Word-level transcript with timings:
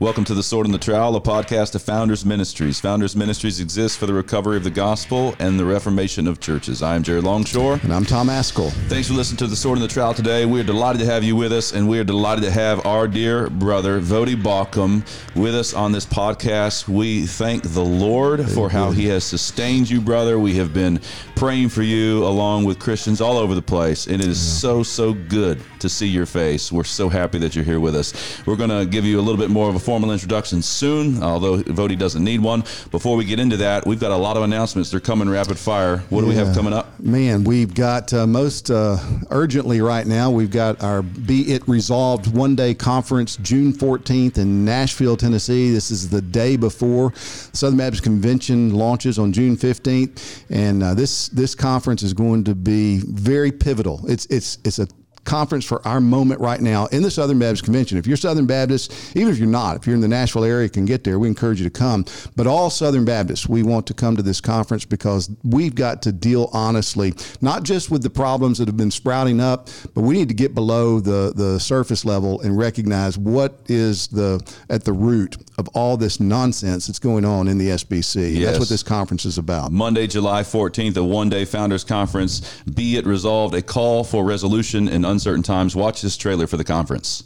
Welcome 0.00 0.24
to 0.24 0.34
The 0.34 0.42
Sword 0.42 0.64
and 0.64 0.72
the 0.72 0.78
Trowel, 0.78 1.14
a 1.16 1.20
podcast 1.20 1.74
of 1.74 1.82
Founders 1.82 2.24
Ministries. 2.24 2.80
Founders 2.80 3.14
Ministries 3.14 3.60
exists 3.60 3.98
for 3.98 4.06
the 4.06 4.14
recovery 4.14 4.56
of 4.56 4.64
the 4.64 4.70
gospel 4.70 5.34
and 5.38 5.60
the 5.60 5.64
reformation 5.66 6.26
of 6.26 6.40
churches. 6.40 6.82
I 6.82 6.96
am 6.96 7.02
Jared 7.02 7.24
Longshore. 7.24 7.80
And 7.82 7.92
I'm 7.92 8.06
Tom 8.06 8.28
Ascol. 8.28 8.72
Thanks 8.88 9.08
for 9.08 9.12
listening 9.12 9.36
to 9.36 9.46
The 9.46 9.56
Sword 9.56 9.76
and 9.76 9.84
the 9.84 9.92
Trowel 9.92 10.14
today. 10.14 10.46
We 10.46 10.58
are 10.58 10.64
delighted 10.64 11.00
to 11.00 11.04
have 11.04 11.22
you 11.22 11.36
with 11.36 11.52
us, 11.52 11.74
and 11.74 11.86
we 11.86 11.98
are 11.98 12.04
delighted 12.04 12.44
to 12.44 12.50
have 12.50 12.86
our 12.86 13.06
dear 13.06 13.50
brother, 13.50 14.00
Voddie 14.00 14.42
Baucham, 14.42 15.04
with 15.36 15.54
us 15.54 15.74
on 15.74 15.92
this 15.92 16.06
podcast. 16.06 16.88
We 16.88 17.26
thank 17.26 17.62
the 17.62 17.84
Lord 17.84 18.48
for 18.48 18.70
how 18.70 18.92
he 18.92 19.04
has 19.08 19.22
sustained 19.22 19.90
you, 19.90 20.00
brother. 20.00 20.38
We 20.38 20.54
have 20.54 20.72
been 20.72 20.98
praying 21.40 21.70
for 21.70 21.82
you 21.82 22.22
along 22.26 22.64
with 22.64 22.78
Christians 22.78 23.18
all 23.18 23.38
over 23.38 23.54
the 23.54 23.62
place, 23.62 24.06
and 24.08 24.20
it 24.20 24.28
is 24.28 24.38
so, 24.38 24.82
so 24.82 25.14
good 25.14 25.58
to 25.78 25.88
see 25.88 26.06
your 26.06 26.26
face. 26.26 26.70
We're 26.70 26.84
so 26.84 27.08
happy 27.08 27.38
that 27.38 27.56
you're 27.56 27.64
here 27.64 27.80
with 27.80 27.96
us. 27.96 28.42
We're 28.44 28.56
going 28.56 28.68
to 28.68 28.84
give 28.84 29.06
you 29.06 29.18
a 29.18 29.22
little 29.22 29.40
bit 29.40 29.48
more 29.48 29.66
of 29.66 29.74
a 29.74 29.78
formal 29.78 30.12
introduction 30.12 30.60
soon, 30.60 31.22
although 31.22 31.62
Voddie 31.62 31.98
doesn't 31.98 32.22
need 32.22 32.42
one. 32.42 32.62
Before 32.90 33.16
we 33.16 33.24
get 33.24 33.40
into 33.40 33.56
that, 33.56 33.86
we've 33.86 33.98
got 33.98 34.10
a 34.10 34.16
lot 34.16 34.36
of 34.36 34.42
announcements. 34.42 34.90
They're 34.90 35.00
coming 35.00 35.30
rapid 35.30 35.58
fire. 35.58 36.04
What 36.10 36.20
do 36.20 36.26
we 36.26 36.34
have 36.34 36.54
coming 36.54 36.74
up? 36.74 37.00
Man, 37.00 37.44
we've 37.44 37.72
got 37.72 38.12
uh, 38.12 38.26
most 38.26 38.70
uh, 38.70 38.98
urgently 39.30 39.80
right 39.80 40.06
now, 40.06 40.30
we've 40.30 40.50
got 40.50 40.82
our 40.82 41.00
Be 41.00 41.54
It 41.54 41.66
Resolved 41.66 42.36
one 42.36 42.54
day 42.54 42.74
conference 42.74 43.36
June 43.38 43.72
14th 43.72 44.36
in 44.36 44.66
Nashville, 44.66 45.16
Tennessee. 45.16 45.70
This 45.70 45.90
is 45.90 46.10
the 46.10 46.20
day 46.20 46.58
before 46.58 47.14
Southern 47.14 47.78
Baptist 47.78 48.02
Convention 48.02 48.74
launches 48.74 49.18
on 49.18 49.32
June 49.32 49.56
15th. 49.56 50.44
And 50.50 50.82
uh, 50.82 50.92
this, 50.92 51.29
this 51.32 51.54
conference 51.54 52.02
is 52.02 52.12
going 52.14 52.44
to 52.44 52.54
be 52.54 52.98
very 53.06 53.52
pivotal. 53.52 54.00
It's, 54.08 54.26
it's, 54.26 54.58
it's 54.64 54.78
a 54.78 54.88
conference 55.24 55.64
for 55.64 55.86
our 55.86 56.00
moment 56.00 56.40
right 56.40 56.60
now 56.60 56.86
in 56.86 57.02
the 57.02 57.10
Southern 57.10 57.38
Baptist 57.38 57.64
Convention. 57.64 57.98
If 57.98 58.06
you're 58.06 58.16
Southern 58.16 58.46
Baptist, 58.46 59.16
even 59.16 59.32
if 59.32 59.38
you're 59.38 59.48
not, 59.48 59.76
if 59.76 59.86
you're 59.86 59.94
in 59.94 60.00
the 60.00 60.08
Nashville 60.08 60.44
area, 60.44 60.68
can 60.68 60.84
get 60.84 61.04
there. 61.04 61.18
We 61.18 61.28
encourage 61.28 61.60
you 61.60 61.64
to 61.64 61.70
come. 61.70 62.04
But 62.36 62.46
all 62.46 62.70
Southern 62.70 63.04
Baptists, 63.04 63.48
we 63.48 63.62
want 63.62 63.86
to 63.88 63.94
come 63.94 64.16
to 64.16 64.22
this 64.22 64.40
conference 64.40 64.84
because 64.84 65.30
we've 65.44 65.74
got 65.74 66.02
to 66.02 66.12
deal 66.12 66.50
honestly, 66.52 67.14
not 67.40 67.62
just 67.62 67.90
with 67.90 68.02
the 68.02 68.10
problems 68.10 68.58
that 68.58 68.68
have 68.68 68.76
been 68.76 68.90
sprouting 68.90 69.40
up, 69.40 69.68
but 69.94 70.02
we 70.02 70.14
need 70.14 70.28
to 70.28 70.34
get 70.34 70.54
below 70.54 71.00
the 71.00 71.32
the 71.34 71.58
surface 71.60 72.04
level 72.04 72.40
and 72.40 72.56
recognize 72.56 73.16
what 73.16 73.60
is 73.66 74.08
the 74.08 74.40
at 74.68 74.84
the 74.84 74.92
root 74.92 75.36
of 75.58 75.68
all 75.74 75.96
this 75.96 76.20
nonsense 76.20 76.86
that's 76.86 76.98
going 76.98 77.24
on 77.24 77.46
in 77.46 77.58
the 77.58 77.68
SBC. 77.68 78.34
Yes. 78.34 78.46
That's 78.46 78.58
what 78.58 78.68
this 78.68 78.82
conference 78.82 79.24
is 79.24 79.38
about. 79.38 79.70
Monday, 79.70 80.06
July 80.06 80.42
14th, 80.42 80.96
a 80.96 81.04
one 81.04 81.28
day 81.28 81.44
founders 81.44 81.84
conference. 81.84 82.62
Be 82.62 82.96
it 82.96 83.06
resolved, 83.06 83.54
a 83.54 83.62
call 83.62 84.02
for 84.02 84.24
resolution 84.24 84.88
in 84.88 85.04
uncertain 85.20 85.42
times. 85.42 85.76
Watch 85.76 86.00
this 86.00 86.16
trailer 86.16 86.46
for 86.46 86.56
the 86.56 86.64
conference. 86.64 87.24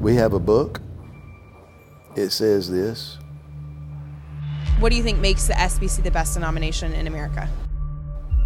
We 0.00 0.14
have 0.14 0.32
a 0.32 0.38
book. 0.38 0.80
It 2.14 2.30
says 2.30 2.70
this. 2.70 3.18
What 4.78 4.90
do 4.90 4.96
you 4.96 5.02
think 5.02 5.18
makes 5.18 5.48
the 5.48 5.54
SBC 5.54 6.04
the 6.04 6.12
best 6.12 6.34
denomination 6.34 6.92
in 6.92 7.08
America? 7.08 7.48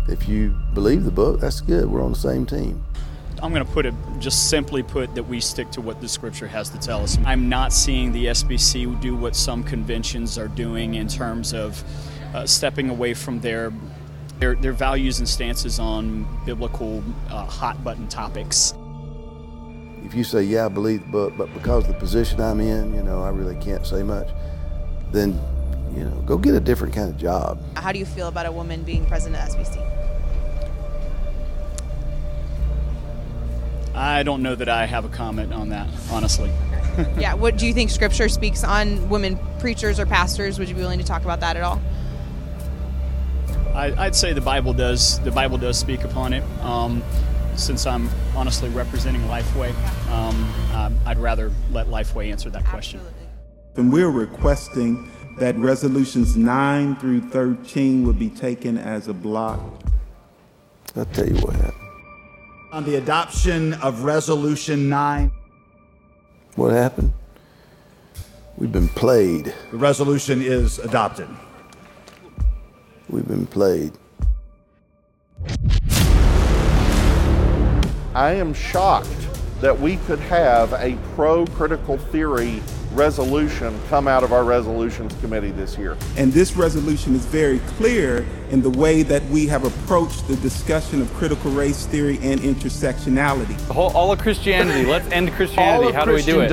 If 0.08 0.27
you 0.27 0.56
believe 0.72 1.05
the 1.05 1.10
book, 1.10 1.40
that's 1.40 1.60
good. 1.60 1.84
We're 1.84 2.02
on 2.02 2.12
the 2.12 2.18
same 2.18 2.46
team. 2.46 2.83
I'm 3.42 3.52
going 3.52 3.64
to 3.64 3.70
put 3.70 3.84
it 3.84 3.92
just 4.18 4.48
simply 4.48 4.83
put 4.83 5.14
that 5.14 5.24
we 5.24 5.38
stick 5.38 5.70
to 5.72 5.83
what 5.83 6.00
the 6.00 6.08
scripture 6.08 6.46
has 6.46 6.70
to 6.70 6.78
tell 6.78 7.02
us. 7.02 7.18
I'm 7.27 7.50
not 7.50 7.74
seeing 7.74 8.10
the 8.12 8.27
SBC 8.27 8.98
do 9.02 9.14
what 9.14 9.36
some 9.36 9.62
conventions 9.62 10.38
are 10.38 10.48
doing 10.48 10.94
in 10.94 11.08
terms 11.08 11.52
of 11.52 11.84
uh, 12.34 12.46
stepping 12.46 12.88
away 12.88 13.12
from 13.12 13.40
their, 13.40 13.70
their 14.43 14.57
their 14.57 14.73
values 14.73 15.21
and 15.21 15.29
stances 15.29 15.79
on 15.79 16.27
biblical 16.45 17.01
uh, 17.31 17.47
hot 17.47 17.83
button 17.85 18.09
topics. 18.09 18.75
If 20.05 20.15
you 20.15 20.25
say, 20.25 20.43
yeah, 20.43 20.67
I 20.67 20.69
believe 20.69 21.01
the 21.03 21.12
book, 21.12 21.35
but 21.39 21.55
because 21.55 21.85
of 21.85 21.95
the 21.95 21.98
position 22.01 22.41
I'm 22.41 22.59
in, 22.61 22.93
you 22.93 23.05
know, 23.05 23.23
I 23.23 23.29
really 23.29 23.55
can't 23.65 23.87
say 23.87 24.03
much, 24.03 24.29
then, 25.13 25.41
you 25.95 26.03
know, 26.03 26.11
go 26.27 26.37
get 26.37 26.55
a 26.55 26.61
different 26.61 26.93
kind 26.93 27.09
of 27.09 27.17
job. 27.17 27.63
How 27.77 27.93
do 27.93 28.01
you 28.01 28.05
feel 28.05 28.27
about 28.27 28.47
a 28.47 28.51
woman 28.51 28.83
being 28.83 29.07
president 29.07 29.41
of 29.41 29.55
SBC? 29.55 29.79
I 33.95 34.25
don't 34.25 34.42
know 34.42 34.57
that 34.57 34.69
I 34.69 34.86
have 34.86 35.05
a 35.05 35.08
comment 35.08 35.52
on 35.52 35.69
that, 35.69 35.89
honestly. 36.11 36.51
yeah, 37.17 37.35
what 37.35 37.58
do 37.58 37.67
you 37.69 37.73
think 37.73 37.91
scripture 37.91 38.29
speaks 38.29 38.64
on 38.64 39.08
women 39.08 39.39
preachers 39.61 40.01
or 40.01 40.05
pastors? 40.05 40.58
Would 40.58 40.69
you 40.69 40.75
be 40.75 40.81
willing 40.81 40.98
to 40.98 41.05
talk 41.05 41.23
about 41.23 41.39
that 41.41 41.57
at 41.57 41.63
all? 41.63 41.81
I, 43.74 43.94
I'd 44.06 44.14
say 44.14 44.33
the 44.33 44.40
Bible 44.40 44.72
does 44.72 45.18
the 45.20 45.30
Bible 45.30 45.58
does 45.58 45.78
speak 45.78 46.05
upon 46.05 46.33
it. 46.33 46.42
Um, 46.60 47.02
since 47.55 47.86
I'm 47.86 48.08
honestly 48.34 48.68
representing 48.70 49.22
Lifeway, 49.22 49.74
um, 50.10 50.52
um, 50.74 50.98
I'd 51.05 51.18
rather 51.18 51.52
let 51.70 51.88
Lifeway 51.88 52.30
answer 52.30 52.48
that 52.50 52.64
question. 52.64 53.00
And 53.77 53.92
we're 53.92 54.10
requesting 54.10 55.10
that 55.38 55.56
resolutions 55.56 56.36
9 56.36 56.96
through 56.96 57.20
13 57.30 58.06
would 58.06 58.18
be 58.18 58.30
taken 58.30 58.78
as 58.78 59.08
a 59.08 59.14
block. 59.14 59.60
I'll 60.96 61.04
tell 61.06 61.27
you 61.27 61.36
what 61.36 61.56
happened. 61.56 61.74
On 62.72 62.84
the 62.84 62.96
adoption 62.96 63.74
of 63.74 64.04
Resolution 64.04 64.89
9, 64.89 65.30
What 66.56 66.72
happened? 66.72 67.12
We've 68.56 68.72
been 68.72 68.89
played. 68.89 69.52
the 69.70 69.77
resolution 69.77 70.40
is 70.42 70.78
adopted. 70.78 71.28
We've 73.12 73.28
been 73.28 73.46
played. 73.46 73.92
I 78.14 78.33
am 78.33 78.55
shocked 78.55 79.08
that 79.61 79.78
we 79.78 79.98
could 79.98 80.18
have 80.18 80.73
a 80.73 80.98
pro 81.14 81.46
critical 81.46 81.98
theory 81.98 82.62
resolution 82.92 83.78
come 83.89 84.08
out 84.08 84.24
of 84.24 84.33
our 84.33 84.45
resolutions 84.45 85.14
committee 85.20 85.51
this 85.51 85.77
year. 85.77 85.96
And 86.17 86.33
this 86.33 86.56
resolution 86.56 87.14
is 87.14 87.27
very 87.27 87.58
clear 87.77 88.27
in 88.51 88.62
the 88.62 88.70
way 88.70 89.02
that 89.02 89.22
we 89.27 89.46
have 89.46 89.64
approached 89.64 90.27
the 90.27 90.36
discussion 90.36 91.02
of 91.02 91.12
critical 91.14 91.51
race 91.51 91.86
theory 91.86 92.18
and 92.22 92.40
intersectionality. 92.40 93.56
The 93.67 93.74
whole, 93.74 93.90
all 93.96 94.11
of 94.11 94.20
Christianity. 94.20 94.86
Let's 94.86 95.11
end 95.11 95.30
Christianity. 95.33 95.92
How 95.92 96.06
do 96.06 96.14
we 96.14 96.22
do 96.22 96.40
it? 96.40 96.51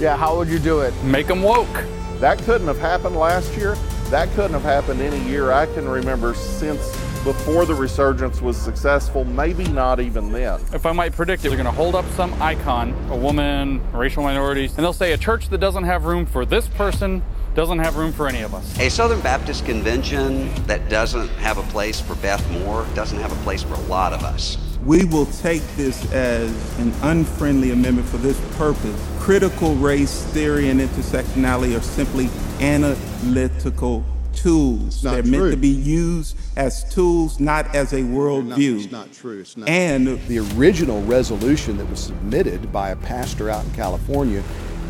Yeah, 0.00 0.16
how 0.16 0.36
would 0.36 0.48
you 0.48 0.58
do 0.58 0.80
it? 0.80 0.92
Make 1.04 1.28
them 1.28 1.42
woke. 1.42 1.84
That 2.18 2.38
couldn't 2.38 2.66
have 2.66 2.78
happened 2.78 3.16
last 3.16 3.56
year. 3.56 3.76
That 4.10 4.30
couldn't 4.34 4.52
have 4.52 4.62
happened 4.62 5.00
any 5.00 5.18
year 5.28 5.50
I 5.50 5.66
can 5.66 5.88
remember 5.88 6.32
since 6.34 6.96
before 7.24 7.66
the 7.66 7.74
resurgence 7.74 8.40
was 8.40 8.56
successful, 8.56 9.24
maybe 9.24 9.64
not 9.64 9.98
even 9.98 10.30
then. 10.30 10.60
If 10.72 10.86
I 10.86 10.92
might 10.92 11.12
predict 11.12 11.44
it, 11.44 11.48
they're 11.48 11.56
going 11.56 11.66
to 11.66 11.72
hold 11.72 11.96
up 11.96 12.04
some 12.10 12.32
icon, 12.40 12.94
a 13.10 13.16
woman, 13.16 13.82
racial 13.92 14.22
minorities, 14.22 14.76
and 14.76 14.84
they'll 14.84 14.92
say 14.92 15.12
a 15.12 15.18
church 15.18 15.48
that 15.48 15.58
doesn't 15.58 15.82
have 15.82 16.04
room 16.04 16.24
for 16.24 16.44
this 16.44 16.68
person 16.68 17.20
doesn't 17.56 17.80
have 17.80 17.96
room 17.96 18.12
for 18.12 18.28
any 18.28 18.42
of 18.42 18.54
us. 18.54 18.78
A 18.78 18.88
Southern 18.88 19.20
Baptist 19.22 19.66
convention 19.66 20.54
that 20.66 20.88
doesn't 20.88 21.28
have 21.38 21.58
a 21.58 21.62
place 21.62 22.00
for 22.00 22.14
Beth 22.16 22.48
Moore 22.50 22.86
doesn't 22.94 23.18
have 23.18 23.32
a 23.32 23.42
place 23.42 23.62
for 23.62 23.74
a 23.74 23.80
lot 23.86 24.12
of 24.12 24.22
us. 24.22 24.56
We 24.86 25.04
will 25.04 25.26
take 25.26 25.62
this 25.74 26.12
as 26.12 26.78
an 26.78 26.94
unfriendly 27.02 27.72
amendment 27.72 28.08
for 28.08 28.18
this 28.18 28.40
purpose. 28.56 29.04
Critical 29.18 29.74
race 29.74 30.22
theory 30.26 30.70
and 30.70 30.80
intersectionality 30.80 31.76
are 31.76 31.82
simply 31.82 32.28
analytical 32.60 34.04
tools. 34.32 35.02
not 35.02 35.14
They're 35.14 35.22
meant 35.24 35.50
to 35.50 35.56
be 35.56 35.66
used 35.66 36.36
as 36.56 36.84
tools, 36.94 37.40
not 37.40 37.74
as 37.74 37.94
a 37.94 38.02
worldview. 38.02 38.84
It's 38.84 38.92
not 38.92 39.12
true. 39.12 39.40
It's 39.40 39.56
not. 39.56 39.68
And 39.68 40.06
The 40.28 40.38
original 40.54 41.02
resolution 41.02 41.78
that 41.78 41.90
was 41.90 41.98
submitted 41.98 42.70
by 42.72 42.90
a 42.90 42.96
pastor 42.96 43.50
out 43.50 43.64
in 43.64 43.72
California 43.72 44.40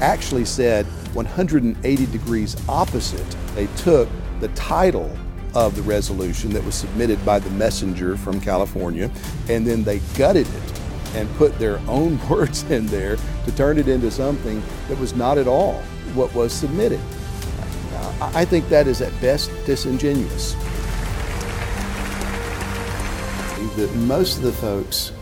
actually 0.02 0.44
said 0.44 0.84
180 1.14 2.06
degrees 2.06 2.54
opposite. 2.68 3.24
They 3.54 3.66
took 3.78 4.10
the 4.40 4.48
title 4.48 5.10
of 5.56 5.74
the 5.74 5.80
resolution 5.82 6.50
that 6.50 6.62
was 6.62 6.74
submitted 6.74 7.24
by 7.24 7.38
the 7.38 7.48
messenger 7.50 8.14
from 8.14 8.38
California 8.38 9.10
and 9.48 9.66
then 9.66 9.82
they 9.82 10.00
gutted 10.14 10.46
it 10.46 10.80
and 11.14 11.28
put 11.36 11.58
their 11.58 11.78
own 11.88 12.20
words 12.28 12.62
in 12.70 12.86
there 12.86 13.16
to 13.46 13.56
turn 13.56 13.78
it 13.78 13.88
into 13.88 14.10
something 14.10 14.62
that 14.88 14.98
was 14.98 15.16
not 15.16 15.38
at 15.38 15.48
all 15.48 15.80
what 16.14 16.32
was 16.34 16.52
submitted. 16.52 17.00
I 18.20 18.42
I 18.42 18.44
think 18.44 18.68
that 18.68 18.86
is 18.86 19.00
at 19.00 19.18
best 19.20 19.50
disingenuous. 19.64 20.54
that 23.76 23.94
most 23.94 24.38
of 24.38 24.42
the 24.42 24.52
folks 24.52 25.12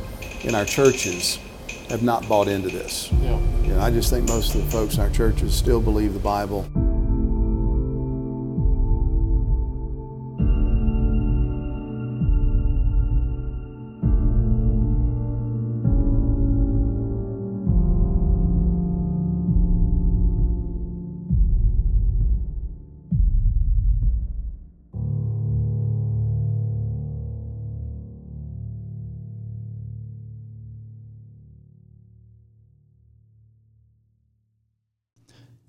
in 0.42 0.54
our 0.54 0.64
churches 0.64 1.40
have 1.88 2.04
not 2.04 2.28
bought 2.28 2.46
into 2.46 2.69
this. 2.69 3.10
Yeah. 3.20 3.40
You 3.62 3.69
know, 3.70 3.80
I 3.80 3.90
just 3.90 4.10
think 4.10 4.28
most 4.28 4.54
of 4.54 4.64
the 4.64 4.70
folks 4.70 4.94
in 4.94 5.00
our 5.00 5.10
churches 5.10 5.54
still 5.54 5.80
believe 5.80 6.14
the 6.14 6.20
Bible. 6.20 6.69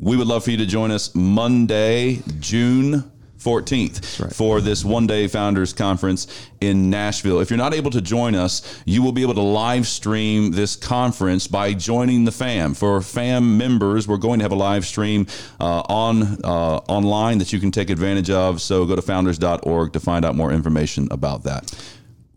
We 0.05 0.15
would 0.15 0.27
love 0.27 0.43
for 0.43 0.51
you 0.51 0.57
to 0.57 0.67
join 0.67 0.91
us 0.91 1.15
Monday, 1.15 2.21
June 2.39 3.11
14th 3.39 4.21
right. 4.21 4.31
for 4.31 4.61
this 4.61 4.85
one 4.85 5.07
day 5.07 5.27
founders 5.27 5.73
conference 5.73 6.27
in 6.61 6.91
Nashville. 6.91 7.39
If 7.39 7.49
you're 7.49 7.57
not 7.57 7.73
able 7.73 7.89
to 7.89 8.01
join 8.01 8.35
us, 8.35 8.81
you 8.85 9.01
will 9.01 9.11
be 9.11 9.23
able 9.23 9.33
to 9.33 9.41
live 9.41 9.87
stream 9.87 10.51
this 10.51 10.75
conference 10.75 11.47
by 11.47 11.73
joining 11.73 12.23
the 12.23 12.31
FAM. 12.31 12.75
For 12.75 13.01
FAM 13.01 13.57
members, 13.57 14.07
we're 14.07 14.17
going 14.17 14.39
to 14.39 14.43
have 14.45 14.51
a 14.51 14.55
live 14.55 14.85
stream 14.85 15.25
uh, 15.59 15.81
on 15.89 16.43
uh, 16.43 16.81
online 16.87 17.39
that 17.39 17.51
you 17.51 17.59
can 17.59 17.71
take 17.71 17.89
advantage 17.89 18.29
of. 18.29 18.61
So 18.61 18.85
go 18.85 18.95
to 18.95 19.01
founders.org 19.01 19.93
to 19.93 19.99
find 19.99 20.23
out 20.23 20.35
more 20.35 20.51
information 20.51 21.07
about 21.09 21.43
that. 21.45 21.73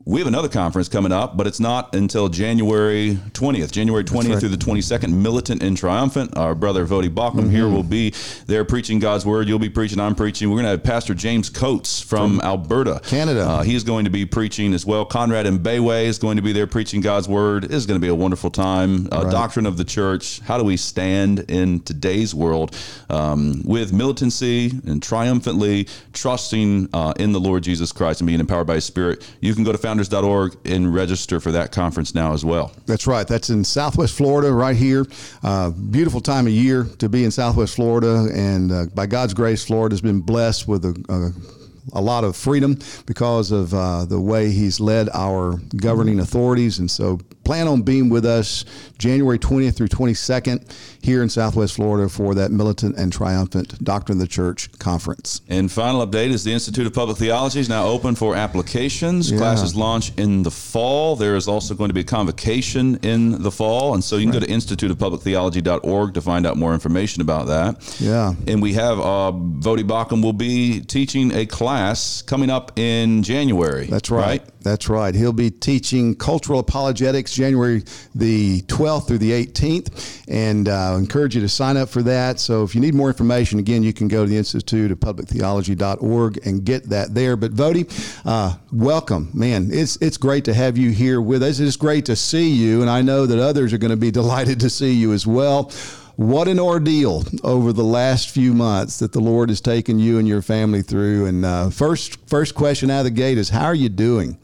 We 0.09 0.21
have 0.21 0.27
another 0.27 0.49
conference 0.49 0.89
coming 0.89 1.13
up, 1.13 1.37
but 1.37 1.47
it's 1.47 1.61
not 1.61 1.95
until 1.95 2.31
January 2.31 3.19
20th, 3.33 3.71
January 3.71 4.05
20th 4.05 4.31
right. 4.31 4.41
through 4.41 4.49
the 4.49 4.57
22nd. 4.57 5.13
Militant 5.13 5.63
and 5.63 5.77
Triumphant. 5.77 6.35
Our 6.35 6.55
brother 6.55 6.87
Voddie 6.87 7.11
Baucham 7.11 7.41
mm-hmm. 7.41 7.51
here 7.51 7.69
will 7.69 7.83
be 7.83 8.15
there 8.47 8.65
preaching 8.65 9.01
God's 9.01 9.27
word. 9.27 9.49
You'll 9.49 9.59
be 9.59 9.69
preaching. 9.69 10.01
I'm 10.01 10.15
preaching. 10.15 10.49
We're 10.49 10.55
going 10.55 10.65
to 10.65 10.71
have 10.71 10.83
Pastor 10.83 11.13
James 11.13 11.51
Coates 11.51 12.01
from, 12.01 12.39
from 12.39 12.41
Alberta, 12.41 13.03
Canada. 13.05 13.43
Uh, 13.43 13.63
he's 13.63 13.85
going 13.85 14.07
to 14.07 14.11
be 14.11 14.25
preaching 14.25 14.73
as 14.73 14.87
well. 14.87 15.05
Conrad 15.05 15.45
Mbewe 15.45 16.05
is 16.05 16.19
going 16.19 16.37
to 16.37 16.43
be 16.43 16.55
there 16.55 16.67
preaching 16.67 17.03
God's 17.03 17.29
word. 17.29 17.65
It's 17.65 17.85
going 17.85 18.01
to 18.01 18.03
be 18.03 18.09
a 18.09 18.15
wonderful 18.15 18.51
time. 18.51 19.09
Uh, 19.13 19.25
right. 19.25 19.31
Doctrine 19.31 19.67
of 19.67 19.77
the 19.77 19.85
church. 19.85 20.41
How 20.41 20.57
do 20.57 20.65
we 20.65 20.79
stand 20.79 21.41
in 21.51 21.81
today's 21.81 22.35
world 22.35 22.75
um, 23.11 23.61
with 23.67 23.93
militancy 23.93 24.73
and 24.87 25.03
triumphantly 25.03 25.87
trusting 26.15 26.89
uh, 26.95 27.13
in 27.19 27.33
the 27.33 27.41
Lord 27.41 27.63
Jesus 27.63 27.93
Christ 27.93 28.23
and 28.23 28.27
being 28.27 28.41
empowered 28.41 28.67
by 28.67 28.77
His 28.77 28.87
Spirit? 28.87 29.31
You 29.43 29.55
can 29.55 29.65
go 29.65 29.73
to 29.73 29.77
Founders 29.77 29.98
founders.org 29.99 30.57
and 30.65 30.95
register 30.95 31.41
for 31.41 31.53
that 31.53 31.73
conference 31.73 32.15
now 32.15 32.33
as 32.33 32.45
well. 32.45 32.73
That's 32.87 33.07
right. 33.07 33.27
That's 33.27 33.51
in 33.51 33.65
Southwest 33.65 34.17
Florida, 34.17 34.53
right 34.53 34.77
here. 34.77 35.07
Uh, 35.43 35.71
beautiful 35.71 36.21
time 36.21 36.47
of 36.47 36.53
year 36.53 36.85
to 36.99 37.09
be 37.09 37.25
in 37.25 37.31
Southwest 37.31 37.75
Florida. 37.75 38.29
And 38.33 38.71
uh, 38.71 38.87
by 38.95 39.07
God's 39.07 39.35
grace, 39.35 39.65
Florida 39.65 39.95
has 39.95 40.01
been 40.01 40.21
blessed 40.21 40.69
with 40.69 40.85
a, 40.85 41.05
a 41.09 41.59
a 41.95 42.03
lot 42.03 42.23
of 42.23 42.37
freedom 42.37 42.79
because 43.07 43.51
of 43.51 43.73
uh, 43.73 44.05
the 44.05 44.21
way 44.21 44.51
he's 44.51 44.79
led 44.79 45.09
our 45.15 45.57
governing 45.77 46.21
authorities. 46.21 46.79
And 46.79 46.91
so 46.91 47.19
plan 47.49 47.67
on 47.67 47.81
being 47.81 48.11
with 48.11 48.27
us 48.27 48.67
January 48.99 49.39
20th 49.39 49.75
through 49.75 49.89
22nd 49.89 50.71
here 51.01 51.23
in 51.23 51.31
Southwest 51.31 51.77
Florida 51.77 52.07
for 52.07 52.35
that 52.35 52.51
militant 52.51 52.99
and 52.99 53.11
triumphant 53.11 53.83
Doctrine 53.83 54.19
of 54.19 54.21
the 54.21 54.27
Church 54.27 54.71
conference. 54.79 55.41
And 55.49 55.73
final 55.73 56.07
update 56.07 56.29
is 56.29 56.45
the 56.45 56.53
Institute 56.53 56.87
of 56.87 56.93
Public 56.93 57.17
Theology 57.17 57.61
is 57.61 57.71
now 57.71 57.87
open 57.87 58.17
for 58.17 58.37
applications. 58.37 59.31
Yeah. 59.31 59.39
Classes 59.39 59.75
launch 59.75 60.13
in 60.19 60.43
the 60.43 60.51
fall. 60.51 61.17
There 61.17 61.37
is 61.37 61.49
also 61.49 61.75
going 61.75 61.89
to 61.89 61.95
be 61.95 62.03
a 62.03 62.05
convocation 62.05 62.97
in 62.97 63.43
the 63.43 63.51
fall. 63.51 63.95
And 63.95 64.05
so 64.05 64.17
you 64.17 64.31
can 64.31 64.41
right. 64.41 64.47
go 64.47 64.47
to 64.47 64.53
instituteofpublictheology.org 64.53 66.13
to 66.13 66.21
find 66.21 66.47
out 66.47 66.59
more 66.59 66.75
information 66.75 67.23
about 67.23 67.47
that. 67.47 67.97
Yeah. 67.99 68.35
And 68.47 68.61
we 68.61 68.75
have 68.75 69.01
uh, 69.01 69.33
Voddie 69.33 69.89
Baucham 69.89 70.23
will 70.23 70.35
be 70.35 70.83
teaching 70.83 71.33
a 71.33 71.47
class 71.47 72.21
coming 72.21 72.51
up 72.51 72.79
in 72.79 73.23
January. 73.23 73.87
That's 73.87 74.11
right. 74.11 74.43
right? 74.43 74.61
That's 74.61 74.91
right. 74.91 75.15
He'll 75.15 75.33
be 75.33 75.51
teaching 75.51 76.15
cultural 76.15 76.59
apologetics 76.59 77.38
January 77.39 77.85
the 78.15 78.63
12th 78.63 79.07
through 79.07 79.19
the 79.19 79.31
18th, 79.31 80.25
and 80.29 80.69
uh, 80.69 80.97
encourage 80.99 81.35
you 81.35 81.41
to 81.41 81.49
sign 81.49 81.77
up 81.77 81.89
for 81.89 82.03
that. 82.03 82.41
So 82.41 82.65
if 82.65 82.75
you 82.75 82.81
need 82.81 82.95
more 82.95 83.09
information, 83.09 83.59
again, 83.59 83.83
you 83.83 83.93
can 83.93 84.09
go 84.09 84.25
to 84.25 84.29
the 84.29 84.37
Institute 84.37 84.91
of 84.91 85.01
Public 85.01 85.29
Theology.org 85.29 86.47
and 86.47 86.65
get 86.65 86.89
that 86.91 87.15
there. 87.15 87.37
But 87.37 87.55
Voddie, 87.55 87.89
uh, 88.27 88.57
welcome, 88.73 89.31
man. 89.33 89.69
It's 89.73 89.97
it's 89.97 90.17
great 90.17 90.45
to 90.47 90.55
have 90.55 90.77
you 90.77 90.91
here 90.91 91.21
with 91.21 91.43
us. 91.43 91.61
It's 91.61 91.77
great 91.77 92.05
to 92.07 92.17
see 92.17 92.51
you, 92.51 92.81
and 92.81 92.91
I 92.91 93.03
know 93.03 93.27
that 93.27 93.39
others 93.39 93.73
are 93.73 93.79
going 93.79 93.91
to 93.91 93.97
be 93.97 94.11
delighted 94.19 94.61
to 94.61 94.71
see 94.71 94.93
you 94.93 95.13
as 95.13 95.27
well 95.27 95.71
what 96.19 96.49
an 96.49 96.59
ordeal 96.59 97.23
over 97.45 97.73
the 97.73 97.85
last 97.85 98.31
few 98.31 98.53
months 98.53 98.99
that 98.99 99.13
the 99.13 99.21
Lord 99.21 99.51
has 99.51 99.61
taken 99.61 100.01
you 100.01 100.19
and 100.19 100.27
your 100.27 100.43
family 100.43 100.83
through. 100.83 101.27
And 101.27 101.45
uh, 101.45 101.71
first, 101.71 102.19
first 102.29 102.57
question 102.57 102.91
out 102.91 102.99
of 102.99 103.05
the 103.05 103.13
gate 103.13 103.39
is, 103.39 103.49
how 103.49 103.67
are 103.67 103.75
you 103.75 103.89
doing? 103.89 104.37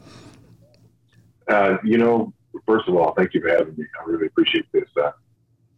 Uh, 1.49 1.75
you 1.83 1.97
know, 1.97 2.33
first 2.65 2.87
of 2.87 2.95
all, 2.95 3.13
thank 3.13 3.33
you 3.33 3.41
for 3.41 3.49
having 3.49 3.75
me. 3.77 3.85
I 3.99 4.09
really 4.09 4.27
appreciate 4.27 4.65
this. 4.71 4.89
Uh, 4.97 5.11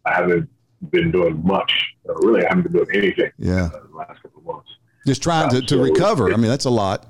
I 0.06 0.13
haven't 0.13 0.50
been 0.89 1.12
doing 1.12 1.41
much. 1.45 1.71
Uh, 2.07 2.15
really, 2.15 2.45
I 2.45 2.50
haven't 2.50 2.63
been 2.63 2.74
doing 2.74 2.88
anything. 2.94 3.31
Yeah. 3.38 3.65
Uh, 3.65 3.81
the 3.89 3.95
last 3.95 4.21
couple 4.21 4.39
of 4.39 4.45
months. 4.45 4.69
Just 5.06 5.24
trying 5.24 5.50
to, 5.50 5.62
to 5.62 5.68
so 5.68 5.81
recover. 5.81 6.29
It, 6.29 6.33
I 6.33 6.38
mean, 6.38 6.50
that's 6.50 6.65
a 6.65 6.69
lot. 6.69 7.06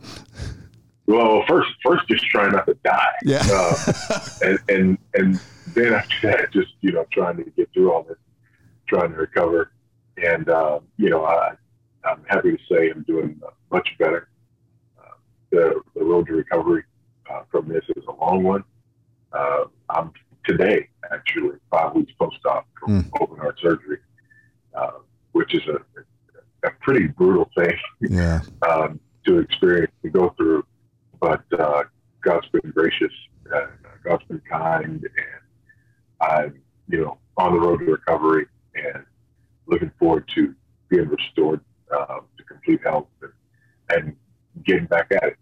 Well, 1.08 1.44
first, 1.48 1.70
first, 1.86 2.08
just 2.08 2.26
trying 2.26 2.52
not 2.52 2.66
to 2.68 2.76
die. 2.84 3.14
Yeah. 3.24 3.44
Uh, 3.50 4.20
and 4.46 4.60
and 4.70 4.98
and 5.14 5.42
then 5.74 5.94
after 5.94 6.32
that, 6.32 6.52
just 6.52 6.74
you 6.82 6.92
know, 6.92 7.06
trying 7.12 7.38
to 7.38 7.44
get 7.52 7.72
through 7.74 7.92
all 7.92 8.04
this, 8.04 8.18
trying 8.88 9.12
to 9.12 9.18
recover, 9.18 9.72
and 10.18 10.50
uh, 10.50 10.80
you 10.98 11.10
know, 11.10 11.26
I, 11.26 11.54
I'm 12.04 12.24
happy 12.28 12.52
to 12.52 12.58
say 12.70 12.90
I'm 12.90 13.04
doing 13.04 13.42
much 13.72 13.90
better. 13.98 14.28
the 15.50 15.82
the 15.96 16.04
road 16.04 16.28
to 16.28 16.34
recovery 16.34 16.84
uh, 17.32 17.44
from 17.52 17.68
this 17.68 17.84
is 17.96 18.04
a 18.08 18.12
long 18.12 18.44
one. 18.44 18.64
Uh, 19.34 19.66
I'm 19.90 20.12
today 20.46 20.90
actually 21.12 21.58
five 21.72 21.94
weeks 21.94 22.12
post-op 22.20 22.68
from 22.80 23.04
mm. 23.04 23.22
open 23.22 23.38
heart 23.38 23.60
surgery, 23.62 24.00
uh, 24.74 24.92
which 25.34 25.54
is 25.54 25.62
a, 25.68 26.68
a 26.68 26.72
pretty 26.82 27.08
brutal 27.08 27.50
thing 27.58 27.78
yeah. 28.02 28.42
um, 28.70 29.00
to 29.26 29.40
experience 29.40 29.92
to 30.04 30.10
go 30.10 30.34
through. 30.38 30.66
But 31.20 31.44
uh, 31.58 31.84
God's 32.22 32.48
been 32.50 32.72
gracious, 32.72 33.12
God's 34.04 34.24
been 34.26 34.42
kind, 34.50 35.04
and 35.04 36.22
I'm 36.22 36.62
you 36.88 37.02
know 37.04 37.18
on 37.38 37.54
the 37.54 37.60
road 37.60 37.80
to 37.80 37.86
recovery 37.86 38.48
and 38.76 39.04
looking 39.68 39.92
forward 40.00 40.30
to 40.36 40.56
being 40.90 41.08
restored 41.08 41.62
uh, 41.94 42.20
to 42.38 42.44
complete 42.44 42.80
health 42.84 43.08
and, 43.22 43.32
and 43.90 44.16
getting 44.66 44.86
back 44.86 45.08
at 45.12 45.24
it. 45.24 45.38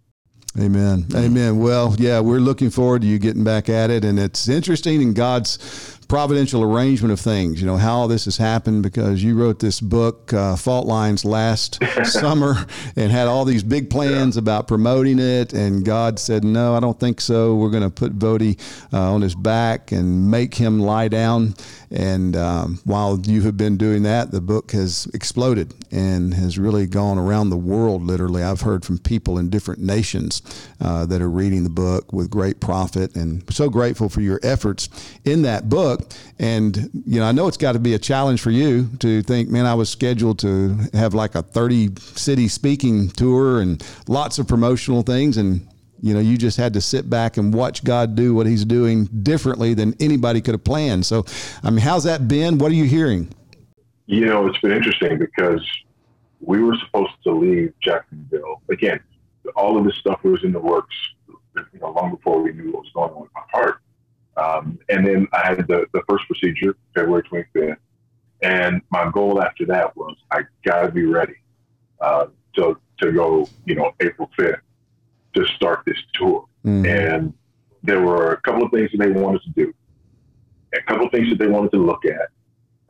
Amen. 0.57 1.05
Amen. 1.13 1.59
Well, 1.59 1.95
yeah, 1.97 2.21
we're 2.21 2.39
looking 2.39 2.69
forward 2.69 3.01
to 3.01 3.07
you 3.07 3.19
getting 3.19 3.43
back 3.43 3.67
at 3.67 3.89
it. 3.89 4.05
And 4.05 4.17
it's 4.17 4.47
interesting 4.47 5.01
in 5.01 5.13
God's 5.13 5.94
providential 6.07 6.63
arrangement 6.63 7.11
of 7.11 7.19
things, 7.19 7.59
you 7.59 7.67
know, 7.67 7.77
how 7.77 7.95
all 7.95 8.07
this 8.07 8.25
has 8.25 8.37
happened 8.37 8.83
because 8.83 9.23
you 9.23 9.35
wrote 9.35 9.59
this 9.59 9.81
book, 9.81 10.33
uh, 10.33 10.55
Fault 10.55 10.85
Lines, 10.85 11.25
last 11.25 11.79
summer 12.03 12.55
and 12.95 13.11
had 13.11 13.27
all 13.27 13.45
these 13.45 13.63
big 13.63 13.89
plans 13.89 14.37
about 14.37 14.67
promoting 14.67 15.19
it. 15.19 15.53
And 15.53 15.83
God 15.83 16.19
said, 16.19 16.43
no, 16.43 16.75
I 16.75 16.79
don't 16.79 16.99
think 16.99 17.21
so. 17.21 17.55
We're 17.55 17.69
going 17.69 17.83
to 17.83 17.89
put 17.89 18.17
Voddie 18.17 18.59
uh, 18.93 19.13
on 19.13 19.21
his 19.21 19.35
back 19.35 19.91
and 19.91 20.29
make 20.29 20.55
him 20.55 20.79
lie 20.79 21.07
down. 21.07 21.55
And 21.91 22.35
um, 22.35 22.79
while 22.83 23.19
you 23.23 23.41
have 23.43 23.57
been 23.57 23.77
doing 23.77 24.03
that, 24.03 24.31
the 24.31 24.41
book 24.41 24.71
has 24.71 25.07
exploded 25.13 25.73
and 25.91 26.33
has 26.33 26.57
really 26.57 26.87
gone 26.87 27.17
around 27.17 27.49
the 27.49 27.57
world, 27.57 28.03
literally. 28.03 28.43
I've 28.43 28.61
heard 28.61 28.83
from 28.83 28.97
people 28.97 29.37
in 29.37 29.49
different 29.49 29.81
nations 29.81 30.41
uh, 30.81 31.05
that 31.05 31.21
are 31.21 31.29
reading 31.29 31.63
the 31.63 31.69
book 31.69 32.11
with 32.11 32.29
great 32.29 32.59
profit 32.59 33.15
and 33.15 33.43
so 33.53 33.69
grateful 33.69 34.09
for 34.09 34.21
your 34.21 34.39
efforts 34.43 34.89
in 35.23 35.43
that 35.43 35.69
book 35.69 35.94
book. 35.97 36.11
And, 36.39 36.89
you 37.05 37.19
know, 37.19 37.25
I 37.25 37.31
know 37.31 37.47
it's 37.47 37.57
got 37.57 37.73
to 37.73 37.79
be 37.79 37.93
a 37.93 37.99
challenge 37.99 38.41
for 38.41 38.51
you 38.51 38.89
to 38.99 39.21
think, 39.21 39.49
man, 39.49 39.65
I 39.65 39.73
was 39.73 39.89
scheduled 39.89 40.39
to 40.39 40.77
have 40.93 41.13
like 41.13 41.35
a 41.35 41.41
30 41.41 41.91
city 41.99 42.47
speaking 42.47 43.09
tour 43.09 43.61
and 43.61 43.85
lots 44.07 44.39
of 44.39 44.47
promotional 44.47 45.01
things. 45.01 45.37
And, 45.37 45.67
you 46.01 46.13
know, 46.13 46.19
you 46.19 46.37
just 46.37 46.57
had 46.57 46.73
to 46.73 46.81
sit 46.81 47.09
back 47.09 47.37
and 47.37 47.53
watch 47.53 47.83
God 47.83 48.15
do 48.15 48.33
what 48.33 48.47
he's 48.47 48.65
doing 48.65 49.05
differently 49.05 49.73
than 49.73 49.95
anybody 49.99 50.41
could 50.41 50.53
have 50.53 50.63
planned. 50.63 51.05
So, 51.05 51.25
I 51.63 51.69
mean, 51.69 51.79
how's 51.79 52.03
that 52.03 52.27
been? 52.27 52.57
What 52.57 52.71
are 52.71 52.75
you 52.75 52.85
hearing? 52.85 53.33
You 54.07 54.25
know, 54.25 54.47
it's 54.47 54.59
been 54.59 54.71
interesting 54.71 55.17
because 55.17 55.65
we 56.41 56.61
were 56.61 56.77
supposed 56.85 57.13
to 57.23 57.31
leave 57.31 57.73
Jacksonville. 57.81 58.61
Again, 58.69 58.99
all 59.55 59.77
of 59.77 59.85
this 59.85 59.95
stuff 59.95 60.23
was 60.23 60.43
in 60.43 60.51
the 60.51 60.59
works, 60.59 60.95
you 61.55 61.79
know, 61.79 61.91
long 61.91 62.11
before 62.11 62.41
we 62.41 62.51
knew 62.51 62.71
what 62.71 62.83
was 62.83 62.91
going 62.93 63.11
on 63.11 63.21
with 63.21 63.31
my 63.33 63.41
heart. 63.51 63.79
Um, 64.37 64.79
and 64.89 65.05
then 65.05 65.27
I 65.33 65.47
had 65.47 65.67
the, 65.67 65.85
the 65.93 66.01
first 66.09 66.25
procedure 66.27 66.75
February 66.93 67.23
25th. 67.23 67.77
And 68.41 68.81
my 68.89 69.09
goal 69.11 69.41
after 69.41 69.65
that 69.67 69.95
was 69.95 70.15
I 70.31 70.41
got 70.65 70.81
to 70.81 70.91
be 70.91 71.05
ready 71.05 71.35
uh, 72.01 72.27
to, 72.55 72.79
to 72.99 73.11
go, 73.11 73.47
you 73.65 73.75
know, 73.75 73.93
April 74.01 74.29
5th 74.37 74.59
to 75.35 75.45
start 75.47 75.83
this 75.85 75.97
tour. 76.13 76.45
Mm-hmm. 76.65 76.85
And 76.85 77.33
there 77.83 78.01
were 78.01 78.33
a 78.33 78.41
couple 78.41 78.65
of 78.65 78.71
things 78.71 78.91
that 78.91 78.97
they 78.97 79.11
wanted 79.11 79.41
to 79.43 79.49
do, 79.51 79.73
a 80.73 80.81
couple 80.81 81.05
of 81.05 81.11
things 81.11 81.29
that 81.29 81.39
they 81.39 81.47
wanted 81.47 81.71
to 81.71 81.77
look 81.77 82.03
at 82.05 82.29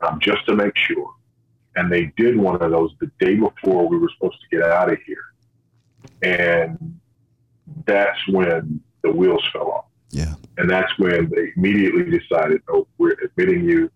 um, 0.00 0.18
just 0.20 0.44
to 0.46 0.56
make 0.56 0.76
sure. 0.76 1.12
And 1.76 1.92
they 1.92 2.12
did 2.16 2.36
one 2.36 2.60
of 2.60 2.70
those 2.70 2.92
the 3.00 3.10
day 3.20 3.34
before 3.34 3.86
we 3.86 3.98
were 3.98 4.10
supposed 4.16 4.38
to 4.40 4.56
get 4.56 4.66
out 4.66 4.90
of 4.90 4.98
here. 5.06 5.24
And 6.22 6.98
that's 7.84 8.18
when 8.28 8.80
the 9.02 9.10
wheels 9.10 9.42
fell 9.52 9.70
off. 9.70 9.84
Yeah. 10.10 10.34
And 10.56 10.70
that's 10.70 10.96
when 10.98 11.30
they 11.30 11.52
immediately 11.56 12.18
decided, 12.18 12.62
oh, 12.68 12.86
we're 12.98 13.16
admitting 13.24 13.64
you. 13.68 13.90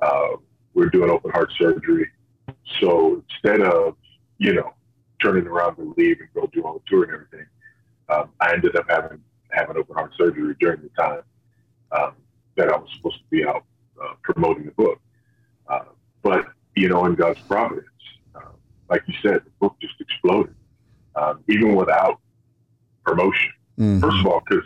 Uh, 0.00 0.36
we're 0.74 0.90
doing 0.90 1.10
open 1.10 1.30
heart 1.30 1.52
surgery. 1.58 2.08
So 2.80 3.22
instead 3.28 3.60
of, 3.60 3.96
you 4.38 4.54
know, 4.54 4.72
turning 5.20 5.46
around 5.46 5.76
to 5.76 5.94
leave 5.96 6.18
and 6.20 6.28
go 6.34 6.48
do 6.52 6.62
all 6.62 6.74
the 6.74 6.80
tour 6.88 7.04
and 7.04 7.12
everything, 7.12 7.46
um, 8.08 8.30
I 8.40 8.52
ended 8.52 8.76
up 8.76 8.86
having 8.88 9.20
having 9.50 9.76
open 9.76 9.94
heart 9.94 10.12
surgery 10.16 10.54
during 10.60 10.82
the 10.82 10.90
time 10.90 11.22
um, 11.92 12.12
that 12.56 12.68
I 12.68 12.76
was 12.76 12.88
supposed 12.96 13.18
to 13.18 13.24
be 13.30 13.44
out 13.44 13.64
uh, 14.02 14.14
promoting 14.22 14.66
the 14.66 14.72
book. 14.72 15.00
Uh, 15.68 15.84
but 16.22 16.46
you 16.76 16.88
know, 16.88 17.04
in 17.06 17.14
God's 17.14 17.40
providence. 17.40 17.86
Uh, 18.34 18.52
like 18.88 19.02
you 19.06 19.14
said, 19.20 19.42
the 19.44 19.50
book 19.60 19.76
just 19.80 20.00
exploded, 20.00 20.54
um, 21.16 21.42
even 21.48 21.74
without 21.74 22.20
promotion. 23.04 23.52
Mm-hmm. 23.78 24.00
First 24.00 24.20
of 24.20 24.26
all, 24.26 24.42
because 24.48 24.64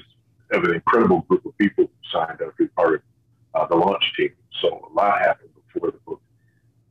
of 0.52 0.64
an 0.64 0.74
incredible 0.74 1.20
group 1.22 1.44
of 1.46 1.56
people 1.58 1.84
who 1.84 2.18
signed 2.18 2.40
up 2.42 2.56
to 2.56 2.64
be 2.64 2.68
part 2.68 2.94
of 2.94 3.00
uh, 3.54 3.66
the 3.66 3.76
launch 3.76 4.04
team. 4.16 4.30
So 4.60 4.88
a 4.90 4.92
lot 4.94 5.20
happened 5.20 5.50
before 5.72 5.90
the 5.90 5.98
book 6.06 6.20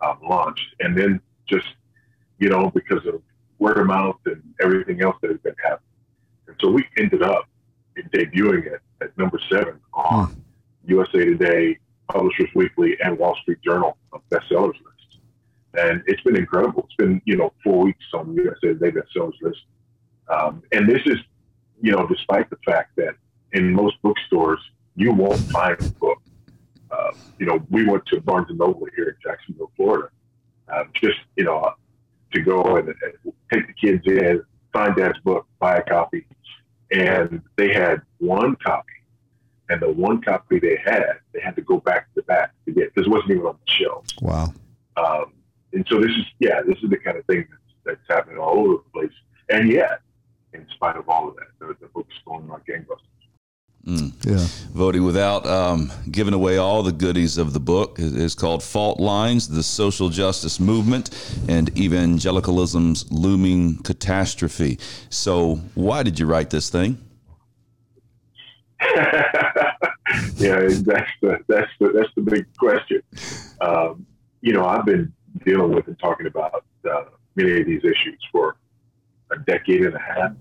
um, 0.01 0.19
launched. 0.27 0.75
And 0.79 0.97
then 0.97 1.21
just, 1.47 1.67
you 2.39 2.49
know, 2.49 2.71
because 2.73 3.05
of 3.05 3.21
word 3.59 3.77
of 3.77 3.87
mouth 3.87 4.17
and 4.25 4.41
everything 4.61 5.01
else 5.01 5.15
that 5.21 5.31
has 5.31 5.39
been 5.39 5.55
happening. 5.63 5.87
And 6.47 6.55
so 6.59 6.71
we 6.71 6.85
ended 6.97 7.23
up 7.23 7.47
debuting 8.13 8.65
it 8.65 8.81
at 9.01 9.17
number 9.17 9.39
seven 9.49 9.79
on 9.93 10.27
hmm. 10.27 10.39
USA 10.85 11.25
Today, 11.25 11.77
Publishers 12.09 12.49
Weekly, 12.55 12.97
and 13.03 13.17
Wall 13.17 13.35
Street 13.41 13.61
Journal 13.63 13.97
bestsellers 14.31 14.73
list. 14.73 15.19
And 15.77 16.03
it's 16.07 16.21
been 16.21 16.35
incredible. 16.35 16.83
It's 16.85 16.95
been, 16.95 17.21
you 17.25 17.37
know, 17.37 17.53
four 17.63 17.85
weeks 17.85 18.05
on 18.13 18.33
USA 18.33 18.73
Today 18.73 18.91
bestsellers 18.91 19.39
list. 19.41 19.61
Um, 20.27 20.63
and 20.71 20.89
this 20.89 21.01
is, 21.05 21.17
you 21.81 21.91
know, 21.91 22.07
despite 22.07 22.49
the 22.49 22.57
fact 22.65 22.95
that 22.97 23.15
in 23.53 23.73
most 23.73 24.01
bookstores, 24.01 24.59
you 24.95 25.13
won't 25.13 25.39
find 25.51 25.79
a 25.81 25.89
book. 25.91 26.21
Uh, 26.89 27.11
you 27.39 27.45
know, 27.45 27.65
we 27.69 27.85
went 27.85 28.05
to 28.07 28.19
Barnes 28.21 28.47
and 28.49 28.59
Noble 28.59 28.87
here 28.95 29.09
in 29.09 29.15
Jacksonville, 29.23 29.71
Florida, 29.75 30.09
uh, 30.67 30.83
just, 30.93 31.19
you 31.37 31.43
know, 31.43 31.73
to 32.33 32.41
go 32.41 32.77
and, 32.77 32.87
and 32.89 33.33
take 33.51 33.67
the 33.67 33.73
kids 33.73 34.05
in, 34.05 34.43
find 34.73 34.95
dad's 34.95 35.19
book, 35.19 35.47
buy 35.59 35.77
a 35.77 35.83
copy. 35.83 36.25
And 36.91 37.41
they 37.55 37.73
had 37.73 38.01
one 38.19 38.55
copy. 38.57 38.91
And 39.69 39.81
the 39.81 39.89
one 39.89 40.21
copy 40.21 40.59
they 40.59 40.77
had, 40.83 41.19
they 41.33 41.39
had 41.39 41.55
to 41.55 41.61
go 41.61 41.79
back 41.79 42.07
to 42.07 42.15
the 42.15 42.23
back 42.23 42.51
to 42.65 42.73
get 42.73 42.93
because 42.93 43.07
it 43.07 43.09
wasn't 43.09 43.31
even 43.31 43.45
on 43.45 43.57
the 43.65 43.71
shelves. 43.71 44.13
Wow. 44.21 44.53
Um, 44.97 45.33
and 45.71 45.85
so 45.89 46.01
this 46.01 46.11
is, 46.11 46.25
yeah, 46.39 46.61
this 46.61 46.77
is 46.83 46.89
the 46.89 46.97
kind 46.97 47.17
of 47.17 47.25
thing 47.25 47.47
that's, 47.49 47.73
that's 47.85 48.07
happening 48.09 48.37
all 48.37 48.59
over 48.59 48.73
the 48.83 48.89
place. 48.93 49.13
And 49.49 49.71
yet, 49.71 50.01
in 50.53 50.67
spite 50.73 50.97
of 50.97 51.07
all 51.07 51.29
of 51.29 51.35
that, 51.37 51.47
the, 51.59 51.73
the 51.79 51.87
book's 51.87 52.13
going 52.25 52.49
like 52.49 52.65
gangbusters. 52.65 53.07
Mm. 53.85 54.13
Yeah. 54.25 54.35
Voddie, 54.79 55.03
without 55.03 55.45
um, 55.47 55.91
giving 56.11 56.33
away 56.33 56.57
all 56.57 56.83
the 56.83 56.91
goodies 56.91 57.37
of 57.37 57.53
the 57.53 57.59
book, 57.59 57.95
it's 57.97 58.35
called 58.35 58.61
Fault 58.61 58.99
Lines 58.99 59.47
The 59.47 59.63
Social 59.63 60.09
Justice 60.09 60.59
Movement 60.59 61.09
and 61.47 61.75
Evangelicalism's 61.77 63.11
Looming 63.11 63.77
Catastrophe. 63.77 64.77
So, 65.09 65.55
why 65.73 66.03
did 66.03 66.19
you 66.19 66.27
write 66.27 66.51
this 66.51 66.69
thing? 66.69 66.99
yeah, 68.95 70.67
that's 70.83 71.11
the, 71.21 71.39
that's, 71.47 71.71
the, 71.79 71.91
that's 71.93 72.09
the 72.15 72.21
big 72.21 72.45
question. 72.57 73.01
Um, 73.61 74.05
you 74.41 74.53
know, 74.53 74.65
I've 74.65 74.85
been 74.85 75.11
dealing 75.43 75.73
with 75.73 75.87
and 75.87 75.97
talking 75.97 76.27
about 76.27 76.65
uh, 76.89 77.03
many 77.35 77.61
of 77.61 77.65
these 77.65 77.83
issues 77.83 78.19
for 78.31 78.57
a 79.31 79.39
decade 79.39 79.81
and 79.85 79.95
a 79.95 79.99
half. 79.99 80.31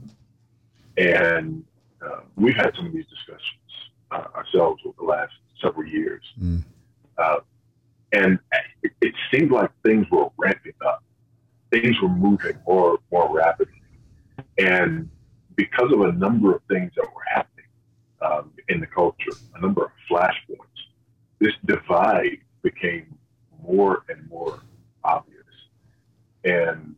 And 0.97 1.65
uh, 2.03 2.21
we've 2.37 2.57
had 2.57 2.75
some 2.77 2.87
of 2.87 2.93
these 2.93 3.07
discussions 3.07 3.43
uh, 4.11 4.25
ourselves 4.35 4.83
over 4.85 4.95
the 4.99 5.05
last 5.05 5.33
several 5.61 5.87
years. 5.87 6.23
Mm. 6.41 6.65
Uh, 7.19 7.41
and 8.13 8.39
it, 8.83 8.93
it, 9.01 9.15
seemed 9.31 9.53
like 9.53 9.71
things 9.85 10.07
were 10.11 10.31
ramping 10.37 10.73
up. 10.85 11.05
Things 11.71 12.01
were 12.03 12.09
moving 12.09 12.59
more 12.67 12.99
more 13.13 13.33
rapidly. 13.33 13.75
And 14.59 15.09
because 15.55 15.93
of 15.93 16.01
a 16.01 16.13
number 16.13 16.55
of 16.55 16.63
things 16.69 16.91
that 16.97 17.07
were 17.15 17.23
happening 17.33 17.67
um, 18.21 18.51
in 18.69 18.81
the 18.81 18.87
culture, 18.87 19.31
a 19.55 19.61
number 19.61 19.85
of 19.85 19.91
flashpoints, 20.11 20.81
this 21.39 21.53
divide 21.67 22.39
became 22.63 23.15
more 23.63 24.05
and 24.09 24.29
more 24.29 24.61
obvious. 25.05 25.37
And 26.45 26.97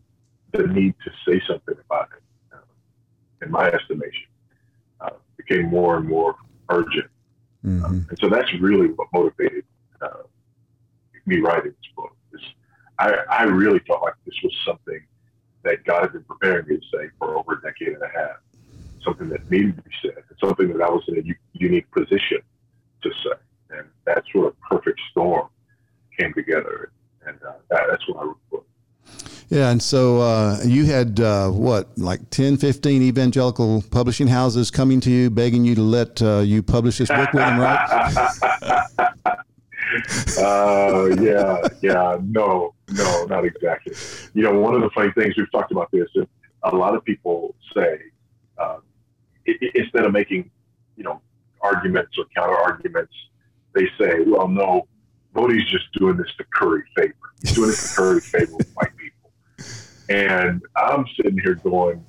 the 0.52 0.66
need 0.66 0.94
to 1.04 1.10
say 1.28 1.42
something 1.46 1.74
about 1.84 2.08
it, 2.16 2.22
uh, 2.54 3.44
in 3.44 3.50
my 3.50 3.66
estimation, 3.68 4.28
became 5.46 5.68
more 5.68 5.96
and 5.96 6.08
more 6.08 6.36
urgent. 6.70 7.10
Mm-hmm. 7.64 7.84
Um, 7.84 8.06
and 8.08 8.18
so 8.18 8.28
that's 8.28 8.51
really 8.62 8.88
what 8.88 9.08
motivated 9.12 9.64
uh, 10.00 10.22
me 11.26 11.40
writing 11.40 11.72
this 11.72 11.92
book. 11.96 12.16
I, 12.98 13.16
I 13.30 13.42
really 13.44 13.80
felt 13.80 14.02
like 14.02 14.14
this 14.24 14.34
was 14.44 14.52
something 14.64 15.00
that 15.64 15.84
God 15.84 16.02
had 16.02 16.12
been 16.12 16.24
preparing 16.24 16.68
me 16.68 16.76
to 16.76 16.82
say 16.92 17.08
for 17.18 17.36
over 17.36 17.54
a 17.54 17.62
decade 17.62 17.94
and 17.94 18.02
a 18.02 18.08
half, 18.08 18.36
something 19.04 19.28
that 19.30 19.50
needed 19.50 19.76
to 19.76 19.82
be 19.82 19.90
said, 20.02 20.22
and 20.28 20.38
something 20.38 20.68
that 20.72 20.82
I 20.82 20.90
was 20.90 21.02
in 21.08 21.18
a 21.18 21.22
u- 21.22 21.34
unique 21.52 21.90
position 21.90 22.38
to 23.02 23.10
say. 23.24 23.38
And 23.70 23.88
that 24.06 24.22
sort 24.32 24.48
of 24.48 24.60
perfect 24.60 25.00
storm 25.10 25.48
came 26.18 26.32
together. 26.34 26.92
And 27.26 27.36
uh, 27.42 27.52
that, 27.70 27.82
that's 27.90 28.06
when 28.08 28.18
I 28.18 28.22
wrote 28.24 28.38
the 28.50 28.56
book. 28.58 28.66
Yeah, 29.48 29.70
and 29.70 29.82
so 29.82 30.20
uh, 30.20 30.60
you 30.64 30.86
had 30.86 31.20
uh, 31.20 31.50
what, 31.50 31.98
like 31.98 32.30
10, 32.30 32.56
15 32.56 33.02
evangelical 33.02 33.84
publishing 33.90 34.28
houses 34.28 34.70
coming 34.70 35.00
to 35.00 35.10
you, 35.10 35.28
begging 35.28 35.64
you 35.64 35.74
to 35.74 35.82
let 35.82 36.22
uh, 36.22 36.38
you 36.38 36.62
publish 36.62 36.98
this 36.98 37.08
book 37.08 37.32
with 37.32 37.42
them, 37.42 37.58
right? 37.58 38.30
uh, 40.52 41.06
yeah, 41.20 41.68
yeah, 41.82 42.18
no, 42.22 42.74
no, 42.90 43.24
not 43.24 43.44
exactly. 43.44 43.94
You 44.34 44.42
know, 44.42 44.58
one 44.58 44.74
of 44.74 44.82
the 44.82 44.90
funny 44.90 45.10
things 45.12 45.34
we've 45.36 45.50
talked 45.50 45.72
about 45.72 45.90
this, 45.90 46.08
is 46.14 46.26
a 46.62 46.74
lot 46.74 46.94
of 46.94 47.04
people 47.04 47.54
say 47.74 47.98
uh, 48.58 48.78
it, 49.46 49.72
instead 49.74 50.04
of 50.04 50.12
making, 50.12 50.50
you 50.96 51.04
know, 51.04 51.20
arguments 51.60 52.18
or 52.18 52.24
counter 52.36 52.56
arguments, 52.56 53.14
they 53.74 53.86
say, 53.98 54.20
well, 54.26 54.48
no, 54.48 54.86
Voddie's 55.34 55.68
just 55.70 55.90
doing 55.94 56.16
this 56.16 56.28
to 56.36 56.44
curry 56.52 56.82
favor. 56.96 57.14
He's 57.40 57.54
doing 57.54 57.70
it 57.70 57.76
to 57.76 57.94
curry 57.96 58.20
favor 58.32 58.56
with 58.56 58.70
white 58.74 58.96
people. 58.96 59.30
And 60.08 60.62
I'm 60.76 61.06
sitting 61.16 61.38
here 61.38 61.54
going, 61.54 62.04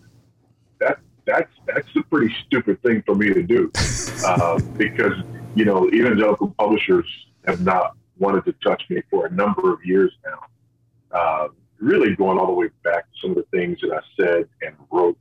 that 0.79 0.99
that's 1.25 1.51
that's 1.65 1.87
a 1.95 2.01
pretty 2.03 2.35
stupid 2.45 2.81
thing 2.81 3.01
for 3.05 3.15
me 3.15 3.33
to 3.33 3.43
do, 3.43 3.71
uh, 4.25 4.59
because 4.77 5.13
you 5.55 5.63
know 5.63 5.89
evangelical 5.91 6.53
publishers 6.57 7.05
have 7.45 7.61
not 7.61 7.95
wanted 8.17 8.45
to 8.45 8.53
touch 8.63 8.83
me 8.89 9.01
for 9.09 9.25
a 9.25 9.31
number 9.31 9.73
of 9.73 9.83
years 9.85 10.11
now. 10.25 11.17
Uh, 11.17 11.47
really 11.79 12.15
going 12.15 12.39
all 12.39 12.47
the 12.47 12.53
way 12.53 12.69
back 12.83 13.03
to 13.11 13.19
some 13.21 13.31
of 13.31 13.37
the 13.37 13.57
things 13.57 13.77
that 13.81 13.91
I 13.91 13.99
said 14.19 14.47
and 14.61 14.75
wrote 14.91 15.17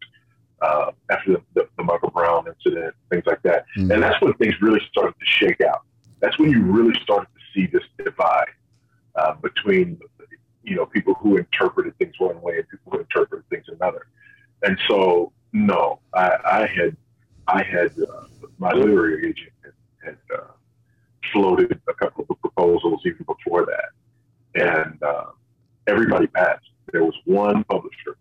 uh, 0.61 0.93
after 1.11 1.33
the, 1.33 1.43
the, 1.55 1.69
the, 1.77 1.83
Michael 1.83 2.11
Brown 2.11 2.47
incident, 2.47 2.95
things 3.11 3.25
like 3.27 3.43
that. 3.43 3.65
Mm-hmm. 3.77 3.91
And 3.91 4.03
that's 4.03 4.21
when 4.23 4.33
things 4.35 4.55
really 4.61 4.81
started 4.89 5.15
to 5.19 5.27
shake 5.27 5.61
out. 5.61 5.83
That's 6.21 6.39
when 6.39 6.51
you 6.51 6.63
really 6.63 6.95
started 7.03 7.27
to 7.35 7.41
see 7.53 7.67
this 7.67 7.83
divide 7.99 8.47
uh, 9.17 9.35
between 9.35 9.99
you 10.63 10.77
know, 10.77 10.87
people 10.87 11.15
who 11.15 11.37
interpreted 11.37 11.97
things 11.99 12.15
one 12.19 12.41
way 12.41 12.59
and 12.59 12.69
people 12.69 12.93
who 12.93 12.99
interpreted 13.01 13.49
things 13.51 13.65
another. 13.69 14.07
And 14.63 14.79
so, 14.89 15.33
no, 15.53 16.01
I, 16.15 16.37
I 16.45 16.61
had, 16.67 16.97
I 17.49 17.63
had 17.63 17.93
uh, 17.99 18.27
my 18.59 18.73
literary 18.73 19.29
agent 19.29 19.53
had, 19.65 19.73
had 20.05 20.17
uh, 20.35 20.45
floated 21.33 21.81
a 21.89 21.95
couple 21.95 22.27
of 22.29 22.41
proposals 22.41 23.01
even 23.07 23.25
before 23.27 23.67
that, 23.67 24.81
and 24.85 25.03
uh, 25.03 25.27
everybody 25.87 26.27
passed. 26.27 26.65
There 26.93 27.05
was 27.05 27.15
one 27.25 27.65
publisher 27.65 28.17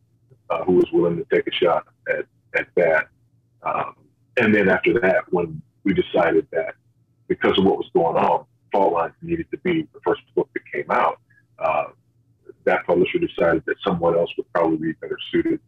uh, 0.49 0.63
who 0.63 0.73
was 0.73 0.85
willing 0.91 1.17
to 1.17 1.25
take 1.33 1.47
a 1.47 1.51
shot 1.51 1.87
at 2.09 2.25
at 2.55 2.67
that. 2.75 3.07
Um, 3.63 3.95
and 4.37 4.53
then 4.55 4.69
after 4.69 4.99
that, 5.01 5.31
when 5.31 5.61
we 5.83 5.93
decided 5.93 6.47
that 6.51 6.75
because 7.27 7.57
of 7.57 7.65
what 7.65 7.77
was 7.77 7.89
going 7.93 8.17
on, 8.17 8.45
Fault 8.71 8.93
Lines 8.93 9.13
needed 9.21 9.47
to 9.51 9.57
be 9.57 9.87
the 9.93 9.99
first 10.05 10.21
book 10.35 10.49
that 10.53 10.61
came 10.73 10.89
out, 10.89 11.19
uh, 11.59 11.85
that 12.65 12.85
publisher 12.85 13.19
decided 13.19 13.63
that 13.65 13.75
someone 13.85 14.17
else 14.17 14.29
would 14.37 14.51
probably 14.53 14.77
be 14.77 14.93
better 14.93 15.17
suited 15.31 15.59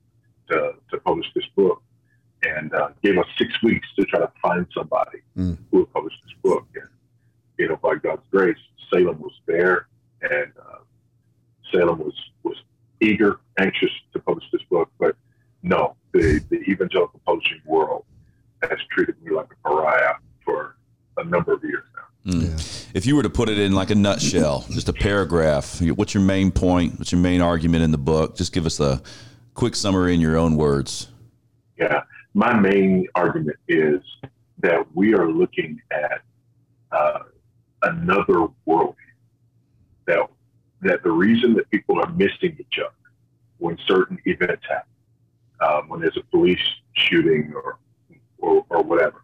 to, 0.50 0.74
to 0.92 0.98
publish 1.00 1.26
this 1.36 1.46
book 1.56 1.82
and 2.44 2.74
uh, 2.74 2.90
gave 3.02 3.18
us 3.18 3.26
six 3.38 3.52
weeks 3.64 3.88
to 3.98 4.06
try 4.06 4.20
to 4.20 4.32
find 4.42 4.68
somebody 4.76 5.20
mm. 5.38 5.58
who 5.72 5.80
would 5.80 5.94
publish 5.94 6.14
this 6.24 6.34
book. 6.44 6.68
And, 6.76 6.90
you 7.58 7.68
know, 7.68 7.78
by 7.78 7.96
God's 7.96 8.24
grace, 8.32 8.58
Salem 8.92 9.20
was 9.20 9.34
there 9.46 9.88
and 10.22 10.52
uh, 10.60 10.80
Salem 11.72 12.00
was, 12.00 12.14
was 12.44 12.56
eager, 13.02 13.40
anxious 13.60 13.92
to 14.14 14.20
publish 14.20 14.46
this 14.52 14.62
book. 14.70 14.90
But 15.00 15.16
no, 15.62 15.96
the, 16.12 16.44
the 16.50 16.58
evangelical 16.70 17.22
publishing 17.26 17.62
world 17.66 18.06
has 18.62 18.80
treated 18.92 19.22
me 19.24 19.32
like 19.32 19.48
a 19.52 19.68
pariah 19.68 20.16
for 20.44 20.78
a 21.18 21.24
number 21.24 21.54
of 21.54 21.64
years 21.64 21.84
now. 21.96 22.32
Mm. 22.34 22.44
Yeah. 22.44 22.90
If 22.94 23.06
you 23.06 23.16
were 23.16 23.24
to 23.24 23.30
put 23.30 23.50
it 23.50 23.58
in 23.58 23.74
like 23.74 23.90
a 23.90 23.96
nutshell, 23.96 24.66
just 24.70 24.88
a 24.88 24.94
paragraph, 24.94 25.82
what's 25.82 26.14
your 26.14 26.24
main 26.24 26.52
point? 26.52 26.98
What's 27.00 27.12
your 27.12 27.22
main 27.22 27.42
argument 27.42 27.84
in 27.84 27.92
the 27.92 27.98
book? 27.98 28.38
Just 28.38 28.54
give 28.54 28.66
us 28.66 28.80
a 28.80 29.02
quick 29.56 29.76
summary 29.76 30.14
in 30.14 30.22
your 30.22 30.38
own 30.38 30.56
words. 30.56 31.10
Yeah, 31.78 32.04
my 32.34 32.54
main 32.54 33.08
argument 33.16 33.58
is 33.68 34.02
that 34.60 34.86
we 34.94 35.14
are 35.14 35.30
looking 35.30 35.82
at 35.92 36.22
uh, 36.92 37.20
another 37.84 38.48
world 38.66 38.96
that 40.06 40.20
that 40.82 41.02
the 41.04 41.12
reason 41.12 41.54
that 41.54 41.70
people 41.72 42.00
are 42.00 42.12
missing 42.12 42.58
each 42.60 42.78
other 42.80 42.94
when 43.58 43.78
certain 43.88 44.20
events 44.26 44.64
happen, 44.68 44.92
um, 45.62 45.88
when 45.88 46.02
there's 46.02 46.18
a 46.18 46.24
police 46.30 46.60
shooting 46.94 47.54
or, 47.56 47.78
or, 48.40 48.66
or 48.70 48.84
whatever, 48.84 49.24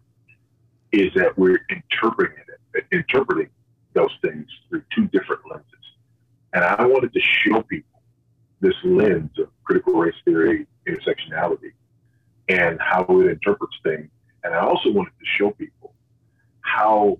is 0.92 1.12
that 1.14 1.36
we're 1.36 1.60
interpreting 1.68 2.38
it, 2.74 2.86
interpreting 2.92 3.50
those 3.92 4.10
things 4.22 4.46
through 4.68 4.82
two 4.94 5.06
different 5.08 5.42
lenses. 5.50 5.66
And 6.54 6.64
I 6.64 6.86
wanted 6.86 7.12
to 7.12 7.20
show 7.20 7.62
people 7.62 8.00
this 8.60 8.74
lens 8.82 9.30
of 9.38 9.48
critical 9.64 9.94
race 9.94 10.14
theory, 10.24 10.66
intersectionality, 10.88 11.72
and 12.48 12.80
how 12.80 13.04
it 13.20 13.26
interprets 13.26 13.76
things. 13.82 14.08
And 14.42 14.54
I 14.54 14.60
also 14.60 14.90
wanted 14.90 15.12
to 15.18 15.26
show 15.36 15.50
people 15.50 15.94
how 16.62 17.18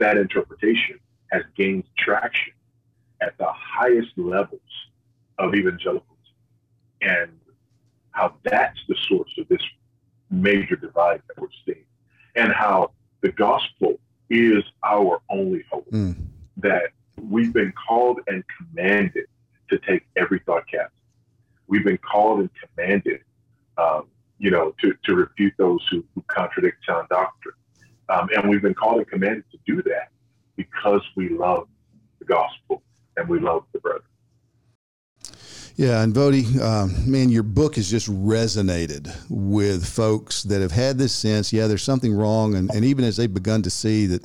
that 0.00 0.16
interpretation 0.16 0.98
has 1.30 1.42
gained 1.56 1.84
traction 1.96 2.52
at 3.20 3.36
the 3.38 3.46
highest 3.48 4.10
levels 4.16 4.60
of 5.38 5.54
evangelicalism 5.54 6.06
and 7.00 7.30
how 8.10 8.34
that's 8.44 8.78
the 8.88 8.96
source 9.08 9.30
of 9.38 9.46
this 9.48 9.62
major 10.30 10.76
divide 10.76 11.22
that 11.28 11.40
we're 11.40 11.48
seeing. 11.64 11.84
And 12.34 12.52
how 12.52 12.92
the 13.20 13.32
gospel 13.32 13.98
is 14.28 14.64
our 14.84 15.20
only 15.30 15.64
hope. 15.70 15.90
Mm. 15.90 16.16
that 16.56 16.90
we've 17.28 17.52
been 17.52 17.72
called 17.88 18.20
and 18.26 18.44
commanded 18.56 19.26
to 19.70 19.78
take 19.78 20.06
every 20.16 20.40
thought 20.40 20.64
captive. 20.70 20.92
We've 21.66 21.84
been 21.84 21.98
called 21.98 22.40
and 22.40 22.50
commanded 22.62 23.20
um, 23.78 24.06
you 24.38 24.50
know 24.50 24.74
to, 24.80 24.94
to 25.04 25.14
refute 25.14 25.54
those 25.58 25.86
who, 25.90 26.04
who 26.14 26.24
contradict 26.28 26.84
sound 26.86 27.08
doctrine 27.08 27.54
um, 28.10 28.28
and 28.34 28.50
we've 28.50 28.62
been 28.62 28.74
called 28.74 28.98
and 28.98 29.08
commanded 29.08 29.44
to 29.52 29.58
do 29.66 29.82
that 29.82 30.08
because 30.56 31.02
we 31.16 31.28
love 31.30 31.68
the 32.18 32.24
gospel 32.24 32.82
and 33.16 33.28
we 33.28 33.38
love 33.38 33.64
the 33.72 33.78
brother. 33.78 34.04
Yeah, 35.76 36.02
and 36.02 36.12
Voddie, 36.12 36.60
uh, 36.60 36.88
man, 37.08 37.30
your 37.30 37.42
book 37.42 37.76
has 37.76 37.90
just 37.90 38.06
resonated 38.10 39.16
with 39.30 39.86
folks 39.86 40.42
that 40.42 40.60
have 40.60 40.72
had 40.72 40.98
this 40.98 41.14
sense, 41.14 41.54
yeah, 41.54 41.68
there's 41.68 41.82
something 41.82 42.12
wrong. 42.12 42.54
And, 42.54 42.70
and 42.74 42.84
even 42.84 43.02
as 43.02 43.16
they've 43.16 43.32
begun 43.32 43.62
to 43.62 43.70
see 43.70 44.04
that 44.06 44.22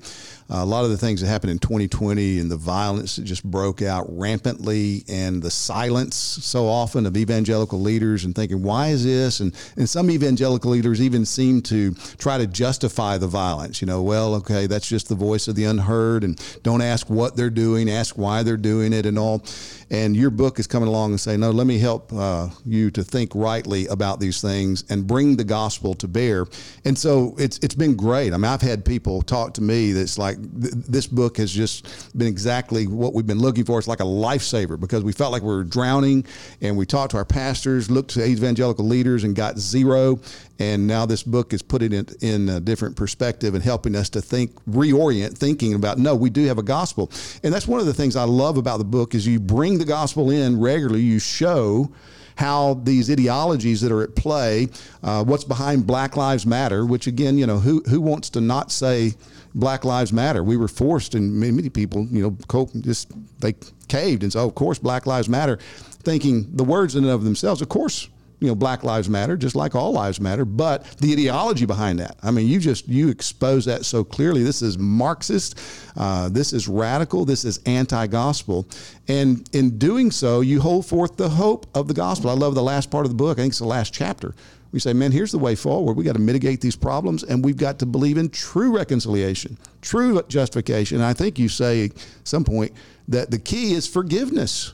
uh, 0.49 0.57
a 0.57 0.65
lot 0.65 0.83
of 0.85 0.91
the 0.91 0.97
things 0.97 1.21
that 1.21 1.27
happened 1.27 1.51
in 1.51 1.59
2020 1.59 2.39
and 2.39 2.51
the 2.51 2.57
violence 2.57 3.15
that 3.15 3.23
just 3.23 3.43
broke 3.43 3.81
out 3.81 4.05
rampantly 4.09 5.03
and 5.09 5.41
the 5.41 5.49
silence 5.49 6.15
so 6.15 6.67
often 6.67 7.07
of 7.07 7.17
evangelical 7.17 7.81
leaders 7.81 8.25
and 8.25 8.35
thinking, 8.35 8.61
why 8.61 8.89
is 8.89 9.03
this? 9.03 9.39
And, 9.39 9.55
and 9.75 9.89
some 9.89 10.11
evangelical 10.11 10.69
leaders 10.69 11.01
even 11.01 11.25
seem 11.25 11.61
to 11.63 11.93
try 12.17 12.37
to 12.37 12.45
justify 12.45 13.17
the 13.17 13.27
violence. 13.27 13.81
You 13.81 13.87
know, 13.87 14.03
well, 14.03 14.35
okay, 14.35 14.67
that's 14.67 14.87
just 14.87 15.09
the 15.09 15.15
voice 15.15 15.47
of 15.47 15.55
the 15.55 15.65
unheard 15.65 16.23
and 16.23 16.39
don't 16.61 16.81
ask 16.81 17.09
what 17.09 17.35
they're 17.35 17.49
doing, 17.49 17.89
ask 17.89 18.17
why 18.17 18.43
they're 18.43 18.57
doing 18.57 18.93
it 18.93 19.05
and 19.05 19.17
all. 19.17 19.43
And 19.89 20.15
your 20.15 20.29
book 20.29 20.59
is 20.59 20.67
coming 20.67 20.89
along 20.89 21.11
and 21.11 21.19
saying, 21.19 21.39
no, 21.39 21.51
let 21.51 21.67
me 21.67 21.77
help 21.77 22.11
uh, 22.13 22.49
you 22.65 22.89
to 22.91 23.03
think 23.03 23.33
rightly 23.35 23.87
about 23.87 24.19
these 24.19 24.41
things 24.41 24.83
and 24.89 25.05
bring 25.05 25.37
the 25.37 25.43
gospel 25.43 25.93
to 25.95 26.07
bear. 26.07 26.45
And 26.85 26.97
so 26.97 27.35
it's 27.37 27.59
it's 27.59 27.75
been 27.75 27.95
great. 27.95 28.33
I 28.33 28.37
mean, 28.37 28.45
I've 28.45 28.61
had 28.61 28.83
people 28.83 29.21
talk 29.21 29.53
to 29.55 29.61
me 29.61 29.91
that's 29.91 30.17
like, 30.17 30.34
th- 30.35 30.73
this 30.73 31.07
book 31.07 31.37
has 31.37 31.51
just 31.51 32.17
been 32.17 32.27
exactly 32.27 32.87
what 32.87 33.13
we've 33.13 33.27
been 33.27 33.39
looking 33.39 33.65
for. 33.65 33.79
It's 33.79 33.87
like 33.87 33.99
a 33.99 34.03
lifesaver 34.03 34.79
because 34.79 35.03
we 35.03 35.11
felt 35.11 35.31
like 35.31 35.41
we 35.41 35.49
were 35.49 35.63
drowning 35.63 36.25
and 36.61 36.77
we 36.77 36.85
talked 36.85 37.11
to 37.11 37.17
our 37.17 37.25
pastors, 37.25 37.89
looked 37.89 38.11
to 38.11 38.25
evangelical 38.25 38.85
leaders 38.85 39.23
and 39.23 39.35
got 39.35 39.57
zero. 39.57 40.19
And 40.59 40.87
now 40.87 41.05
this 41.05 41.23
book 41.23 41.53
is 41.53 41.61
putting 41.61 41.91
it 41.91 42.23
in 42.23 42.47
a 42.49 42.59
different 42.59 42.95
perspective 42.95 43.55
and 43.55 43.63
helping 43.63 43.95
us 43.95 44.09
to 44.11 44.21
think, 44.21 44.53
reorient 44.65 45.37
thinking 45.37 45.73
about, 45.73 45.97
no, 45.97 46.15
we 46.15 46.29
do 46.29 46.45
have 46.45 46.57
a 46.57 46.63
gospel. 46.63 47.11
And 47.43 47.53
that's 47.53 47.67
one 47.67 47.79
of 47.79 47.85
the 47.85 47.93
things 47.93 48.15
I 48.15 48.23
love 48.23 48.57
about 48.57 48.77
the 48.77 48.85
book 48.85 49.15
is 49.15 49.27
you 49.27 49.39
bring 49.39 49.77
the 49.77 49.85
gospel 49.85 50.29
in 50.29 50.59
regularly. 50.59 51.01
You 51.01 51.19
show 51.19 51.91
how 52.35 52.75
these 52.83 53.09
ideologies 53.09 53.81
that 53.81 53.91
are 53.91 54.03
at 54.03 54.15
play, 54.15 54.67
uh, 55.03 55.23
what's 55.23 55.43
behind 55.43 55.87
Black 55.87 56.17
Lives 56.17 56.45
Matter, 56.45 56.85
which 56.85 57.07
again, 57.07 57.37
you 57.37 57.47
know, 57.47 57.59
who, 57.59 57.81
who 57.89 58.01
wants 58.01 58.29
to 58.31 58.41
not 58.41 58.71
say 58.71 59.13
Black 59.55 59.85
Lives 59.85 60.13
Matter? 60.13 60.43
We 60.43 60.57
were 60.57 60.67
forced, 60.67 61.15
and 61.15 61.33
many, 61.33 61.51
many 61.51 61.69
people, 61.69 62.05
you 62.11 62.37
know, 62.47 62.67
just 62.81 63.11
they 63.39 63.55
caved 63.87 64.23
and 64.23 64.31
said, 64.31 64.41
oh, 64.41 64.47
of 64.47 64.55
course, 64.55 64.77
Black 64.77 65.07
Lives 65.07 65.27
Matter, 65.29 65.57
thinking 66.03 66.55
the 66.55 66.63
words 66.63 66.95
in 66.95 67.03
and 67.03 67.13
of 67.13 67.23
themselves, 67.23 67.61
of 67.61 67.69
course, 67.69 68.09
you 68.39 68.47
know, 68.47 68.55
Black 68.55 68.83
Lives 68.83 69.09
Matter, 69.09 69.37
just 69.37 69.55
like 69.55 69.75
all 69.75 69.93
lives 69.93 70.19
matter, 70.19 70.43
but 70.43 70.83
the 70.97 71.13
ideology 71.13 71.65
behind 71.65 71.99
that. 71.99 72.17
I 72.21 72.31
mean, 72.31 72.47
you 72.47 72.59
just 72.59 72.87
you 72.87 73.09
expose 73.09 73.65
that 73.65 73.85
so 73.85 74.03
clearly. 74.03 74.43
This 74.43 74.61
is 74.61 74.77
Marxist, 74.77 75.57
uh, 75.95 76.27
this 76.29 76.51
is 76.51 76.67
radical, 76.67 77.23
this 77.23 77.45
is 77.45 77.59
anti-gospel, 77.65 78.67
and 79.07 79.49
in 79.53 79.77
doing 79.77 80.11
so, 80.11 80.41
you 80.41 80.59
hold 80.59 80.85
forth 80.85 81.15
the 81.15 81.29
hope 81.29 81.65
of 81.73 81.87
the 81.87 81.93
gospel. 81.93 82.29
I 82.29 82.33
love 82.33 82.55
the 82.55 82.63
last 82.63 82.91
part 82.91 83.05
of 83.05 83.09
the 83.09 83.15
book. 83.15 83.39
I 83.39 83.41
think 83.41 83.51
it's 83.51 83.59
the 83.59 83.65
last 83.65 83.93
chapter. 83.93 84.35
We 84.75 84.81
say, 84.81 84.91
man, 84.91 85.13
here's 85.13 85.31
the 85.31 85.39
way 85.39 85.55
forward. 85.55 85.95
We 85.95 86.03
got 86.03 86.15
to 86.15 86.21
mitigate 86.21 86.59
these 86.59 86.75
problems, 86.75 87.23
and 87.23 87.45
we've 87.45 87.55
got 87.55 87.79
to 87.79 87.85
believe 87.85 88.17
in 88.17 88.27
true 88.29 88.75
reconciliation, 88.75 89.57
true 89.81 90.21
justification. 90.27 90.97
And 90.97 91.05
I 91.05 91.13
think 91.13 91.39
you 91.39 91.47
say 91.47 91.85
at 91.85 91.91
some 92.25 92.43
point 92.43 92.73
that 93.07 93.31
the 93.31 93.39
key 93.39 93.71
is 93.71 93.87
forgiveness, 93.87 94.73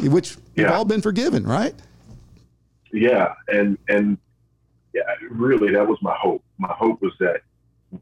which 0.00 0.36
yeah. 0.56 0.64
we've 0.64 0.72
all 0.72 0.84
been 0.84 1.00
forgiven, 1.00 1.46
right? 1.46 1.72
yeah, 2.92 3.34
and 3.48 3.78
and 3.88 4.18
yeah, 4.92 5.02
really, 5.30 5.72
that 5.72 5.86
was 5.86 5.98
my 6.02 6.16
hope. 6.20 6.42
My 6.58 6.72
hope 6.72 7.00
was 7.00 7.12
that 7.20 7.42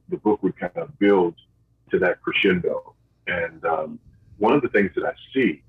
the 0.09 0.17
book 0.17 0.43
would 0.43 0.59
kind 0.59 0.73
of 0.77 0.99
build 0.99 1.35
to 1.91 1.99
that 1.99 2.23
crescendo. 2.23 2.95
And 3.27 3.65
um, 3.65 3.99
one 4.39 4.55
of 4.55 4.63
the 4.63 4.69
things 4.69 4.91
that 4.95 5.05
I 5.05 5.13
see 5.35 5.63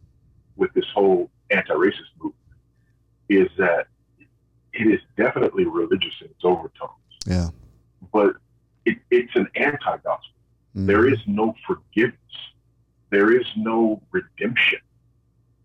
with 0.55 0.73
this 0.73 0.85
whole 0.93 1.29
anti-racist 1.51 2.13
movement 2.17 2.35
is 3.29 3.49
that 3.57 3.87
it 4.77 4.87
is 4.87 5.01
definitely 5.17 5.65
religious 5.65 6.13
in 6.21 6.27
its 6.27 6.43
overtones. 6.43 6.91
Yeah. 7.25 7.49
But 8.13 8.35
it, 8.85 8.97
it's 9.11 9.35
an 9.35 9.47
anti-gospel. 9.55 10.33
Mm-hmm. 10.75 10.85
There 10.85 11.11
is 11.11 11.19
no 11.25 11.55
forgiveness. 11.65 12.17
There 13.09 13.35
is 13.35 13.45
no 13.55 14.01
redemption. 14.11 14.79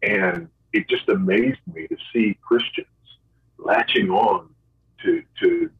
And 0.02 0.48
it 0.72 0.88
just 0.88 1.08
amazed 1.08 1.60
me 1.72 1.86
to 1.88 1.96
see 2.12 2.38
Christians 2.42 2.86
latching 3.58 4.10
on 4.10 4.48
to 5.04 5.22
to 5.40 5.70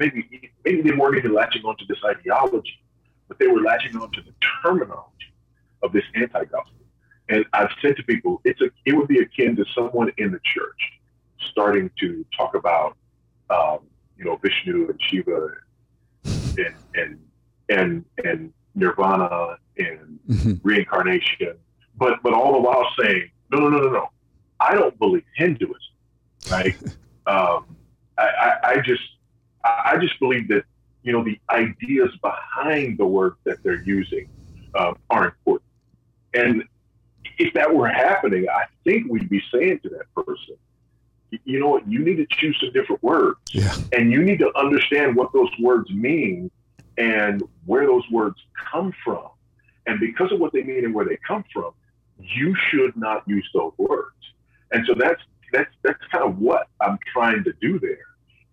maybe 0.00 0.50
maybe 0.64 0.82
they 0.82 0.96
weren't 0.96 1.18
even 1.18 1.34
latching 1.34 1.64
on 1.64 1.76
to 1.76 1.84
this 1.86 1.98
ideology, 2.04 2.82
but 3.28 3.38
they 3.38 3.46
were 3.46 3.60
latching 3.60 3.96
on 3.96 4.10
to 4.12 4.22
the 4.22 4.32
terminology 4.64 5.32
of 5.82 5.92
this 5.92 6.04
anti-gospel. 6.14 6.72
And 7.28 7.44
I've 7.52 7.70
said 7.82 7.96
to 7.96 8.02
people, 8.04 8.40
it's 8.44 8.60
a 8.60 8.70
it 8.86 8.96
would 8.96 9.08
be 9.08 9.18
akin 9.18 9.54
to 9.56 9.64
someone 9.74 10.10
in 10.16 10.32
the 10.32 10.40
church 10.42 10.97
starting 11.50 11.90
to 12.00 12.24
talk 12.36 12.54
about 12.54 12.96
um, 13.50 13.80
you 14.16 14.24
know 14.24 14.36
Vishnu 14.36 14.88
and 14.88 15.00
Shiva 15.02 15.48
and 16.24 16.74
and 16.94 17.18
and 17.68 18.04
and 18.24 18.52
Nirvana 18.74 19.56
and 19.76 20.18
mm-hmm. 20.28 20.54
reincarnation, 20.62 21.54
but 21.96 22.22
but 22.22 22.32
all 22.32 22.52
the 22.52 22.60
while 22.60 22.86
saying 23.00 23.30
no 23.50 23.58
no 23.58 23.68
no 23.68 23.78
no 23.78 23.90
no, 23.90 24.08
I 24.60 24.74
don't 24.74 24.98
believe 24.98 25.24
Hinduism, 25.34 25.76
right? 26.50 26.76
um, 27.26 27.76
I, 28.16 28.54
I, 28.64 28.80
just 28.84 29.02
I 29.64 29.96
just 30.00 30.18
believe 30.18 30.48
that 30.48 30.64
you 31.02 31.12
know 31.12 31.24
the 31.24 31.38
ideas 31.50 32.10
behind 32.22 32.98
the 32.98 33.06
words 33.06 33.36
that 33.44 33.62
they're 33.62 33.82
using 33.82 34.28
um, 34.74 34.96
are 35.10 35.26
important. 35.26 35.70
And 36.34 36.64
if 37.38 37.54
that 37.54 37.72
were 37.72 37.88
happening, 37.88 38.46
I 38.48 38.64
think 38.84 39.10
we'd 39.10 39.30
be 39.30 39.42
saying 39.52 39.80
to 39.84 39.88
that 39.90 40.12
person, 40.14 40.56
you 41.44 41.60
know 41.60 41.68
what, 41.68 41.86
you 41.90 41.98
need 42.00 42.16
to 42.16 42.26
choose 42.30 42.56
some 42.60 42.72
different 42.72 43.02
words, 43.02 43.38
yeah. 43.52 43.74
and 43.92 44.10
you 44.10 44.22
need 44.22 44.38
to 44.38 44.50
understand 44.56 45.16
what 45.16 45.32
those 45.32 45.50
words 45.60 45.90
mean 45.90 46.50
and 46.96 47.42
where 47.66 47.86
those 47.86 48.08
words 48.10 48.36
come 48.70 48.92
from. 49.04 49.28
And 49.86 50.00
because 50.00 50.32
of 50.32 50.40
what 50.40 50.52
they 50.52 50.62
mean 50.62 50.84
and 50.84 50.94
where 50.94 51.04
they 51.04 51.18
come 51.26 51.44
from, 51.52 51.72
you 52.18 52.54
should 52.68 52.96
not 52.96 53.22
use 53.26 53.48
those 53.54 53.72
words. 53.78 54.16
And 54.72 54.86
so 54.86 54.94
that's 54.98 55.22
that's 55.52 55.70
that's 55.82 56.02
kind 56.10 56.24
of 56.24 56.38
what 56.38 56.68
I'm 56.80 56.98
trying 57.12 57.44
to 57.44 57.52
do 57.60 57.78
there, 57.78 58.06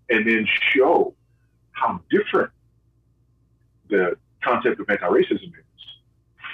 and 0.09 0.27
then 0.27 0.47
show 0.73 1.13
how 1.71 2.01
different 2.09 2.51
the 3.89 4.17
concept 4.41 4.79
of 4.79 4.89
anti-racism 4.89 5.43
is 5.43 5.81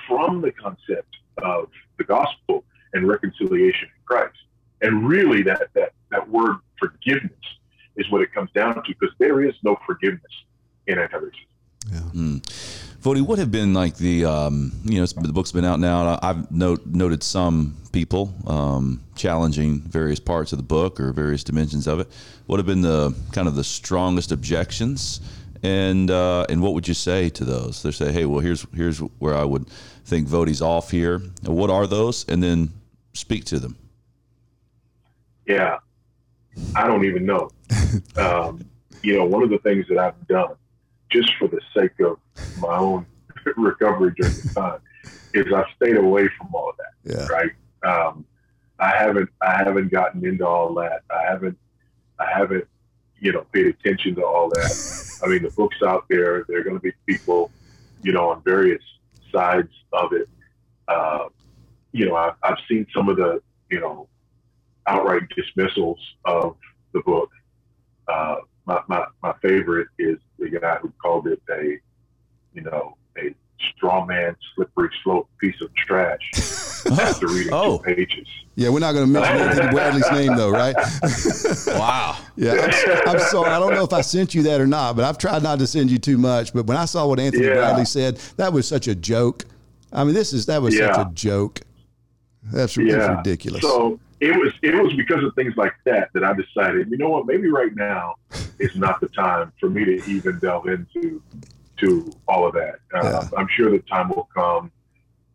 from 0.07 0.41
the 0.41 0.51
concept 0.51 1.15
of 1.43 1.69
the 1.97 2.03
gospel 2.03 2.63
and 2.93 3.07
reconciliation 3.07 3.85
in 3.85 4.03
Christ. 4.05 4.37
And 4.81 5.07
really, 5.07 5.43
that 5.43 5.69
that 5.73 5.93
that 6.09 6.29
word 6.29 6.57
forgiveness 6.79 7.31
is 7.95 8.09
what 8.09 8.21
it 8.21 8.33
comes 8.33 8.49
down 8.51 8.75
to, 8.75 8.81
because 8.87 9.13
there 9.19 9.43
is 9.43 9.53
no 9.63 9.77
forgiveness 9.85 10.31
in 10.87 10.97
anti-racism. 10.97 11.45
Yeah. 11.91 11.99
Mm. 12.13 12.41
Voddie, 13.01 13.21
what 13.21 13.39
have 13.39 13.51
been 13.51 13.73
like 13.73 13.97
the 13.97 14.25
um, 14.25 14.71
you 14.83 14.99
know 14.99 15.05
the 15.05 15.33
book's 15.33 15.51
been 15.51 15.65
out 15.65 15.79
now. 15.79 16.19
I've 16.21 16.51
note, 16.51 16.85
noted 16.85 17.23
some 17.23 17.75
people 17.91 18.33
um, 18.45 19.03
challenging 19.15 19.81
various 19.81 20.19
parts 20.19 20.51
of 20.53 20.57
the 20.57 20.63
book 20.63 20.99
or 20.99 21.11
various 21.11 21.43
dimensions 21.43 21.87
of 21.87 21.99
it. 21.99 22.07
What 22.45 22.57
have 22.57 22.67
been 22.67 22.81
the 22.81 23.15
kind 23.31 23.47
of 23.47 23.55
the 23.55 23.63
strongest 23.63 24.31
objections, 24.31 25.19
and 25.63 26.11
uh, 26.11 26.45
and 26.49 26.61
what 26.61 26.73
would 26.75 26.87
you 26.87 26.93
say 26.93 27.29
to 27.29 27.43
those? 27.43 27.81
They 27.81 27.91
say, 27.91 28.11
hey, 28.11 28.25
well, 28.25 28.39
here's 28.39 28.67
here's 28.75 28.99
where 28.99 29.35
I 29.35 29.45
would 29.45 29.67
think 30.05 30.27
Voddie's 30.27 30.61
off 30.61 30.91
here. 30.91 31.19
What 31.43 31.71
are 31.71 31.87
those? 31.87 32.25
And 32.29 32.43
then 32.43 32.71
speak 33.13 33.45
to 33.45 33.59
them. 33.59 33.77
Yeah, 35.51 35.79
I 36.75 36.87
don't 36.87 37.05
even 37.05 37.25
know. 37.25 37.49
um, 38.17 38.63
you 39.03 39.17
know, 39.17 39.25
one 39.25 39.43
of 39.43 39.49
the 39.49 39.57
things 39.59 39.85
that 39.89 39.97
I've 39.97 40.27
done 40.27 40.55
just 41.09 41.33
for 41.37 41.47
the 41.47 41.59
sake 41.75 41.99
of 41.99 42.17
my 42.59 42.77
own 42.77 43.05
recovery 43.57 44.13
during 44.15 44.33
the 44.33 44.51
time, 44.55 44.79
is 45.33 45.51
I've 45.53 45.65
stayed 45.75 45.97
away 45.97 46.29
from 46.37 46.49
all 46.53 46.69
of 46.69 46.75
that. 46.77 47.17
Yeah. 47.17 47.27
Right. 47.27 47.51
Um, 47.83 48.25
I 48.79 48.95
haven't 48.97 49.29
I 49.41 49.57
haven't 49.57 49.91
gotten 49.91 50.25
into 50.25 50.45
all 50.45 50.73
that. 50.75 51.01
I 51.11 51.23
haven't 51.23 51.57
I 52.19 52.25
haven't 52.31 52.65
you 53.19 53.31
know 53.31 53.45
paid 53.51 53.67
attention 53.67 54.15
to 54.15 54.25
all 54.25 54.49
that. 54.49 55.19
I 55.23 55.27
mean, 55.27 55.43
the 55.43 55.51
book's 55.51 55.81
out 55.83 56.05
there. 56.09 56.45
There 56.47 56.59
are 56.59 56.63
going 56.63 56.77
to 56.77 56.81
be 56.81 56.93
people, 57.05 57.51
you 58.01 58.11
know, 58.11 58.29
on 58.29 58.41
various 58.43 58.81
sides 59.31 59.71
of 59.93 60.13
it. 60.13 60.27
Uh, 60.87 61.27
you 61.91 62.07
know, 62.07 62.15
I've, 62.15 62.33
I've 62.41 62.57
seen 62.67 62.87
some 62.93 63.09
of 63.09 63.17
the 63.17 63.41
you 63.69 63.79
know 63.79 64.07
outright 64.87 65.23
dismissals 65.35 65.99
of 66.25 66.55
the 66.93 67.01
book. 67.01 67.29
Uh, 68.07 68.35
my, 68.65 68.79
my, 68.87 69.05
my 69.23 69.33
favorite 69.41 69.87
is 69.99 70.17
the 70.39 70.49
guy 70.49 70.77
who 70.81 70.91
called 71.01 71.27
it 71.27 71.41
a, 71.49 71.77
you 72.53 72.61
know, 72.61 72.97
a 73.17 73.33
straw 73.75 74.05
man, 74.05 74.35
slippery 74.55 74.89
slope 75.03 75.29
piece 75.39 75.59
of 75.61 75.73
trash 75.75 76.19
after 76.99 77.27
reading 77.27 77.53
Oh. 77.53 77.77
two 77.77 77.83
pages. 77.83 78.27
Yeah, 78.55 78.69
we're 78.69 78.79
not 78.79 78.93
going 78.93 79.05
to 79.05 79.11
mention 79.11 79.37
Anthony 79.47 79.71
Bradley's 79.71 80.11
name 80.11 80.35
though, 80.35 80.49
right? 80.49 80.75
wow. 81.67 82.17
Yeah, 82.35 82.53
I'm, 82.53 83.07
I'm 83.15 83.19
sorry. 83.19 83.49
I 83.51 83.59
don't 83.59 83.73
know 83.73 83.83
if 83.83 83.93
I 83.93 84.01
sent 84.01 84.33
you 84.35 84.43
that 84.43 84.59
or 84.59 84.67
not, 84.67 84.95
but 84.95 85.05
I've 85.05 85.17
tried 85.17 85.43
not 85.43 85.59
to 85.59 85.67
send 85.67 85.89
you 85.91 85.97
too 85.99 86.17
much. 86.17 86.53
But 86.53 86.65
when 86.65 86.77
I 86.77 86.85
saw 86.85 87.07
what 87.07 87.19
Anthony 87.19 87.45
Yeah. 87.45 87.53
Bradley 87.55 87.85
said, 87.85 88.17
that 88.37 88.51
was 88.51 88.67
such 88.67 88.87
a 88.87 88.95
joke. 88.95 89.45
I 89.93 90.03
mean, 90.03 90.13
this 90.13 90.33
is 90.33 90.45
that 90.47 90.61
was 90.61 90.77
such 90.77 90.97
a 90.97 91.09
joke. 91.13 91.61
That's, 92.43 92.75
that's 92.75 93.07
ridiculous. 93.17 93.61
So 93.61 93.99
it 94.21 94.37
was 94.37 94.53
it 94.61 94.75
was 94.75 94.93
because 94.93 95.23
of 95.23 95.33
things 95.33 95.55
like 95.57 95.73
that 95.85 96.09
that 96.13 96.23
I 96.23 96.33
decided, 96.33 96.89
you 96.91 96.97
know 96.97 97.09
what, 97.09 97.25
maybe 97.25 97.49
right 97.49 97.75
now 97.75 98.15
is 98.59 98.75
not 98.75 99.01
the 99.01 99.07
time 99.09 99.51
for 99.59 99.67
me 99.69 99.83
to 99.83 100.05
even 100.05 100.37
delve 100.39 100.67
into 100.67 101.21
to 101.77 102.11
all 102.27 102.47
of 102.47 102.53
that. 102.53 102.75
Uh, 102.93 103.25
I'm 103.35 103.47
sure 103.47 103.71
the 103.71 103.79
time 103.79 104.09
will 104.09 104.29
come. 104.33 104.71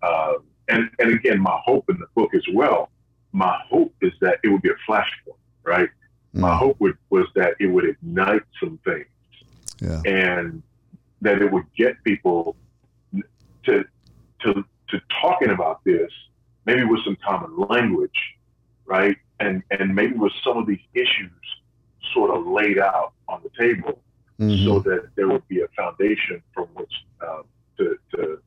Uh, 0.03 0.35
and 0.69 0.89
and 1.01 1.13
again, 1.13 1.41
my 1.41 1.59
hope 1.65 1.91
in 1.91 1.99
the 1.99 2.07
book 2.15 2.33
as 2.35 2.45
well. 2.55 2.91
My 3.33 3.61
hope 3.69 3.93
is 4.01 4.13
that 4.21 4.39
it 4.45 4.49
would 4.49 4.63
be 4.63 4.71
a 4.71 4.91
flashpoint, 4.91 5.37
right? 5.65 5.91
My 6.33 6.57
hope 6.57 6.77
would, 6.81 6.97
was 7.11 7.27
that 7.35 7.55
it 7.59 7.67
would 7.67 7.85
ignite 7.87 8.43
some 8.61 8.79
things, 8.85 9.07
Yeah. 9.81 10.01
and 10.05 10.63
that 11.23 11.43
it 11.43 11.51
would 11.51 11.65
get 11.77 11.97
people 12.05 12.57
to 13.65 13.85
to 14.43 14.65
to 14.91 15.01
talking 15.21 15.51
about 15.51 15.83
this, 15.85 16.11
maybe 16.67 16.85
with 16.85 17.03
some 17.05 17.17
common 17.27 17.57
language, 17.57 18.36
right? 18.87 19.17
And 19.41 19.63
and 19.71 19.95
maybe 19.95 20.15
with 20.15 20.33
some 20.43 20.57
of 20.57 20.67
these 20.67 20.81
issues 20.95 21.31
sort 22.15 22.31
of 22.31 22.47
laid 22.47 22.79
out 22.79 23.13
on 23.29 23.43
the 23.43 23.51
table, 23.59 24.01
so 24.67 24.81
that 24.81 25.09
there 25.17 25.29
would 25.29 25.47
be 25.49 25.61
a 25.61 25.69
foundation 25.77 26.43
from 26.55 26.67
which 26.75 26.93
um, 27.27 27.43
to, 27.79 27.99
to 28.15 28.41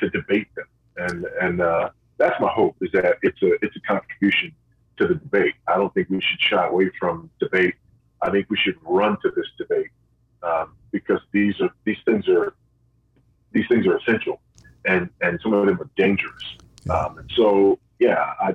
to 0.00 0.10
debate 0.10 0.48
them. 0.56 0.66
And 0.96 1.26
and 1.40 1.60
uh, 1.60 1.90
that's 2.18 2.38
my 2.40 2.48
hope 2.48 2.76
is 2.80 2.90
that 2.92 3.16
it's 3.22 3.42
a 3.42 3.52
it's 3.62 3.76
a 3.76 3.80
contribution 3.80 4.52
to 4.98 5.06
the 5.06 5.14
debate. 5.14 5.54
I 5.68 5.76
don't 5.76 5.92
think 5.94 6.08
we 6.10 6.20
should 6.20 6.40
shy 6.40 6.66
away 6.66 6.90
from 6.98 7.30
debate. 7.40 7.74
I 8.20 8.30
think 8.30 8.48
we 8.50 8.56
should 8.56 8.76
run 8.82 9.16
to 9.22 9.30
this 9.34 9.46
debate 9.58 9.90
um, 10.42 10.74
because 10.90 11.20
these 11.32 11.60
are 11.60 11.70
these 11.84 11.98
things 12.04 12.28
are 12.28 12.54
these 13.52 13.66
things 13.68 13.86
are 13.86 13.96
essential, 13.96 14.40
and 14.84 15.08
and 15.20 15.40
some 15.42 15.52
of 15.52 15.66
them 15.66 15.80
are 15.80 15.90
dangerous. 15.96 16.56
Um, 16.90 17.18
and 17.18 17.30
so 17.36 17.78
yeah, 17.98 18.34
I, 18.40 18.54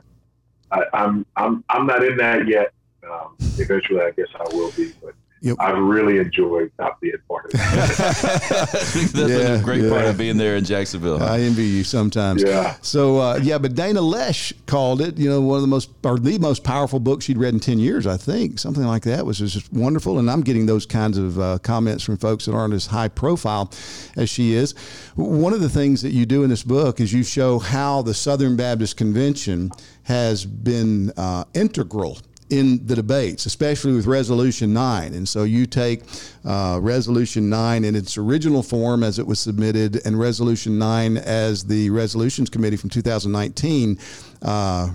I 0.71 0.83
I'm 0.93 1.25
I'm 1.35 1.63
I'm 1.69 1.85
not 1.87 2.03
in 2.03 2.17
that 2.17 2.47
yet. 2.47 2.73
Um, 3.09 3.35
eventually, 3.57 4.01
I 4.01 4.11
guess 4.11 4.27
I 4.39 4.43
will 4.55 4.71
be, 4.71 4.93
but. 5.01 5.13
I've 5.59 5.77
really 5.77 6.17
enjoyed 6.17 6.71
not 6.79 6.99
being 6.99 7.13
part 7.27 7.45
of 7.45 7.51
it. 7.53 7.57
That's 7.97 9.13
been 9.13 9.59
a 9.59 9.63
great 9.63 9.89
part 9.89 10.05
of 10.05 10.17
being 10.17 10.37
there 10.37 10.55
in 10.55 10.63
Jacksonville. 10.63 11.19
huh? 11.19 11.25
I 11.25 11.39
envy 11.41 11.63
you 11.65 11.83
sometimes. 11.83 12.43
Yeah. 12.43 12.75
So 12.81 13.19
uh, 13.19 13.39
yeah, 13.41 13.57
but 13.57 13.75
Dana 13.75 14.01
Loesch 14.01 14.53
called 14.65 15.01
it, 15.01 15.17
you 15.17 15.29
know, 15.29 15.41
one 15.41 15.57
of 15.57 15.61
the 15.61 15.67
most 15.67 15.89
or 16.03 16.17
the 16.17 16.37
most 16.39 16.63
powerful 16.63 16.99
book 16.99 17.21
she'd 17.21 17.37
read 17.37 17.53
in 17.53 17.59
ten 17.59 17.79
years, 17.79 18.07
I 18.07 18.17
think, 18.17 18.59
something 18.59 18.83
like 18.85 19.03
that, 19.03 19.25
which 19.25 19.41
is 19.41 19.53
just 19.53 19.71
wonderful. 19.71 20.19
And 20.19 20.29
I'm 20.29 20.41
getting 20.41 20.65
those 20.65 20.85
kinds 20.85 21.17
of 21.17 21.39
uh, 21.39 21.57
comments 21.59 22.03
from 22.03 22.17
folks 22.17 22.45
that 22.45 22.53
aren't 22.53 22.73
as 22.73 22.87
high 22.87 23.07
profile 23.07 23.71
as 24.15 24.29
she 24.29 24.53
is. 24.53 24.73
One 25.15 25.53
of 25.53 25.61
the 25.61 25.69
things 25.69 26.01
that 26.01 26.11
you 26.11 26.25
do 26.25 26.43
in 26.43 26.49
this 26.49 26.63
book 26.63 26.99
is 26.99 27.13
you 27.13 27.23
show 27.23 27.59
how 27.59 28.01
the 28.01 28.13
Southern 28.13 28.55
Baptist 28.55 28.97
Convention 28.97 29.71
has 30.03 30.45
been 30.45 31.11
uh, 31.17 31.43
integral 31.53 32.17
in 32.49 32.85
the 32.85 32.95
debates, 32.95 33.45
especially 33.45 33.93
with 33.93 34.05
Resolution 34.05 34.73
9. 34.73 35.13
And 35.13 35.27
so 35.27 35.43
you 35.43 35.65
take 35.65 36.03
uh, 36.45 36.79
Resolution 36.81 37.49
9 37.49 37.83
in 37.83 37.95
its 37.95 38.17
original 38.17 38.63
form 38.63 39.03
as 39.03 39.19
it 39.19 39.27
was 39.27 39.39
submitted 39.39 40.01
and 40.05 40.19
Resolution 40.19 40.77
9 40.77 41.17
as 41.17 41.65
the 41.65 41.89
Resolutions 41.89 42.49
Committee 42.49 42.77
from 42.77 42.89
2019 42.89 43.97
uh, 44.41 44.89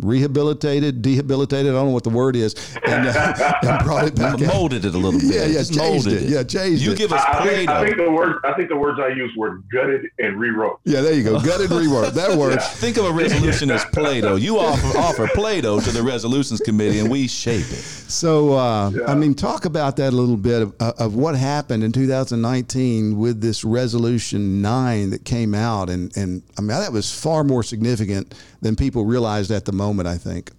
rehabilitated, 0.00 1.02
dehabilitated, 1.02 1.70
I 1.72 1.74
don't 1.74 1.86
know 1.86 1.92
what 1.92 2.04
the 2.04 2.10
word 2.10 2.36
is, 2.36 2.54
and, 2.86 3.08
uh, 3.08 3.54
and 3.62 3.84
brought 3.84 4.06
it 4.06 4.14
back. 4.16 4.34
out. 4.34 4.40
Molded 4.40 4.84
it 4.84 4.94
a 4.94 4.98
little 4.98 5.20
bit. 5.20 5.34
Yeah, 5.34 5.46
yeah, 5.46 5.58
changed 5.62 5.76
molded 5.76 6.12
it. 6.22 6.28
Yeah, 6.28 6.42
changed 6.42 6.82
You 6.82 6.92
it. 6.92 6.98
give 6.98 7.12
us 7.12 7.22
I 7.26 7.46
think, 7.46 7.70
I 7.70 7.84
think 7.84 7.96
the 7.96 8.10
word 8.10 8.36
I 8.44 8.52
think 8.54 8.68
the 8.68 8.76
words 8.76 8.98
I 9.00 9.08
used 9.08 9.36
were 9.36 9.58
gutted 9.72 10.06
and 10.18 10.38
rewrote. 10.38 10.80
Yeah, 10.84 11.00
there 11.00 11.14
you 11.14 11.22
go. 11.22 11.40
Gutted 11.40 11.70
reword. 11.70 12.12
That 12.14 12.36
works. 12.38 12.68
Think 12.80 12.96
of 12.96 13.04
a 13.04 13.12
resolution 13.12 13.70
as 13.70 13.84
Play-Doh. 13.86 14.36
You 14.36 14.58
offer 14.58 14.98
offer 14.98 15.28
Play-Doh 15.28 15.80
to 15.80 15.90
the 15.90 16.02
resolutions 16.02 16.60
committee, 16.60 16.98
and 16.98 17.10
we 17.10 17.28
shape 17.28 17.60
it. 17.70 17.84
So, 18.10 18.52
uh, 18.54 18.90
I 19.06 19.14
mean, 19.14 19.34
talk 19.34 19.64
about 19.64 19.96
that 19.96 20.12
a 20.12 20.16
little 20.16 20.36
bit 20.36 20.62
of, 20.62 20.74
uh, 20.80 20.92
of 20.98 21.14
what 21.14 21.34
happened 21.36 21.82
in 21.84 21.92
2019 21.92 23.16
with 23.18 23.40
this 23.40 23.64
Resolution 23.64 24.60
9 24.62 25.10
that 25.10 25.24
came 25.24 25.54
out. 25.54 25.88
And, 25.90 26.14
and 26.16 26.42
I 26.58 26.60
mean, 26.60 26.68
that 26.68 26.92
was 26.92 27.12
far 27.12 27.44
more 27.44 27.62
significant 27.62 28.34
than 28.64 28.74
people 28.74 29.04
realized 29.04 29.50
at 29.50 29.66
the 29.66 29.72
moment, 29.72 30.08
I 30.08 30.16
think. 30.16 30.50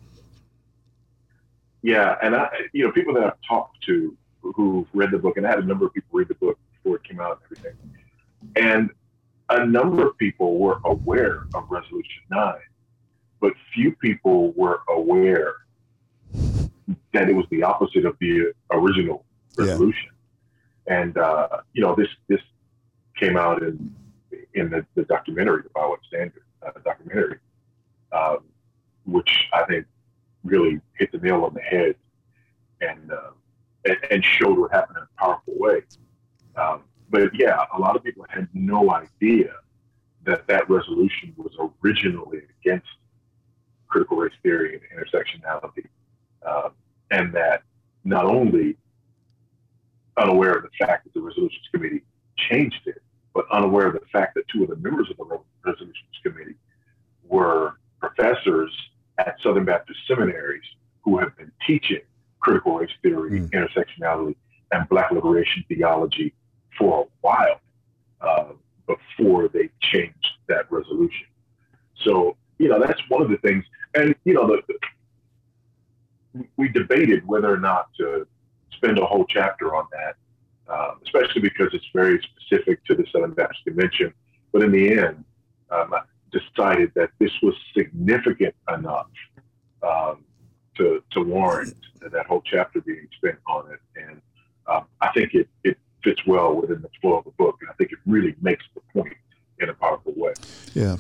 Yeah, 1.81 2.15
and 2.21 2.35
I, 2.35 2.49
you 2.71 2.85
know, 2.85 2.91
people 2.91 3.15
that 3.15 3.23
I've 3.23 3.41
talked 3.47 3.83
to 3.85 4.15
who've 4.41 4.87
read 4.93 5.09
the 5.09 5.17
book, 5.17 5.37
and 5.37 5.45
I 5.45 5.49
had 5.49 5.59
a 5.59 5.65
number 5.65 5.87
of 5.87 5.93
people 5.93 6.19
read 6.19 6.27
the 6.27 6.35
book 6.35 6.59
before 6.71 6.97
it 6.97 7.03
came 7.03 7.19
out 7.19 7.41
and 7.49 7.57
everything, 7.57 7.79
and 8.55 8.91
a 9.49 9.65
number 9.65 10.07
of 10.07 10.15
people 10.19 10.59
were 10.59 10.79
aware 10.85 11.47
of 11.55 11.65
Resolution 11.67 12.21
Nine, 12.29 12.53
but 13.39 13.53
few 13.73 13.95
people 13.95 14.51
were 14.51 14.81
aware 14.87 15.55
that 17.13 17.27
it 17.27 17.35
was 17.35 17.47
the 17.49 17.63
opposite 17.63 18.05
of 18.05 18.15
the 18.19 18.53
original 18.71 19.25
resolution. 19.57 20.11
And 20.85 21.17
uh, 21.17 21.47
you 21.73 21.81
know, 21.81 21.95
this 21.95 22.09
this 22.27 22.41
came 23.19 23.35
out 23.35 23.63
in 23.63 23.95
in 24.53 24.69
the, 24.69 24.85
the 24.93 25.05
documentary, 25.05 25.63
the 25.63 25.69
By 25.69 25.87
What 25.87 26.01
Standard 26.07 26.43
uh, 26.63 26.69
documentary, 26.83 27.39
um, 28.11 28.39
which 29.05 29.47
I 29.53 29.63
think 29.65 29.85
really 30.43 30.79
hit 30.97 31.11
the 31.11 31.17
nail 31.17 31.43
on 31.43 31.53
the 31.53 31.61
head 31.61 31.95
and 32.81 33.11
uh, 33.11 33.31
and, 33.85 33.97
and 34.11 34.25
showed 34.25 34.57
what 34.57 34.71
happened 34.71 34.97
in 34.97 35.03
a 35.03 35.19
powerful 35.19 35.53
way. 35.57 35.81
Um, 36.55 36.83
but 37.09 37.31
yeah, 37.33 37.65
a 37.75 37.79
lot 37.79 37.95
of 37.95 38.03
people 38.03 38.25
had 38.29 38.47
no 38.53 38.91
idea 38.91 39.53
that 40.25 40.47
that 40.47 40.69
resolution 40.69 41.33
was 41.37 41.53
originally 41.83 42.41
against 42.61 42.87
critical 43.87 44.17
race 44.17 44.33
theory 44.41 44.79
and 44.79 44.99
intersectionality, 44.99 45.85
uh, 46.45 46.69
and 47.11 47.33
that 47.33 47.61
not 48.03 48.25
only 48.25 48.77
unaware 50.17 50.53
of 50.53 50.63
the 50.63 50.85
fact 50.85 51.03
that 51.03 51.13
the 51.13 51.21
resolutions 51.21 51.67
committee 51.71 52.03
changed 52.37 52.81
it, 52.85 53.01
but 53.33 53.45
unaware 53.51 53.87
of 53.87 53.93
the 53.93 53.99
fact 54.11 54.33
that 54.35 54.47
two 54.47 54.63
of 54.63 54.69
the 54.69 54.75
members 54.77 55.09
of 55.09 55.17
the 55.17 55.39
resolutions 55.63 56.15
committee 56.23 56.55
were 57.27 57.79
professors 58.09 58.71
at 59.17 59.35
Southern 59.41 59.65
Baptist 59.65 59.99
seminaries 60.07 60.63
who 61.03 61.17
have 61.17 61.35
been 61.37 61.51
teaching 61.65 62.01
critical 62.39 62.77
race 62.77 62.89
theory, 63.01 63.41
intersectionality, 63.41 64.35
and 64.71 64.87
Black 64.89 65.11
liberation 65.11 65.63
theology 65.67 66.33
for 66.77 67.03
a 67.03 67.07
while 67.21 67.59
uh, 68.21 68.51
before 68.87 69.47
they 69.47 69.69
changed 69.81 70.27
that 70.47 70.71
resolution. 70.71 71.27
So, 72.03 72.35
you 72.59 72.69
know, 72.69 72.79
that's 72.79 73.01
one 73.09 73.21
of 73.21 73.29
the 73.29 73.37
things. 73.37 73.63
And, 73.95 74.15
you 74.25 74.33
know, 74.33 74.47
the, 74.47 74.61
the, 74.67 76.45
we 76.57 76.67
debated 76.69 77.25
whether 77.25 77.51
or 77.51 77.59
not 77.59 77.89
to 77.97 78.27
spend 78.73 78.99
a 78.99 79.05
whole 79.05 79.25
chapter 79.29 79.75
on 79.75 79.87
that, 79.91 80.15
um, 80.71 80.99
especially 81.05 81.41
because 81.41 81.69
it's 81.73 81.89
very 81.93 82.19
specific 82.21 82.83
to 82.85 82.95
the 82.95 83.05
Southern 83.11 83.31
Baptist 83.31 83.63
Convention. 83.63 84.13
But 84.51 84.63
in 84.63 84.71
the 84.71 84.99
end, 84.99 85.23
um, 85.71 85.95
decided 86.35 86.91
that 86.95 87.09
this 87.19 87.31
was 87.41 87.55
significant 87.75 88.55
enough 88.73 89.07
um, 89.83 90.23
to, 90.75 91.03
to 91.11 91.21
warrant 91.21 91.75
that 92.01 92.25
whole 92.25 92.41
chapter 92.45 92.81
being 92.81 93.07
spent 93.17 93.37
on 93.47 93.71
it. 93.71 93.79
And 93.95 94.21
um, 94.67 94.85
I 95.01 95.11
think 95.13 95.33
it, 95.33 95.47
it 95.63 95.77
fits 96.03 96.21
well 96.25 96.53
within 96.55 96.81
the 96.81 96.89
flow 97.01 97.17
of 97.17 97.25
the 97.25 97.31
book. 97.31 97.57
And 97.61 97.69
I 97.69 97.73
think 97.73 97.91
it 97.91 97.99
really 98.05 98.35
makes 98.41 98.65
the 98.73 98.81
point 98.93 99.15
in 99.59 99.69
a 99.69 99.73
powerful 99.73 100.13
way. 100.15 100.33
Yeah. 100.73 100.97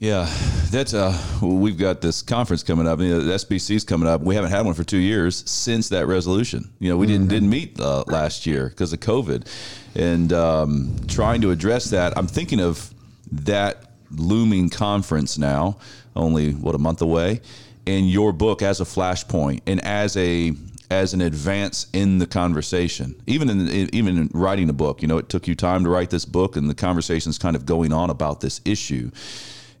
Yeah, 0.00 0.32
that's 0.70 0.94
uh, 0.94 1.12
we've 1.42 1.76
got 1.76 2.00
this 2.00 2.22
conference 2.22 2.62
coming 2.62 2.86
up. 2.86 3.00
You 3.00 3.08
know, 3.08 3.20
the 3.20 3.32
SBC's 3.32 3.82
coming 3.82 4.08
up. 4.08 4.20
We 4.20 4.36
haven't 4.36 4.52
had 4.52 4.64
one 4.64 4.74
for 4.74 4.84
two 4.84 4.98
years 4.98 5.42
since 5.50 5.88
that 5.88 6.06
resolution. 6.06 6.70
You 6.78 6.90
know, 6.90 6.96
we 6.96 7.08
didn't 7.08 7.26
didn't 7.26 7.50
meet 7.50 7.80
uh, 7.80 8.04
last 8.06 8.46
year 8.46 8.68
because 8.68 8.92
of 8.92 9.00
COVID, 9.00 9.48
and 9.96 10.32
um, 10.32 10.96
trying 11.08 11.40
to 11.40 11.50
address 11.50 11.90
that. 11.90 12.16
I'm 12.16 12.28
thinking 12.28 12.60
of 12.60 12.94
that 13.32 13.87
looming 14.10 14.70
conference 14.70 15.38
now, 15.38 15.78
only 16.16 16.52
what 16.52 16.74
a 16.74 16.78
month 16.78 17.02
away, 17.02 17.40
and 17.86 18.10
your 18.10 18.32
book 18.32 18.62
as 18.62 18.80
a 18.80 18.84
flashpoint 18.84 19.60
and 19.66 19.84
as 19.84 20.16
a 20.16 20.52
as 20.90 21.12
an 21.12 21.20
advance 21.20 21.86
in 21.92 22.18
the 22.18 22.26
conversation. 22.26 23.14
Even 23.26 23.50
in 23.50 23.68
even 23.94 24.16
in 24.16 24.30
writing 24.32 24.68
a 24.68 24.72
book, 24.72 25.02
you 25.02 25.08
know, 25.08 25.18
it 25.18 25.28
took 25.28 25.46
you 25.46 25.54
time 25.54 25.84
to 25.84 25.90
write 25.90 26.10
this 26.10 26.24
book, 26.24 26.56
and 26.56 26.68
the 26.68 26.74
conversation's 26.74 27.38
kind 27.38 27.56
of 27.56 27.66
going 27.66 27.92
on 27.92 28.10
about 28.10 28.40
this 28.40 28.60
issue. 28.64 29.10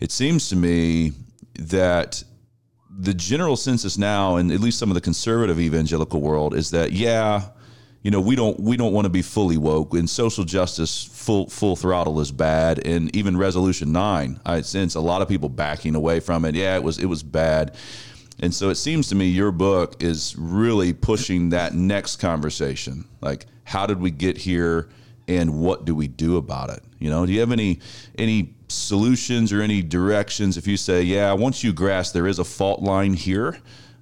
It 0.00 0.12
seems 0.12 0.48
to 0.50 0.56
me 0.56 1.12
that 1.58 2.22
the 2.90 3.14
general 3.14 3.56
census 3.56 3.96
now, 3.96 4.36
and 4.36 4.50
at 4.52 4.60
least 4.60 4.78
some 4.78 4.90
of 4.90 4.94
the 4.94 5.00
conservative 5.00 5.58
evangelical 5.58 6.20
world, 6.20 6.54
is 6.54 6.70
that 6.70 6.92
yeah, 6.92 7.42
you 8.02 8.10
know, 8.10 8.20
we 8.20 8.36
don't 8.36 8.58
we 8.60 8.76
don't 8.76 8.92
want 8.92 9.06
to 9.06 9.10
be 9.10 9.22
fully 9.22 9.58
woke, 9.58 9.94
and 9.94 10.08
social 10.08 10.44
justice 10.44 11.04
full 11.04 11.48
full 11.48 11.76
throttle 11.76 12.20
is 12.20 12.30
bad, 12.30 12.86
and 12.86 13.14
even 13.14 13.36
Resolution 13.36 13.92
Nine, 13.92 14.40
I 14.46 14.60
sense 14.60 14.94
a 14.94 15.00
lot 15.00 15.20
of 15.20 15.28
people 15.28 15.48
backing 15.48 15.94
away 15.94 16.20
from 16.20 16.44
it. 16.44 16.54
Yeah, 16.54 16.76
it 16.76 16.82
was 16.82 16.98
it 16.98 17.06
was 17.06 17.22
bad. 17.22 17.76
And 18.40 18.54
so 18.54 18.70
it 18.70 18.76
seems 18.76 19.08
to 19.08 19.16
me 19.16 19.26
your 19.26 19.50
book 19.50 20.00
is 20.00 20.36
really 20.38 20.92
pushing 20.92 21.48
that 21.50 21.74
next 21.74 22.16
conversation. 22.16 23.04
Like, 23.20 23.46
how 23.64 23.84
did 23.84 24.00
we 24.00 24.12
get 24.12 24.38
here 24.38 24.88
and 25.26 25.58
what 25.58 25.84
do 25.84 25.94
we 25.94 26.06
do 26.06 26.36
about 26.36 26.70
it? 26.70 26.82
You 27.00 27.10
know, 27.10 27.26
do 27.26 27.32
you 27.32 27.40
have 27.40 27.52
any 27.52 27.80
any 28.16 28.54
solutions 28.68 29.52
or 29.52 29.60
any 29.60 29.82
directions 29.82 30.56
if 30.56 30.66
you 30.66 30.76
say, 30.76 31.02
yeah, 31.02 31.32
once 31.32 31.64
you 31.64 31.72
grasp 31.72 32.14
there 32.14 32.26
is 32.26 32.38
a 32.38 32.44
fault 32.44 32.80
line 32.80 33.14
here, 33.14 33.58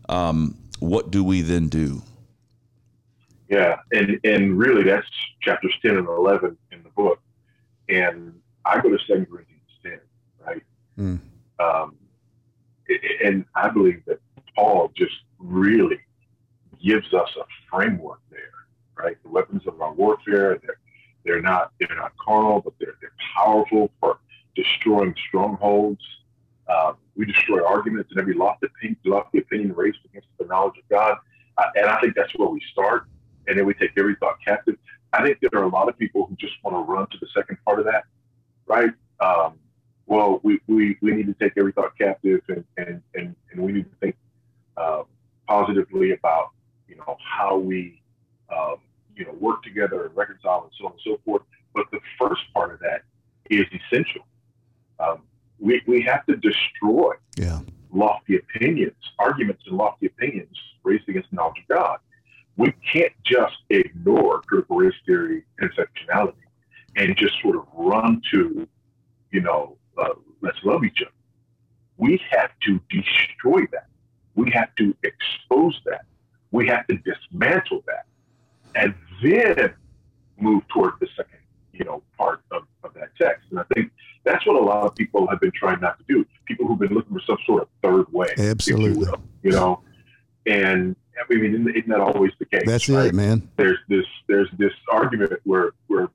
um, 0.08 0.56
what 0.80 1.10
do 1.10 1.24
we 1.24 1.40
then 1.40 1.68
do? 1.68 2.02
Yeah, 3.48 3.76
and 3.92 4.18
and 4.24 4.58
really 4.58 4.82
that's 4.82 5.06
chapters 5.40 5.74
ten 5.80 5.96
and 5.96 6.08
eleven 6.08 6.56
in 6.72 6.82
the 6.82 6.88
book, 6.90 7.20
and 7.88 8.34
I 8.64 8.80
go 8.80 8.90
to 8.90 8.98
Second 9.06 9.26
Corinthians 9.30 9.70
ten, 9.82 10.00
right? 10.44 10.62
Mm. 10.98 11.20
Um, 11.60 11.96
and 13.24 13.44
I 13.54 13.68
believe 13.68 14.02
that 14.06 14.20
Paul 14.56 14.92
just 14.96 15.14
really 15.38 16.00
gives 16.82 17.12
us 17.14 17.28
a 17.38 17.44
framework 17.70 18.20
there, 18.30 18.38
right? 18.96 19.16
The 19.22 19.28
weapons 19.28 19.62
of 19.66 19.80
our 19.80 19.92
warfare, 19.92 20.58
they're, 20.62 20.78
they're 21.24 21.42
not 21.42 21.72
they're 21.78 21.96
not 21.96 22.12
carnal, 22.24 22.60
but 22.60 22.74
they're 22.80 22.96
they're 23.00 23.12
powerful 23.36 23.92
for 24.00 24.18
destroying 24.56 25.14
strongholds. 25.28 26.02
Um, 26.68 26.96
we 27.14 27.26
destroy 27.26 27.64
arguments 27.64 28.10
and 28.10 28.18
every 28.18 28.34
lofty 28.34 28.66
opinion, 28.66 28.98
lofty 29.04 29.38
opinion 29.38 29.72
raised 29.74 29.98
against 30.04 30.28
the 30.38 30.46
knowledge 30.46 30.78
of 30.78 30.88
God. 30.88 31.18
Uh, 31.58 31.64
and 31.76 31.86
I 31.86 32.00
think 32.00 32.14
that's 32.16 32.34
where 32.36 32.48
we 32.48 32.60
start. 32.72 33.06
And 33.46 33.58
then 33.58 33.66
we 33.66 33.74
take 33.74 33.92
every 33.96 34.16
thought 34.16 34.36
captive. 34.44 34.76
I 35.12 35.22
think 35.22 35.38
there 35.40 35.60
are 35.60 35.64
a 35.64 35.68
lot 35.68 35.88
of 35.88 35.98
people 35.98 36.26
who 36.26 36.36
just 36.36 36.54
want 36.62 36.76
to 36.76 36.92
run 36.92 37.06
to 37.08 37.18
the 37.20 37.28
second 37.34 37.58
part 37.64 37.78
of 37.78 37.86
that, 37.86 38.04
right? 38.66 38.90
Um, 39.20 39.54
well, 40.06 40.40
we, 40.42 40.60
we, 40.66 40.96
we 41.00 41.12
need 41.12 41.26
to 41.26 41.34
take 41.34 41.54
every 41.56 41.72
thought 41.72 41.96
captive 41.98 42.40
and, 42.48 42.64
and, 42.76 43.02
and, 43.14 43.34
and 43.50 43.60
we 43.60 43.72
need 43.72 43.84
to 43.84 43.96
think 44.00 44.16
uh, 44.76 45.02
positively 45.48 46.12
about 46.12 46.50
you 46.88 46.96
know 46.96 47.16
how 47.22 47.56
we 47.56 48.00
um, 48.54 48.76
you 49.16 49.24
know 49.24 49.32
work 49.32 49.62
together 49.62 50.06
and 50.06 50.16
reconcile 50.16 50.62
and 50.64 50.72
so 50.78 50.86
on 50.86 50.92
and 50.92 51.00
so 51.04 51.20
forth. 51.24 51.42
But 51.74 51.86
the 51.92 52.00
first 52.18 52.42
part 52.54 52.72
of 52.72 52.80
that 52.80 53.02
is 53.50 53.66
essential. 53.72 54.22
Um, 54.98 55.22
we, 55.58 55.82
we 55.86 56.02
have 56.02 56.24
to 56.26 56.36
destroy 56.36 57.14
yeah. 57.36 57.60
lofty 57.92 58.36
opinions, 58.36 58.96
arguments 59.18 59.62
and 59.66 59.76
lofty 59.76 60.06
opinions 60.06 60.56
raised 60.84 61.08
against 61.08 61.30
the 61.30 61.36
knowledge 61.36 61.62
of 61.68 61.76
God. 61.76 61.98
We 62.56 62.72
can't 62.92 63.12
just 63.24 63.56
ignore 63.68 64.40
critical 64.42 64.76
race 64.76 64.94
theory 65.04 65.44
and 65.58 65.70
and 66.96 67.16
just 67.16 67.34
sort 67.42 67.56
of 67.56 67.66
run 67.74 68.22
to, 68.32 68.66
you 69.30 69.40
know, 69.40 69.76
uh, 69.98 70.14
let's 70.40 70.58
love 70.64 70.84
each 70.84 70.98
other. 71.02 71.12
We 71.98 72.20
have 72.30 72.50
to 72.62 72.80
destroy 72.90 73.66
that. 73.72 73.86
We 74.34 74.50
have 74.52 74.74
to 74.76 74.94
expose 75.02 75.78
that. 75.86 76.04
We 76.50 76.66
have 76.68 76.86
to 76.86 76.96
dismantle 76.96 77.84
that, 77.86 78.06
and 78.74 78.94
then 79.22 79.74
move 80.38 80.66
toward 80.68 80.92
the 81.00 81.08
second, 81.16 81.38
you 81.72 81.84
know, 81.84 82.02
part 82.18 82.42
of, 82.50 82.62
of 82.84 82.94
that 82.94 83.10
text. 83.20 83.46
And 83.50 83.58
I 83.58 83.64
think 83.74 83.90
that's 84.24 84.46
what 84.46 84.56
a 84.56 84.64
lot 84.64 84.84
of 84.86 84.94
people 84.94 85.26
have 85.28 85.40
been 85.40 85.52
trying 85.52 85.80
not 85.80 85.98
to 85.98 86.04
do. 86.06 86.26
People 86.44 86.66
who've 86.66 86.78
been 86.78 86.92
looking 86.92 87.14
for 87.14 87.22
some 87.26 87.38
sort 87.46 87.62
of 87.62 87.68
third 87.82 88.12
way, 88.12 88.28
absolutely, 88.38 88.90
you, 88.90 88.98
will, 89.10 89.22
you 89.42 89.50
know. 89.52 89.82
And 90.46 90.96
I 91.18 91.34
mean, 91.34 91.54
isn't 91.54 91.88
that 91.88 92.65
That's 92.84 92.88
right? 92.88 93.06
it, 93.06 93.14
man. 93.14 93.48
There's 93.56 93.78
this 93.88 94.06
there's 94.26 94.48
this 94.58 94.72
argument 94.90 95.32
where 95.44 95.72
where 95.86 96.08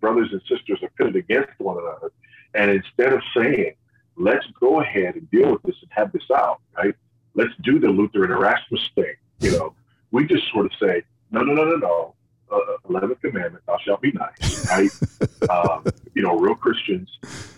brothers 0.00 0.30
and 0.32 0.40
sisters 0.48 0.82
are 0.82 0.90
pitted 0.96 1.16
against 1.16 1.50
one 1.58 1.78
another, 1.78 2.12
and 2.54 2.70
instead 2.70 3.12
of 3.12 3.22
saying, 3.36 3.74
"Let's 4.16 4.46
go 4.58 4.80
ahead 4.80 5.14
and 5.16 5.30
deal 5.30 5.52
with 5.52 5.62
this 5.62 5.76
and 5.82 5.90
have 5.92 6.12
this 6.12 6.30
out," 6.30 6.60
right? 6.76 6.94
let's 7.34 7.54
do 7.62 7.78
the 7.78 7.88
Luther 7.88 8.24
and 8.24 8.32
Erasmus 8.32 8.88
thing. 8.94 9.14
You 9.40 9.52
know, 9.52 9.74
we 10.10 10.26
just 10.26 10.50
sort 10.52 10.66
of 10.66 10.72
say, 10.80 11.02
no, 11.30 11.40
no, 11.40 11.54
no, 11.54 11.64
no, 11.64 11.76
no. 11.76 12.14
Uh, 12.50 12.58
Eleventh 12.88 13.20
Commandment, 13.20 13.64
thou 13.66 13.78
shalt 13.78 14.00
be 14.00 14.10
nice, 14.10 14.68
right? 14.68 14.90
um, 15.50 15.84
you 16.14 16.22
know, 16.22 16.36
real 16.36 16.56
Christians 16.56 17.08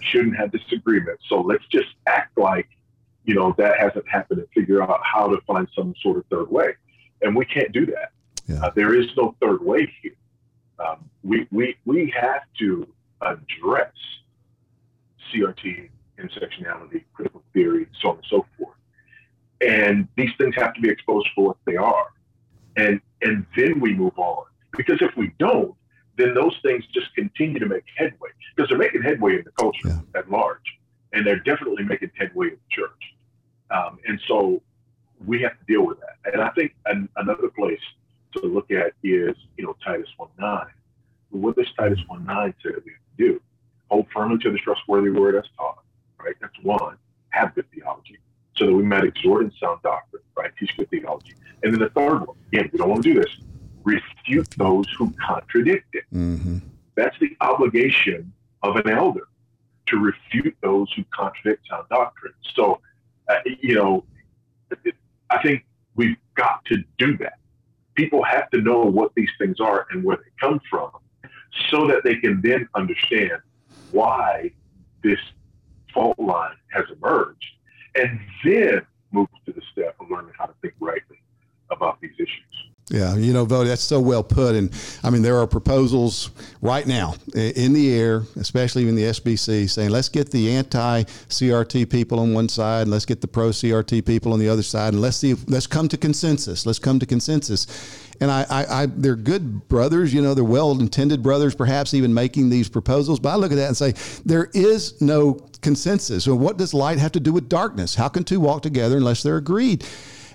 shouldn't 0.01 0.37
have 0.37 0.53
disagreement. 0.53 1.19
So 1.29 1.41
let's 1.41 1.65
just 1.69 1.89
act 2.07 2.37
like, 2.37 2.69
you 3.25 3.35
know, 3.35 3.55
that 3.57 3.79
hasn't 3.79 4.07
happened 4.07 4.41
and 4.41 4.49
figure 4.51 4.83
out 4.83 5.01
how 5.03 5.29
to 5.29 5.41
find 5.47 5.67
some 5.75 5.95
sort 6.03 6.19
of 6.19 6.27
third 6.27 6.51
way. 6.51 6.75
And 7.23 7.35
we 7.35 7.47
can't 7.47 7.73
do 7.73 7.87
that. 7.87 8.11
Yeah. 8.47 8.62
Uh, 8.62 8.62
there 8.75 8.95
is 8.95 9.07
no 9.17 9.35
third 9.41 9.63
way 9.63 9.93
here. 10.03 10.17
Um, 10.79 11.09
we, 11.23 11.47
we, 11.51 11.77
we 11.85 12.13
have 12.19 12.43
to 12.59 12.87
address 13.21 13.93
CRT, 15.33 15.89
intersectionality, 16.19 17.05
critical 17.15 17.43
theory, 17.53 17.87
so 18.01 18.11
on 18.11 18.17
and 18.17 18.27
so 18.29 18.47
forth. 18.59 18.77
And 19.61 20.09
these 20.17 20.31
things 20.39 20.55
have 20.57 20.75
to 20.75 20.81
be 20.81 20.89
exposed 20.89 21.29
for 21.35 21.49
what 21.49 21.57
they 21.65 21.77
are. 21.77 22.07
And 22.77 23.01
and 23.23 23.47
then 23.57 23.81
we 23.81 23.95
move 23.95 24.19
on. 24.19 24.45
Because 24.77 25.01
if 25.01 25.17
we 25.17 25.33
don't, 25.39 25.75
then 26.17 26.35
those 26.35 26.57
things 26.63 26.85
just 26.93 27.15
continue 27.15 27.59
to 27.59 27.67
make 27.67 27.85
headway. 27.97 28.31
Because 28.55 28.69
they're 28.69 28.79
making 28.79 29.03
headway 29.03 29.37
in 29.37 29.45
the 29.45 29.53
culture 29.53 29.89
yeah. 29.89 30.19
at 30.19 30.31
large. 30.31 30.59
And 31.13 31.27
they're 31.27 31.41
definitely 31.41 31.85
making 31.85 32.11
headway 32.19 32.49
in 32.49 32.55
the 32.55 32.71
church. 32.71 33.15
Um, 33.71 33.99
and 34.07 34.21
so 34.27 34.63
we 35.25 35.41
have 35.43 35.53
to 35.53 35.65
deal 35.67 35.87
with 35.87 35.99
that. 36.01 36.33
And 36.33 36.43
I 36.43 36.49
think 36.51 36.75
an, 36.87 37.09
another 37.17 37.49
place 37.49 37.81
to 38.33 38.47
look 38.47 38.71
at 38.71 38.93
is, 39.03 39.37
you 39.57 39.65
know, 39.65 39.77
Titus 39.85 40.09
1 40.17 40.29
9. 40.39 40.67
What 41.31 41.57
does 41.57 41.69
Titus 41.79 42.01
1 42.07 42.25
9 42.25 42.55
say 42.63 42.73
that 42.73 42.85
we 42.85 42.93
have 42.93 43.17
to 43.19 43.33
do? 43.33 43.43
Hold 43.91 44.07
firmly 44.13 44.39
to 44.39 44.51
the 44.51 44.59
trustworthy 44.59 45.11
word 45.11 45.35
as 45.37 45.45
taught, 45.57 45.83
right? 46.19 46.35
That's 46.41 46.59
one. 46.63 46.97
Have 47.31 47.55
good 47.55 47.67
theology 47.75 48.19
so 48.57 48.67
that 48.67 48.75
we 48.75 48.83
might 48.83 49.05
exhort 49.05 49.45
in 49.45 49.53
sound 49.61 49.81
doctrine, 49.83 50.23
right? 50.37 50.51
Teach 50.59 50.77
good 50.77 50.91
theology. 50.91 51.35
And 51.63 51.73
then 51.73 51.81
the 51.81 51.91
third 51.91 52.27
one, 52.27 52.37
again, 52.53 52.71
we 52.73 52.79
don't 52.79 52.89
want 52.89 53.03
to 53.03 53.15
do 53.15 53.21
this, 53.21 53.37
refute 53.85 54.49
those 54.57 54.87
who 54.99 55.13
contradict 55.25 55.95
it. 55.95 56.05
Mm-hmm. 56.13 56.59
That's 56.95 57.19
the 57.21 57.37
obligation 57.41 58.33
of 58.63 58.77
an 58.77 58.89
elder 58.89 59.29
to 59.87 59.97
refute 59.99 60.57
those 60.63 60.93
who 60.95 61.05
contradict 61.15 61.67
sound 61.69 61.89
doctrine. 61.89 62.35
So, 62.55 62.81
uh, 63.29 63.37
you 63.61 63.75
know, 63.75 64.05
I 65.31 65.43
think 65.43 65.65
we've 65.95 66.17
got 66.35 66.65
to 66.67 66.83
do 66.99 67.17
that. 67.19 67.39
People 67.95 68.23
have 68.25 68.51
to 68.51 68.61
know 68.61 68.81
what 68.81 69.13
these 69.15 69.31
things 69.39 69.61
are 69.61 69.87
and 69.91 70.03
where 70.03 70.17
they 70.17 70.31
come 70.41 70.61
from 70.71 70.91
so 71.71 71.87
that 71.87 72.03
they 72.05 72.17
can 72.17 72.41
then 72.43 72.69
understand 72.75 73.41
why 73.91 74.51
this 75.03 75.19
fault 75.93 76.19
line 76.19 76.57
has 76.71 76.85
emerged 76.97 77.45
and 77.95 78.19
then 78.45 78.81
move 79.13 79.29
to 79.47 79.53
the 79.53 79.61
step 79.71 79.95
of 80.01 80.11
learning 80.11 80.33
how 80.39 80.47
to 80.47 80.55
think 80.63 80.75
rightly 80.81 81.21
about 81.71 82.01
these 82.01 82.15
issues. 82.19 82.52
Yeah, 82.93 83.17
you 83.17 83.33
know, 83.33 83.47
Voddie, 83.47 83.69
that's 83.69 83.83
so 83.83 83.99
well 83.99 84.23
put. 84.23 84.55
And 84.55 84.71
I 85.03 85.09
mean, 85.09 85.23
there 85.23 85.39
are 85.39 85.47
proposals 85.47 86.31
right 86.61 86.87
now 86.87 87.15
in 87.35 87.73
the 87.73 87.95
air, 87.95 88.25
especially 88.37 88.87
in 88.87 88.95
the 88.95 89.05
SBC, 89.05 89.71
saying 89.71 89.89
let's 89.89 90.11
get 90.11 90.31
the 90.31 90.51
anti 90.51 91.05
CRT 91.05 91.89
people 91.89 92.21
on 92.21 92.35
one 92.35 92.51
side, 92.51 92.83
and 92.83 92.91
let's 92.91 93.07
get 93.07 93.23
the 93.23 93.29
pro 93.29 93.49
CRT 93.49 94.05
people 94.05 94.35
on 94.35 94.39
the 94.39 94.49
other 94.49 94.63
side, 94.63 94.93
and 94.93 95.01
let's 95.01 95.17
see, 95.17 95.31
if, 95.31 95.49
let's 95.49 95.67
come 95.67 95.89
to 95.89 95.97
consensus. 95.97 96.67
Let's 96.67 96.79
come 96.79 96.99
to 96.99 97.07
consensus. 97.07 97.67
And 98.21 98.31
I, 98.31 98.45
I, 98.51 98.83
I 98.83 98.87
they're 98.87 99.17
good 99.17 99.67
brothers, 99.71 100.13
you 100.13 100.21
know, 100.21 100.35
they're 100.35 100.45
well 100.45 100.79
intended 100.79 101.23
brothers, 101.23 101.55
perhaps 101.55 101.95
even 101.95 102.13
making 102.13 102.51
these 102.51 102.69
proposals. 102.69 103.19
But 103.19 103.31
I 103.31 103.37
look 103.37 103.53
at 103.53 103.57
that 103.57 103.69
and 103.69 103.77
say, 103.77 103.95
there 104.27 104.51
is 104.53 105.01
no 105.01 105.41
consensus. 105.63 106.25
So, 106.25 106.35
what 106.35 106.59
does 106.59 106.75
light 106.75 106.99
have 106.99 107.13
to 107.13 107.21
do 107.21 107.33
with 107.33 107.49
darkness? 107.49 107.95
How 107.95 108.09
can 108.09 108.23
two 108.23 108.39
walk 108.39 108.61
together 108.61 108.99
unless 108.99 109.23
they're 109.23 109.39
agreed? 109.39 109.83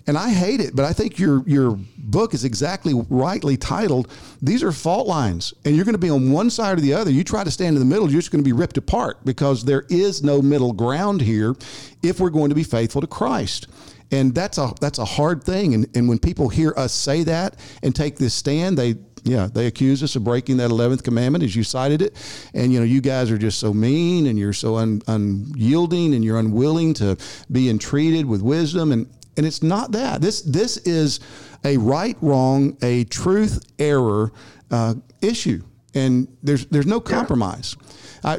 And 0.07 0.17
I 0.17 0.29
hate 0.29 0.61
it, 0.61 0.75
but 0.75 0.85
I 0.85 0.93
think 0.93 1.19
your 1.19 1.43
your 1.45 1.77
book 1.97 2.33
is 2.33 2.45
exactly 2.45 2.93
rightly 3.09 3.57
titled. 3.57 4.07
These 4.41 4.63
are 4.63 4.71
fault 4.71 5.05
lines, 5.05 5.53
and 5.65 5.75
you're 5.75 5.83
going 5.83 5.95
to 5.95 5.99
be 5.99 6.09
on 6.09 6.31
one 6.31 6.49
side 6.49 6.77
or 6.77 6.81
the 6.81 6.93
other. 6.93 7.11
You 7.11 7.25
try 7.25 7.43
to 7.43 7.51
stand 7.51 7.75
in 7.75 7.79
the 7.79 7.85
middle, 7.85 8.09
you're 8.09 8.21
just 8.21 8.31
going 8.31 8.43
to 8.43 8.47
be 8.47 8.53
ripped 8.53 8.77
apart 8.77 9.25
because 9.25 9.65
there 9.65 9.85
is 9.89 10.23
no 10.23 10.41
middle 10.41 10.71
ground 10.71 11.19
here 11.21 11.55
if 12.01 12.21
we're 12.21 12.29
going 12.29 12.49
to 12.49 12.55
be 12.55 12.63
faithful 12.63 13.01
to 13.01 13.07
Christ. 13.07 13.67
And 14.09 14.33
that's 14.33 14.57
a 14.57 14.71
that's 14.79 14.99
a 14.99 15.05
hard 15.05 15.43
thing. 15.43 15.73
And 15.73 15.87
and 15.93 16.07
when 16.07 16.19
people 16.19 16.47
hear 16.47 16.73
us 16.77 16.93
say 16.93 17.23
that 17.23 17.59
and 17.83 17.93
take 17.93 18.15
this 18.15 18.33
stand, 18.33 18.77
they 18.77 18.95
Yeah, 19.23 19.49
they 19.53 19.67
accuse 19.67 20.01
us 20.03 20.15
of 20.15 20.23
breaking 20.23 20.57
that 20.57 20.71
eleventh 20.71 21.03
commandment, 21.03 21.43
as 21.43 21.53
you 21.53 21.63
cited 21.63 22.01
it, 22.01 22.15
and 22.53 22.71
you 22.71 22.79
know 22.79 22.85
you 22.85 23.01
guys 23.01 23.29
are 23.29 23.37
just 23.37 23.59
so 23.59 23.73
mean 23.73 24.27
and 24.27 24.39
you're 24.39 24.53
so 24.53 24.77
un, 24.77 25.01
unyielding 25.07 26.13
and 26.15 26.23
you're 26.23 26.39
unwilling 26.39 26.93
to 26.93 27.17
be 27.51 27.69
entreated 27.69 28.25
with 28.25 28.41
wisdom, 28.41 28.93
and 28.93 29.05
and 29.37 29.45
it's 29.45 29.63
not 29.63 29.91
that. 29.91 30.21
This 30.21 30.41
this 30.41 30.77
is 30.77 31.19
a 31.63 31.77
right 31.77 32.17
wrong, 32.21 32.77
a 32.81 33.03
truth 33.05 33.63
error 33.79 34.31
uh, 34.71 34.95
issue, 35.21 35.63
and 35.93 36.27
there's 36.43 36.65
there's 36.67 36.87
no 36.87 36.99
compromise. 36.99 37.75
Uh, 38.23 38.37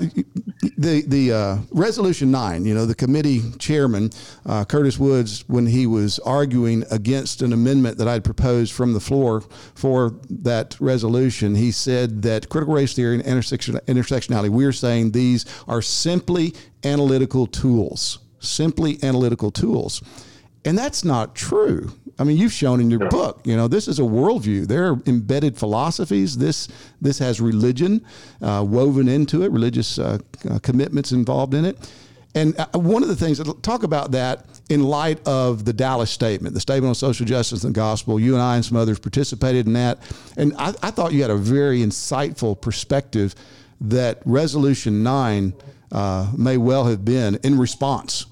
the 0.77 1.03
the 1.07 1.33
uh, 1.33 1.59
resolution 1.71 2.31
nine, 2.31 2.65
you 2.65 2.75
know, 2.75 2.85
the 2.85 2.95
committee 2.95 3.41
chairman 3.59 4.11
uh, 4.45 4.65
Curtis 4.65 4.99
Woods, 4.99 5.45
when 5.49 5.67
he 5.67 5.87
was 5.87 6.19
arguing 6.21 6.85
against 6.91 7.43
an 7.43 7.53
amendment 7.53 7.97
that 7.99 8.09
I'd 8.09 8.25
proposed 8.25 8.73
from 8.73 8.93
the 8.93 9.01
floor 9.01 9.41
for 9.75 10.15
that 10.29 10.77
resolution, 10.81 11.55
he 11.55 11.71
said 11.71 12.23
that 12.23 12.49
critical 12.49 12.75
race 12.75 12.93
theory 12.95 13.15
and 13.15 13.25
intersection, 13.25 13.77
intersectionality, 13.87 14.49
we're 14.49 14.73
saying 14.73 15.13
these 15.13 15.47
are 15.69 15.81
simply 15.81 16.55
analytical 16.85 17.47
tools, 17.47 18.19
simply 18.41 18.99
analytical 19.03 19.51
tools. 19.51 20.03
And 20.69 20.77
that's 20.77 21.03
not 21.03 21.35
true. 21.35 21.91
I 22.19 22.25
mean, 22.25 22.37
you've 22.37 22.53
shown 22.53 22.83
in 22.83 22.91
your 22.91 23.09
book, 23.09 23.41
you 23.45 23.57
know, 23.57 23.69
this 23.69 23.89
is 23.89 24.01
a 24.01 24.03
worldview. 24.03 24.67
There 24.67 24.93
are 24.93 25.01
embedded 25.07 25.57
philosophies. 25.57 26.37
This 26.37 26.69
this 27.01 27.19
has 27.21 27.41
religion 27.41 28.05
uh, 28.43 28.67
woven 28.69 29.09
into 29.09 29.45
it, 29.45 29.51
religious 29.51 29.99
uh, 29.99 30.19
uh, 30.51 30.59
commitments 30.59 31.11
involved 31.11 31.55
in 31.55 31.65
it. 31.65 31.91
And 32.35 32.55
uh, 32.61 32.67
one 32.79 33.03
of 33.03 33.09
the 33.09 33.17
things, 33.17 33.41
talk 33.63 33.83
about 33.83 34.11
that 34.11 34.45
in 34.69 34.83
light 34.83 35.27
of 35.27 35.65
the 35.65 35.73
Dallas 35.73 36.11
statement, 36.11 36.53
the 36.53 36.61
statement 36.61 36.91
on 36.91 36.95
social 36.95 37.25
justice 37.25 37.65
and 37.65 37.75
the 37.75 37.81
gospel. 37.81 38.21
You 38.21 38.35
and 38.35 38.43
I 38.43 38.57
and 38.57 38.65
some 38.65 38.77
others 38.77 38.99
participated 38.99 39.67
in 39.67 39.73
that. 39.73 40.01
And 40.37 40.53
I, 40.59 40.75
I 40.83 40.91
thought 40.91 41.15
you 41.15 41.23
had 41.23 41.31
a 41.31 41.37
very 41.37 41.81
insightful 41.81 42.61
perspective 42.61 43.35
that 43.81 44.21
Resolution 44.27 45.03
9 45.03 45.55
uh, 45.93 46.31
may 46.37 46.59
well 46.59 46.85
have 46.85 47.07
been 47.07 47.37
in 47.43 47.57
response 47.57 48.27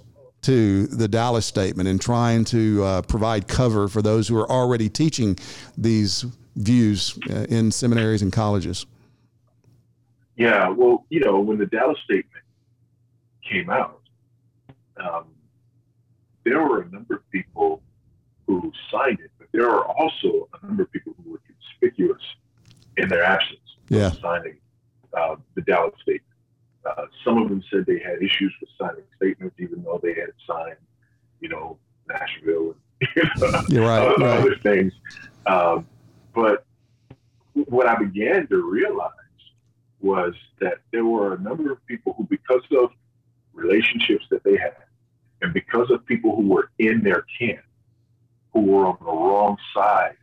to 0.47 0.87
the 0.87 1.09
Dallas 1.09 1.45
statement 1.45 1.89
and 1.89 2.01
trying 2.01 2.45
to 2.45 2.85
uh, 2.85 3.03
provide 3.03 3.49
cover 3.49 3.89
for 3.89 4.01
those 4.01 4.29
who 4.29 4.39
are 4.39 4.49
already 4.49 4.89
teaching 4.89 5.37
these 5.77 6.25
views 6.55 7.19
uh, 7.29 7.47
in 7.49 7.73
seminaries 7.73 8.23
and 8.23 8.33
colleges? 8.33 8.87
Yeah, 10.37 10.69
well, 10.69 11.05
you 11.11 11.19
know, 11.19 11.41
when 11.41 11.59
the 11.59 11.67
Dallas 11.67 11.99
statement 12.05 12.45
came 13.43 13.71
out, 13.71 14.03
um, 14.99 15.25
there 16.45 16.63
were 16.63 16.83
a 16.83 16.91
number 16.91 17.17
of 17.17 17.31
people 17.31 17.83
who 18.47 18.73
signed 18.93 19.19
it, 19.19 19.33
but 19.39 19.49
there 19.51 19.69
were 19.69 19.85
also 19.85 20.49
a 20.63 20.65
number 20.65 20.85
of 20.85 20.93
people 20.93 21.13
who 21.25 21.33
were 21.33 21.41
conspicuous 21.47 22.23
in 22.97 23.09
their 23.09 23.25
absence 23.25 23.59
yeah. 23.89 24.11
signing 24.23 24.59
uh, 25.13 25.35
the 25.57 25.63
Dallas 25.63 25.95
statement. 26.03 26.23
Uh, 26.87 27.07
some 27.25 27.39
of 27.43 27.49
them 27.49 27.63
said 27.71 27.85
they 27.87 27.99
had 27.99 28.23
issues 28.23 28.55
with 28.61 28.71
signing 28.79 29.05
statements, 29.17 29.57
even 29.59 29.83
though 29.83 30.01
they 30.03 30.15
had 30.15 30.31
signed, 30.47 30.77
you 31.41 31.49
know, 31.49 31.79
Nashville 32.09 32.75
and 33.01 33.09
you 33.69 33.81
know, 33.81 33.87
right, 33.87 34.19
right. 34.19 34.41
other 34.41 34.57
things. 34.63 34.93
Um, 35.47 35.87
but 36.35 36.65
what 37.55 37.87
I 37.87 37.97
began 37.97 38.47
to 38.49 38.71
realize 38.71 39.13
was 40.01 40.35
that 40.61 40.79
there 40.93 41.05
were 41.05 41.35
a 41.35 41.39
number 41.39 41.73
of 41.73 41.85
people 41.87 42.15
who, 42.17 42.25
because 42.25 42.63
of 42.79 42.91
relationships 43.53 44.25
that 44.31 44.45
they 44.45 44.57
had, 44.57 44.77
and 45.43 45.53
because 45.53 45.91
of 45.91 46.05
people 46.07 46.37
who 46.37 46.49
were 46.49 46.71
in 46.79 47.03
their 47.03 47.25
camp, 47.39 47.65
who 48.53 48.61
were 48.61 48.87
on 48.87 48.97
the 49.01 49.07
wrong 49.07 49.57
side 49.75 50.17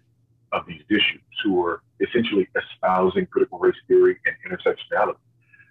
of 0.52 0.66
these 0.68 0.84
issues, 0.90 1.22
who 1.44 1.54
were 1.54 1.82
essentially 2.00 2.48
espousing 2.56 3.26
critical 3.28 3.60
race 3.60 3.76
theory 3.88 4.18
and 4.26 4.36
intersectionality, 4.52 5.18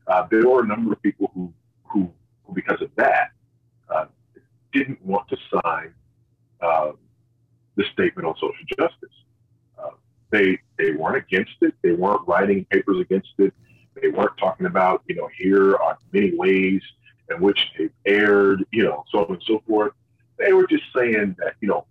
uh, 0.06 0.26
there 0.30 0.48
were 0.48 0.62
a 0.62 0.66
number 0.66 0.92
of 0.92 1.02
people 1.02 1.30
who, 1.34 1.52
who, 1.84 2.10
who 2.44 2.54
because 2.54 2.80
of 2.82 2.90
that, 2.96 3.30
uh, 3.88 4.06
didn't 4.72 5.04
want 5.04 5.28
to 5.28 5.36
sign 5.62 5.94
uh, 6.60 6.92
the 7.76 7.84
statement 7.92 8.26
on 8.26 8.34
social 8.34 8.64
justice. 8.78 9.16
Uh, 9.78 9.90
they 10.30 10.58
they 10.78 10.92
weren't 10.92 11.16
against 11.16 11.56
it. 11.60 11.74
They 11.82 11.92
weren't 11.92 12.26
writing 12.26 12.64
papers 12.66 13.00
against 13.00 13.32
it. 13.38 13.52
They 14.00 14.08
weren't 14.08 14.36
talking 14.38 14.66
about 14.66 15.02
you 15.06 15.16
know 15.16 15.28
here 15.38 15.76
are 15.76 15.98
many 16.12 16.34
ways 16.34 16.82
in 17.30 17.40
which 17.40 17.58
they've 17.78 17.92
erred, 18.06 18.64
you 18.72 18.82
know, 18.84 19.04
so 19.10 19.24
on 19.24 19.34
and 19.34 19.42
so 19.46 19.62
forth. 19.66 19.92
They 20.38 20.52
were 20.52 20.66
just 20.66 20.84
saying 20.94 21.36
that 21.38 21.54
you 21.60 21.68
know 21.68 21.86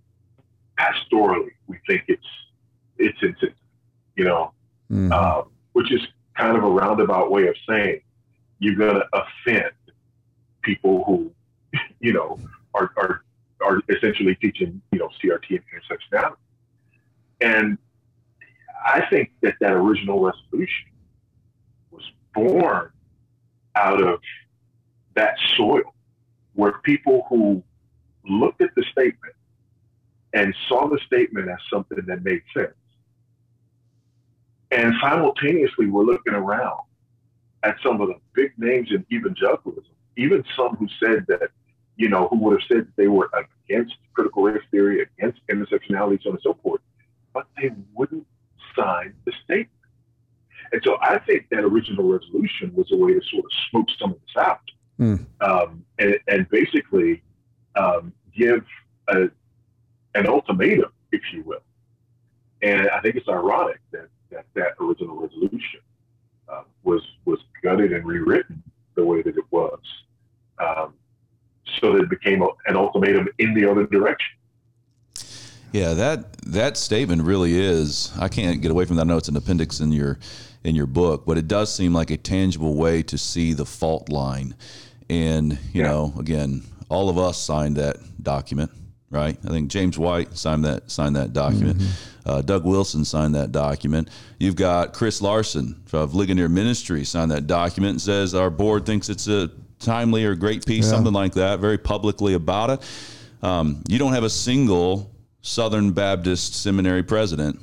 pastorally 0.78 1.52
we 1.68 1.78
think 1.88 2.04
it's 2.08 2.26
it's 2.98 3.18
insensitive, 3.22 3.56
you 4.16 4.26
know, 4.26 4.54
uh, 5.12 5.44
which 5.74 5.92
is 5.92 6.02
kind 6.38 6.58
of 6.58 6.64
a 6.64 6.70
roundabout 6.70 7.32
way 7.32 7.48
of 7.48 7.56
saying 7.68 8.02
you're 8.60 8.76
going 8.76 8.96
to 8.96 9.06
offend 9.14 9.72
people 10.62 11.04
who, 11.06 11.32
you 12.00 12.14
know, 12.14 12.40
are, 12.74 12.92
are, 12.98 13.24
are 13.62 13.82
essentially 13.90 14.36
teaching, 14.36 14.82
you 14.92 15.00
know, 15.00 15.10
CRT 15.24 15.50
and 15.50 15.64
intersectionality. 15.76 16.36
And 17.42 17.78
I 18.86 19.06
think 19.10 19.32
that 19.42 19.56
that 19.62 19.74
original 19.74 20.20
resolution 20.22 20.90
was 21.92 22.04
born 22.34 22.92
out 23.76 24.02
of 24.02 24.20
that 25.16 25.36
soil 25.58 25.94
where 26.54 26.74
people 26.84 27.26
who 27.30 27.64
looked 28.24 28.62
at 28.62 28.70
the 28.76 28.84
statement 28.92 29.34
and 30.34 30.56
saw 30.68 30.88
the 30.88 31.00
statement 31.06 31.50
as 31.50 31.58
something 31.72 32.00
that 32.06 32.24
made 32.24 32.42
sense 32.56 32.74
and 34.72 34.94
simultaneously, 35.02 35.88
we're 35.88 36.04
looking 36.04 36.34
around 36.34 36.82
at 37.64 37.76
some 37.84 38.02
of 38.02 38.08
the 38.08 38.16
big 38.34 38.54
names 38.58 38.90
in 38.92 39.06
evangelicalism, 39.12 39.94
even 40.18 40.44
some 40.56 40.76
who 40.78 40.88
said 41.04 41.26
that, 41.28 41.50
you 41.98 42.10
know, 42.10 42.28
who 42.30 42.38
would 42.38 42.62
have 42.62 42.68
said 42.68 42.88
that 42.88 42.96
they 42.96 43.08
were 43.08 43.30
against 43.68 43.96
critical 44.14 44.44
race 44.44 44.64
theory, 44.72 45.02
against 45.02 45.40
intersectionality, 45.48 46.22
so 46.24 46.30
on 46.30 46.36
and 46.36 46.42
so 46.42 46.58
forth, 46.64 46.82
but 47.34 47.46
they 47.58 47.72
wouldn't 47.94 48.26
sign 48.76 49.14
the 49.26 49.34
statement. 49.44 49.70
And 50.72 50.82
so 50.86 50.98
I 51.02 51.20
think 51.20 51.48
that 51.50 51.60
original 51.60 52.06
resolution 52.06 52.72
was 52.74 52.92
a 52.92 52.96
way 52.96 53.14
to 53.14 53.22
sort 53.30 53.44
of 53.44 53.52
smoke 53.70 53.88
some 54.00 54.12
of 54.12 54.20
this 54.22 54.44
out 54.44 54.62
mm. 55.00 55.26
um, 55.42 55.84
and, 56.00 56.18
and, 56.30 56.50
basically 56.50 57.22
um, 57.76 58.14
give 58.34 58.66
a, 59.10 59.30
an 60.16 60.28
ultimatum, 60.28 60.92
if 61.12 61.22
you 61.34 61.44
will. 61.44 61.64
And 62.62 62.90
I 62.90 63.02
think 63.02 63.18
it's 63.18 63.28
ironic 63.28 63.80
that 63.92 64.08
that 64.32 64.46
that 64.56 64.74
original 64.80 65.22
resolution 65.22 65.82
uh, 66.50 66.64
was 66.84 67.02
was 67.26 67.40
gutted 67.64 67.94
and 67.94 68.06
rewritten 68.06 68.64
the 68.96 69.06
way 69.06 69.22
that 69.22 69.38
it 69.38 69.46
was, 69.52 69.80
um, 70.60 70.94
so 71.80 71.94
that 71.94 72.04
it 72.04 72.10
became 72.10 72.42
a, 72.42 72.48
an 72.68 72.76
ultimatum 72.76 73.28
in 73.38 73.54
the 73.54 73.70
other 73.70 73.86
direction. 73.88 74.38
Yeah, 75.72 75.94
that 75.94 76.34
that 76.48 76.78
statement 76.78 77.24
really 77.24 77.58
is. 77.58 78.12
I 78.20 78.28
can't 78.28 78.62
get 78.62 78.72
away 78.72 78.86
from 78.86 78.98
that. 78.98 79.04
I 79.04 79.06
know 79.06 79.18
it's 79.18 79.30
an 79.30 79.38
appendix 79.38 79.80
in 79.80 79.92
your 79.92 80.20
in 80.64 80.76
your 80.76 80.88
book, 80.88 81.26
but 81.26 81.38
it 81.38 81.48
does 81.48 81.74
seem 81.74 81.94
like 81.94 82.12
a 82.12 82.18
tangible 82.18 82.76
way 82.76 83.04
to 83.04 83.18
see 83.18 83.54
the 83.54 83.66
fault 83.66 84.10
line. 84.10 84.56
And 85.10 85.54
you 85.74 85.82
yeah. 85.82 85.88
know, 85.88 86.14
again, 86.20 86.64
all 86.90 87.10
of 87.10 87.18
us 87.18 87.38
signed 87.38 87.78
that 87.78 87.98
document 88.22 88.72
right? 89.12 89.38
I 89.46 89.50
think 89.50 89.70
James 89.70 90.00
White 90.00 90.36
signed 90.36 90.66
that 90.66 90.90
signed 90.90 91.16
that 91.18 91.34
document. 91.34 91.78
Mm-hmm. 91.78 92.30
Uh, 92.30 92.42
Doug 92.42 92.66
Wilson 92.66 93.04
signed 93.06 93.36
that 93.36 93.52
document. 93.52 94.10
You've 94.40 94.56
got 94.56 94.94
Chris 94.94 95.22
Larson 95.22 95.82
of 95.92 96.16
Ligonier 96.16 96.50
Ministry 96.50 97.04
signed 97.04 97.32
that 97.32 97.48
document 97.48 97.92
and 97.92 98.02
says 98.02 98.34
our 98.34 98.50
board 98.50 98.86
thinks 98.86 99.10
it's 99.10 99.28
a 99.28 99.52
timely 99.80 100.26
or 100.26 100.36
great 100.36 100.66
piece, 100.66 100.86
yeah. 100.86 100.92
something 100.92 101.14
like 101.14 101.34
that, 101.34 101.60
very 101.60 101.78
publicly 101.78 102.34
about 102.34 102.70
it. 102.70 102.80
Um, 103.44 103.84
you 103.88 103.98
don't 103.98 104.14
have 104.14 104.24
a 104.24 104.30
single 104.30 105.12
Southern 105.42 105.92
Baptist 105.92 106.62
Seminary 106.62 107.04
president 107.04 107.60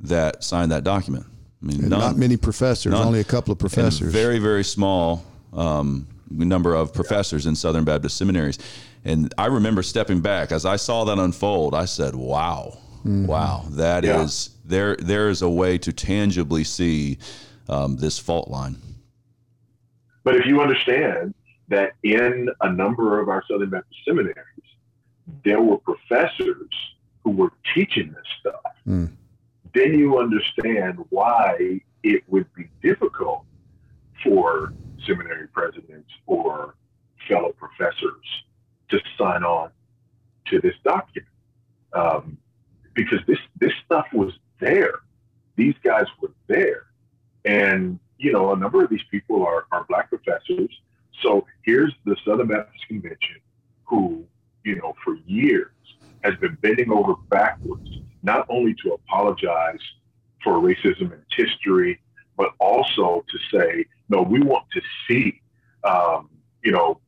that 0.00 0.42
signed 0.42 0.72
that 0.72 0.84
document. 0.84 1.24
I 1.62 1.66
mean, 1.66 1.88
none, 1.88 2.00
not 2.00 2.16
many 2.16 2.36
professors, 2.36 2.92
none. 2.92 3.06
only 3.06 3.20
a 3.20 3.24
couple 3.24 3.52
of 3.52 3.58
professors. 3.58 4.12
very, 4.12 4.38
very 4.38 4.64
small 4.64 5.24
um, 5.52 6.06
number 6.30 6.74
of 6.74 6.92
professors 6.92 7.46
in 7.46 7.54
Southern 7.54 7.84
Baptist 7.84 8.16
seminaries. 8.16 8.58
And 9.04 9.34
I 9.36 9.46
remember 9.46 9.82
stepping 9.82 10.20
back 10.20 10.50
as 10.50 10.64
I 10.64 10.76
saw 10.76 11.04
that 11.04 11.18
unfold. 11.18 11.74
I 11.74 11.84
said, 11.84 12.14
"Wow, 12.14 12.78
mm-hmm. 12.98 13.26
wow, 13.26 13.64
that 13.70 14.04
yeah. 14.04 14.22
is 14.22 14.50
there. 14.64 14.96
There 14.96 15.28
is 15.28 15.42
a 15.42 15.50
way 15.50 15.78
to 15.78 15.92
tangibly 15.92 16.64
see 16.64 17.18
um, 17.68 17.96
this 17.96 18.18
fault 18.18 18.48
line." 18.48 18.76
But 20.22 20.36
if 20.36 20.46
you 20.46 20.62
understand 20.62 21.34
that 21.68 21.92
in 22.02 22.48
a 22.62 22.72
number 22.72 23.20
of 23.20 23.28
our 23.28 23.42
Southern 23.48 23.70
Baptist 23.70 24.00
seminaries, 24.06 24.36
there 25.44 25.60
were 25.60 25.78
professors 25.78 26.70
who 27.22 27.30
were 27.30 27.52
teaching 27.74 28.12
this 28.12 28.26
stuff, 28.40 28.72
mm. 28.86 29.10
then 29.74 29.98
you 29.98 30.18
understand 30.18 30.98
why 31.10 31.80
it 32.02 32.22
would 32.28 32.46
be 32.54 32.68
difficult 32.82 33.44
for 34.22 34.72
seminary 35.06 35.48
presidents 35.48 36.10
or 36.26 36.74
fellow 37.28 37.54
professors 37.58 38.44
to 38.90 39.00
sign 39.18 39.44
on 39.44 39.70
to 40.46 40.60
this 40.60 40.74
document 40.84 41.28
um, 41.92 42.38
because 42.94 43.20
this 43.26 43.38
this 43.58 43.72
stuff 43.84 44.06
was 44.12 44.32
there. 44.60 45.00
these 45.56 45.74
guys 45.82 46.06
were 46.20 46.32
there. 46.46 46.86
And, 47.44 47.98
you 48.18 48.32
know, 48.32 48.52
a 48.52 48.56
number 48.56 48.82
of 48.82 48.90
these 48.90 49.04
people 49.10 49.44
are, 49.46 49.66
are 49.72 49.84
black 49.88 50.08
professors. 50.08 50.70
So 51.22 51.46
here's 51.62 51.92
the 52.04 52.16
Southern 52.24 52.48
Baptist 52.48 52.86
Convention 52.88 53.36
who, 53.84 54.24
you 54.64 54.76
know, 54.76 54.94
for 55.04 55.16
years 55.26 55.70
has 56.22 56.34
been 56.36 56.56
bending 56.62 56.90
over 56.90 57.14
backwards, 57.28 57.88
not 58.22 58.46
only 58.48 58.74
to 58.82 58.94
apologize 58.94 59.80
for 60.42 60.54
racism 60.54 61.12
and 61.12 61.22
history, 61.36 62.00
but 62.36 62.50
also 62.58 63.24
to 63.30 63.58
say, 63.58 63.84
no, 64.08 64.22
we 64.22 64.40
want 64.40 64.64
to 64.72 64.80
see, 65.06 65.40
um, 65.84 66.30
you 66.62 66.72
know, 66.72 67.00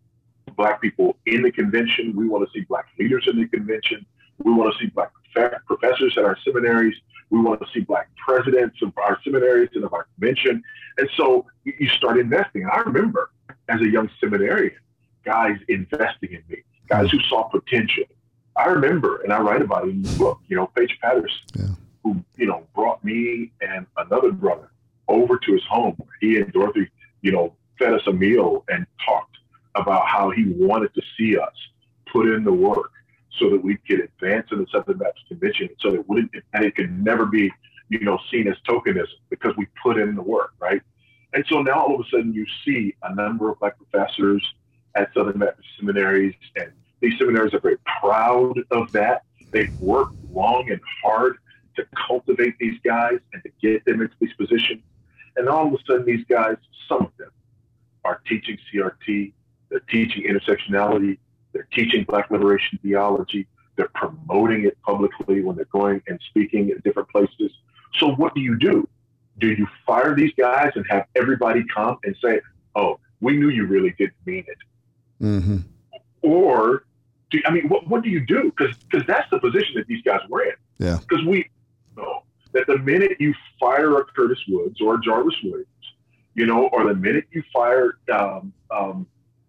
black 0.53 0.81
people 0.81 1.17
in 1.27 1.43
the 1.43 1.51
convention. 1.51 2.15
We 2.15 2.29
want 2.29 2.49
to 2.49 2.59
see 2.59 2.65
black 2.65 2.87
leaders 2.99 3.27
in 3.31 3.41
the 3.41 3.49
convention. 3.49 4.07
We 4.39 4.53
want 4.53 4.75
to 4.75 4.79
see 4.79 4.91
black 4.91 5.11
professors 5.67 6.17
at 6.17 6.25
our 6.25 6.37
seminaries. 6.45 6.95
We 7.31 7.41
want 7.41 7.61
to 7.61 7.67
see 7.75 7.81
black 7.81 8.09
presidents 8.25 8.81
of 8.83 8.93
our 8.97 9.19
seminaries 9.25 9.71
and 9.75 9.85
of 9.85 9.93
our 9.93 10.07
convention. 10.15 10.63
And 10.99 11.09
so 11.17 11.47
you 11.65 11.89
start 11.89 12.19
investing. 12.19 12.67
I 12.67 12.79
remember 12.79 13.31
as 13.69 13.81
a 13.81 13.89
young 13.89 14.09
seminarian, 14.21 14.77
guys 15.25 15.59
investing 15.69 16.33
in 16.33 16.43
me, 16.49 16.63
guys 16.89 17.11
who 17.11 17.19
saw 17.29 17.45
potential. 17.45 18.05
I 18.57 18.67
remember, 18.67 19.21
and 19.23 19.33
I 19.33 19.41
write 19.41 19.61
about 19.61 19.87
it 19.87 19.91
in 19.91 20.03
the 20.03 20.17
book, 20.17 20.41
you 20.49 20.57
know, 20.57 20.69
Paige 20.69 20.97
Patterson, 21.03 21.41
yeah. 21.55 21.67
who, 22.03 22.25
you 22.37 22.47
know, 22.47 22.67
brought 22.75 23.05
me 23.05 23.53
and 23.61 23.87
another 23.99 24.33
brother 24.33 24.71
over 25.09 25.37
to 25.39 25.53
his 25.53 25.65
home. 25.69 25.97
He 26.21 26.39
and 26.39 26.51
Dorothy, 26.53 26.89
you 27.21 27.33
know, 27.33 27.55
fed 27.79 27.93
us 27.93 28.03
a 28.07 28.13
meal 28.13 28.65
and 28.69 28.87
talked 29.05 29.37
about 29.77 30.07
how 30.07 30.31
he 30.31 30.45
wanted 30.57 30.93
to 30.95 31.03
see 31.17 31.37
us 31.39 31.53
put 32.13 32.29
in 32.29 32.45
the 32.45 32.53
work 32.53 32.91
so 33.39 33.51
that 33.51 33.63
we 33.63 33.77
could 33.89 34.01
advance 34.01 34.49
in 34.51 34.59
the 34.59 34.67
Southern 34.73 34.99
Baptist 34.99 35.27
Convention 35.29 35.69
so 35.81 35.91
that 35.91 36.01
it 36.01 36.09
wouldn't, 36.09 36.31
and 36.55 36.65
it 36.65 36.75
could 36.75 36.91
never 36.91 37.27
be, 37.27 37.53
you 37.89 38.01
know, 38.01 38.19
seen 38.31 38.49
as 38.49 38.57
tokenism 38.69 39.07
because 39.31 39.55
we 39.57 39.67
put 39.83 39.99
in 39.99 40.15
the 40.15 40.23
work, 40.23 40.53
right? 40.61 40.81
And 41.33 41.45
so 41.49 41.61
now 41.61 41.85
all 41.85 41.95
of 41.95 42.01
a 42.01 42.11
sudden 42.11 42.33
you 42.33 42.47
see 42.65 42.95
a 43.03 43.15
number 43.15 43.51
of 43.51 43.59
black 43.61 43.75
professors 43.77 44.43
at 44.95 45.13
Southern 45.13 45.39
Baptist 45.39 45.69
seminaries, 45.79 46.35
and 46.57 46.73
these 47.01 47.19
seminaries 47.19 47.53
are 47.53 47.61
very 47.61 47.77
proud 48.01 48.59
of 48.71 48.91
that. 48.93 49.23
They've 49.53 49.69
worked 49.79 50.15
long 50.33 50.71
and 50.71 50.81
hard 51.05 51.37
to 51.77 51.87
cultivate 52.07 52.55
these 52.59 52.79
guys 52.85 53.19
and 53.35 53.43
to 53.43 53.51
get 53.61 53.85
them 53.85 54.01
into 54.01 54.15
these 54.19 54.33
positions. 54.35 54.83
And 55.37 55.49
all 55.49 55.67
of 55.67 55.75
a 55.75 55.77
sudden, 55.87 56.07
these 56.07 56.25
guys, 56.27 56.57
some 56.89 57.03
of 57.03 57.13
them, 57.19 57.29
are 58.05 58.23
teaching 58.27 58.57
CRT, 58.73 59.33
they're 59.71 59.81
teaching 59.81 60.25
intersectionality, 60.25 61.19
they're 61.53 61.69
teaching 61.73 62.05
Black 62.05 62.31
liberation 62.31 62.79
theology, 62.83 63.47
they're 63.77 63.91
promoting 63.95 64.65
it 64.65 64.77
publicly 64.83 65.43
when 65.43 65.57
they're 65.57 65.67
going 65.67 66.03
and 66.09 66.19
speaking 66.29 66.71
in 66.71 66.81
different 66.85 67.09
places. 67.09 67.53
So, 67.99 68.15
what 68.15 68.35
do 68.35 68.41
you 68.41 68.59
do? 68.59 68.89
Do 69.39 69.49
you 69.49 69.67
fire 69.87 70.15
these 70.15 70.33
guys 70.37 70.73
and 70.75 70.85
have 70.89 71.07
everybody 71.15 71.65
come 71.75 71.99
and 72.05 72.17
say, 72.23 72.41
oh, 72.75 72.99
we 73.21 73.37
knew 73.37 73.49
you 73.49 73.67
really 73.67 73.95
didn't 73.99 74.15
mean 74.25 74.45
it? 74.47 74.59
Mm-hmm. 75.23 75.59
Or, 76.23 76.85
do, 77.31 77.41
I 77.45 77.51
mean, 77.51 77.69
what, 77.69 77.87
what 77.89 78.03
do 78.03 78.09
you 78.09 78.25
do? 78.25 78.53
Because 78.57 78.75
that's 79.07 79.29
the 79.31 79.39
position 79.39 79.75
that 79.77 79.87
these 79.87 80.03
guys 80.03 80.21
were 80.29 80.43
in. 80.43 80.55
Yeah. 80.79 80.99
Because 81.07 81.25
we 81.27 81.49
know 81.97 82.23
that 82.53 82.67
the 82.67 82.79
minute 82.79 83.13
you 83.19 83.35
fire 83.61 83.99
a 83.99 84.05
Curtis 84.05 84.39
Woods 84.49 84.81
or 84.81 84.95
a 84.97 85.01
Jarvis 85.01 85.35
Williams, 85.43 85.67
you 86.35 86.47
know, 86.47 86.69
or 86.69 86.87
the 86.87 86.95
minute 86.95 87.25
you 87.31 87.43
fire, 87.53 87.99
um, 88.13 88.53
um, 88.71 89.07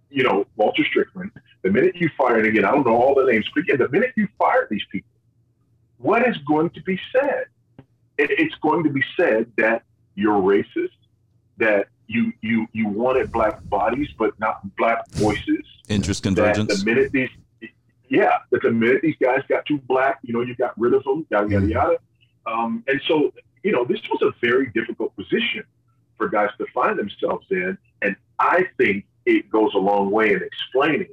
you 0.09 0.23
know, 0.23 0.45
Walter 0.55 0.83
Strickland, 0.85 1.31
the 1.63 1.71
minute 1.71 1.95
you 1.95 2.09
fire, 2.17 2.37
and 2.37 2.47
again, 2.47 2.65
I 2.65 2.71
don't 2.71 2.85
know 2.85 2.95
all 2.95 3.15
the 3.15 3.25
names, 3.25 3.45
but 3.53 3.61
again, 3.61 3.77
the 3.77 3.89
minute 3.89 4.13
you 4.15 4.27
fire 4.37 4.67
these 4.69 4.85
people, 4.91 5.09
what 5.97 6.27
is 6.27 6.37
going 6.47 6.69
to 6.71 6.81
be 6.83 6.99
said? 7.11 7.45
It, 8.17 8.31
it's 8.31 8.55
going 8.55 8.83
to 8.83 8.89
be 8.89 9.03
said 9.15 9.51
that 9.57 9.83
you're 10.15 10.41
racist, 10.41 10.89
that 11.57 11.87
you 12.07 12.31
you 12.41 12.67
you 12.71 12.87
wanted 12.87 13.31
black 13.31 13.63
bodies 13.69 14.09
but 14.17 14.37
not 14.39 14.59
black 14.77 15.07
voices. 15.11 15.65
Interest 15.89 16.23
convergence. 16.23 16.79
the 16.79 16.85
minute 16.85 17.11
these, 17.11 17.29
yeah, 18.09 18.37
that 18.51 18.61
the 18.61 18.71
minute 18.71 19.01
these 19.01 19.15
guys 19.21 19.41
got 19.49 19.65
too 19.65 19.79
black, 19.87 20.19
you 20.23 20.33
know, 20.33 20.41
you 20.41 20.55
got 20.55 20.79
rid 20.79 20.93
of 20.93 21.03
them, 21.03 21.25
yada 21.29 21.49
yada 21.49 21.67
yada. 21.67 21.97
Um, 22.45 22.83
and 22.87 23.01
so, 23.07 23.33
you 23.63 23.71
know, 23.73 23.83
this 23.83 23.99
was 24.09 24.21
a 24.21 24.31
very 24.45 24.67
difficult 24.73 25.15
position 25.15 25.63
for 26.17 26.29
guys 26.29 26.49
to 26.57 26.65
find 26.73 26.97
themselves 26.97 27.45
in, 27.51 27.77
and 28.01 28.15
I 28.39 28.65
think 28.77 29.05
it 29.27 29.49
goes 29.49 29.73
a 29.75 29.79
long 29.79 30.09
way 30.09 30.31
in 30.31 30.41
explaining 30.41 31.09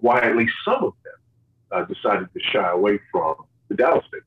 why 0.00 0.20
at 0.20 0.36
least 0.36 0.52
some 0.64 0.84
of 0.84 0.92
them 1.02 1.14
uh, 1.72 1.84
decided 1.84 2.28
to 2.34 2.40
shy 2.52 2.70
away 2.70 3.00
from 3.10 3.34
the 3.68 3.74
Dallas 3.74 4.04
statement. 4.06 4.24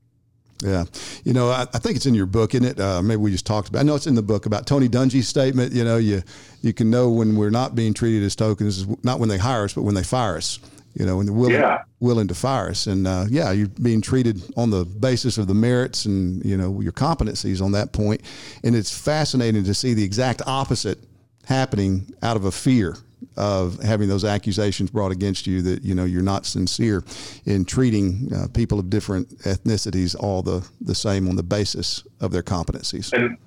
Yeah, 0.63 0.85
you 1.23 1.33
know, 1.33 1.49
I, 1.49 1.61
I, 1.61 1.79
think 1.79 1.95
it's 1.95 2.05
in 2.05 2.13
your 2.13 2.27
book, 2.27 2.53
isn't 2.53 2.65
it? 2.65 2.79
Uh, 2.79 3.01
maybe 3.01 3.17
we 3.17 3.31
just 3.31 3.47
talked 3.47 3.69
about. 3.69 3.79
I 3.79 3.83
know 3.83 3.95
it's 3.95 4.05
in 4.05 4.13
the 4.13 4.21
book 4.21 4.45
about 4.45 4.67
Tony 4.67 4.87
Dungy's 4.87 5.27
statement. 5.27 5.73
You 5.73 5.83
know, 5.83 5.97
you 5.97 6.21
you 6.61 6.71
can 6.71 6.91
know 6.91 7.09
when 7.09 7.35
we're 7.35 7.49
not 7.49 7.73
being 7.73 7.95
treated 7.95 8.23
as 8.23 8.35
tokens, 8.35 8.79
is 8.79 9.03
not 9.03 9.19
when 9.19 9.27
they 9.27 9.39
hire 9.39 9.63
us, 9.63 9.73
but 9.73 9.81
when 9.81 9.95
they 9.95 10.03
fire 10.03 10.37
us. 10.37 10.59
You 10.93 11.05
know, 11.05 11.17
when 11.17 11.25
they're 11.25 11.33
willing 11.33 11.55
yeah. 11.55 11.81
willing 11.99 12.27
to 12.27 12.35
fire 12.35 12.69
us, 12.69 12.85
and 12.85 13.07
uh, 13.07 13.25
yeah, 13.27 13.51
you're 13.51 13.69
being 13.69 14.01
treated 14.01 14.43
on 14.55 14.69
the 14.69 14.85
basis 14.85 15.39
of 15.39 15.47
the 15.47 15.55
merits 15.55 16.05
and 16.05 16.45
you 16.45 16.57
know 16.57 16.79
your 16.79 16.91
competencies 16.91 17.59
on 17.59 17.71
that 17.71 17.91
point, 17.91 18.21
and 18.63 18.75
it's 18.75 18.95
fascinating 18.95 19.63
to 19.63 19.73
see 19.73 19.95
the 19.95 20.03
exact 20.03 20.43
opposite 20.45 20.99
happening 21.45 22.13
out 22.21 22.37
of 22.37 22.45
a 22.45 22.51
fear 22.51 22.95
of 23.37 23.79
having 23.81 24.09
those 24.09 24.25
accusations 24.25 24.89
brought 24.89 25.11
against 25.11 25.47
you 25.47 25.61
that 25.61 25.83
you 25.83 25.93
know 25.95 26.03
you're 26.03 26.21
not 26.21 26.45
sincere 26.45 27.03
in 27.45 27.65
treating 27.65 28.31
uh, 28.35 28.47
people 28.53 28.79
of 28.79 28.89
different 28.89 29.29
ethnicities 29.39 30.15
all 30.19 30.41
the 30.41 30.67
the 30.81 30.95
same 30.95 31.29
on 31.29 31.35
the 31.35 31.43
basis 31.43 32.03
of 32.19 32.31
their 32.31 32.43
competencies. 32.43 33.13
And 33.13 33.37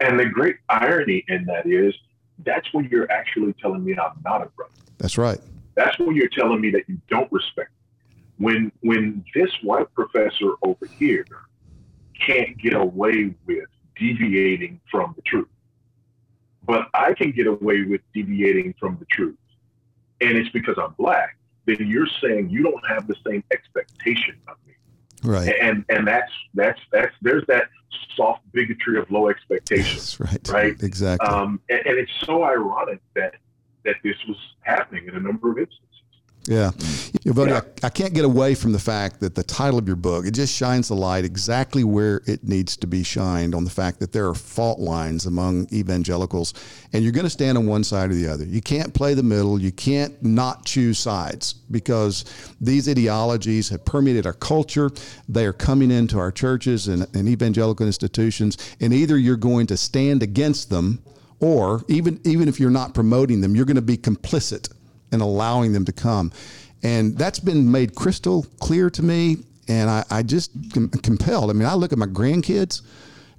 and 0.00 0.18
the 0.18 0.26
great 0.26 0.56
irony 0.68 1.24
in 1.28 1.44
that 1.46 1.66
is 1.66 1.94
that's 2.44 2.72
when 2.72 2.88
you're 2.90 3.10
actually 3.10 3.52
telling 3.54 3.84
me 3.84 3.92
I'm 3.92 4.20
not 4.24 4.42
a 4.42 4.46
brother. 4.46 4.72
That's 4.98 5.18
right. 5.18 5.40
That's 5.74 5.98
when 5.98 6.16
you're 6.16 6.28
telling 6.28 6.60
me 6.60 6.70
that 6.70 6.88
you 6.88 6.98
don't 7.08 7.30
respect. 7.30 7.70
Me. 7.70 8.44
When 8.44 8.72
when 8.80 9.24
this 9.34 9.50
white 9.62 9.92
professor 9.94 10.52
over 10.62 10.86
here 10.98 11.26
can't 12.26 12.56
get 12.58 12.74
away 12.74 13.34
with 13.46 13.68
deviating 13.96 14.80
from 14.90 15.12
the 15.16 15.22
truth 15.22 15.48
but 16.68 16.86
I 16.92 17.14
can 17.14 17.32
get 17.32 17.46
away 17.46 17.82
with 17.82 18.02
deviating 18.14 18.74
from 18.78 18.98
the 19.00 19.06
truth, 19.06 19.38
and 20.20 20.36
it's 20.36 20.50
because 20.50 20.76
I'm 20.78 20.94
black, 20.98 21.38
then 21.64 21.78
you're 21.80 22.06
saying 22.22 22.50
you 22.50 22.62
don't 22.62 22.86
have 22.86 23.08
the 23.08 23.16
same 23.26 23.42
expectation 23.50 24.36
of 24.46 24.56
me. 24.66 24.74
Right. 25.24 25.56
And 25.60 25.84
and 25.88 26.06
that's 26.06 26.30
that's 26.54 26.78
that's 26.92 27.14
there's 27.22 27.44
that 27.48 27.64
soft 28.14 28.42
bigotry 28.52 28.98
of 28.98 29.10
low 29.10 29.28
expectations. 29.28 30.20
right. 30.20 30.48
Right. 30.48 30.82
Exactly. 30.82 31.26
Um, 31.26 31.58
and, 31.70 31.80
and 31.86 31.98
it's 31.98 32.12
so 32.24 32.44
ironic 32.44 33.00
that 33.14 33.36
that 33.84 33.96
this 34.04 34.16
was 34.28 34.36
happening 34.60 35.08
in 35.08 35.16
a 35.16 35.20
number 35.20 35.50
of 35.50 35.58
instances. 35.58 35.97
Yeah. 36.48 36.70
Mm. 36.70 37.24
You 37.24 37.34
know, 37.34 37.44
yeah. 37.44 37.60
I, 37.82 37.86
I, 37.86 37.90
can't 37.90 38.14
get 38.14 38.24
away 38.24 38.54
from 38.54 38.72
the 38.72 38.78
fact 38.78 39.20
that 39.20 39.34
the 39.34 39.42
title 39.42 39.78
of 39.78 39.86
your 39.86 39.96
book, 39.96 40.24
it 40.24 40.30
just 40.30 40.54
shines 40.54 40.88
the 40.88 40.94
light 40.94 41.26
exactly 41.26 41.84
where 41.84 42.22
it 42.26 42.42
needs 42.42 42.74
to 42.78 42.86
be 42.86 43.02
shined 43.02 43.54
on 43.54 43.64
the 43.64 43.70
fact 43.70 44.00
that 44.00 44.12
there 44.12 44.26
are 44.28 44.34
fault 44.34 44.78
lines 44.78 45.26
among 45.26 45.68
evangelicals 45.72 46.54
and 46.94 47.02
you're 47.02 47.12
going 47.12 47.26
to 47.26 47.30
stand 47.30 47.58
on 47.58 47.66
one 47.66 47.84
side 47.84 48.10
or 48.10 48.14
the 48.14 48.26
other. 48.26 48.44
You 48.44 48.62
can't 48.62 48.94
play 48.94 49.12
the 49.12 49.22
middle. 49.22 49.60
You 49.60 49.72
can't 49.72 50.20
not 50.22 50.64
choose 50.64 50.98
sides 50.98 51.52
because 51.70 52.24
these 52.62 52.88
ideologies 52.88 53.68
have 53.68 53.84
permeated 53.84 54.24
our 54.24 54.32
culture. 54.32 54.90
They 55.28 55.44
are 55.44 55.52
coming 55.52 55.90
into 55.90 56.18
our 56.18 56.32
churches 56.32 56.88
and, 56.88 57.06
and 57.14 57.28
evangelical 57.28 57.84
institutions 57.84 58.56
and 58.80 58.94
either 58.94 59.18
you're 59.18 59.36
going 59.36 59.66
to 59.66 59.76
stand 59.76 60.22
against 60.22 60.70
them 60.70 61.02
or 61.40 61.84
even, 61.88 62.20
even 62.24 62.48
if 62.48 62.58
you're 62.58 62.70
not 62.70 62.94
promoting 62.94 63.42
them, 63.42 63.54
you're 63.54 63.66
going 63.66 63.76
to 63.76 63.82
be 63.82 63.98
complicit 63.98 64.72
and 65.12 65.22
allowing 65.22 65.72
them 65.72 65.84
to 65.84 65.92
come. 65.92 66.32
And 66.82 67.16
that's 67.16 67.40
been 67.40 67.70
made 67.70 67.94
crystal 67.94 68.46
clear 68.60 68.90
to 68.90 69.02
me. 69.02 69.38
And 69.68 69.90
I, 69.90 70.04
I 70.10 70.22
just 70.22 70.50
com- 70.72 70.88
compelled. 70.88 71.50
I 71.50 71.52
mean, 71.52 71.66
I 71.66 71.74
look 71.74 71.92
at 71.92 71.98
my 71.98 72.06
grandkids 72.06 72.82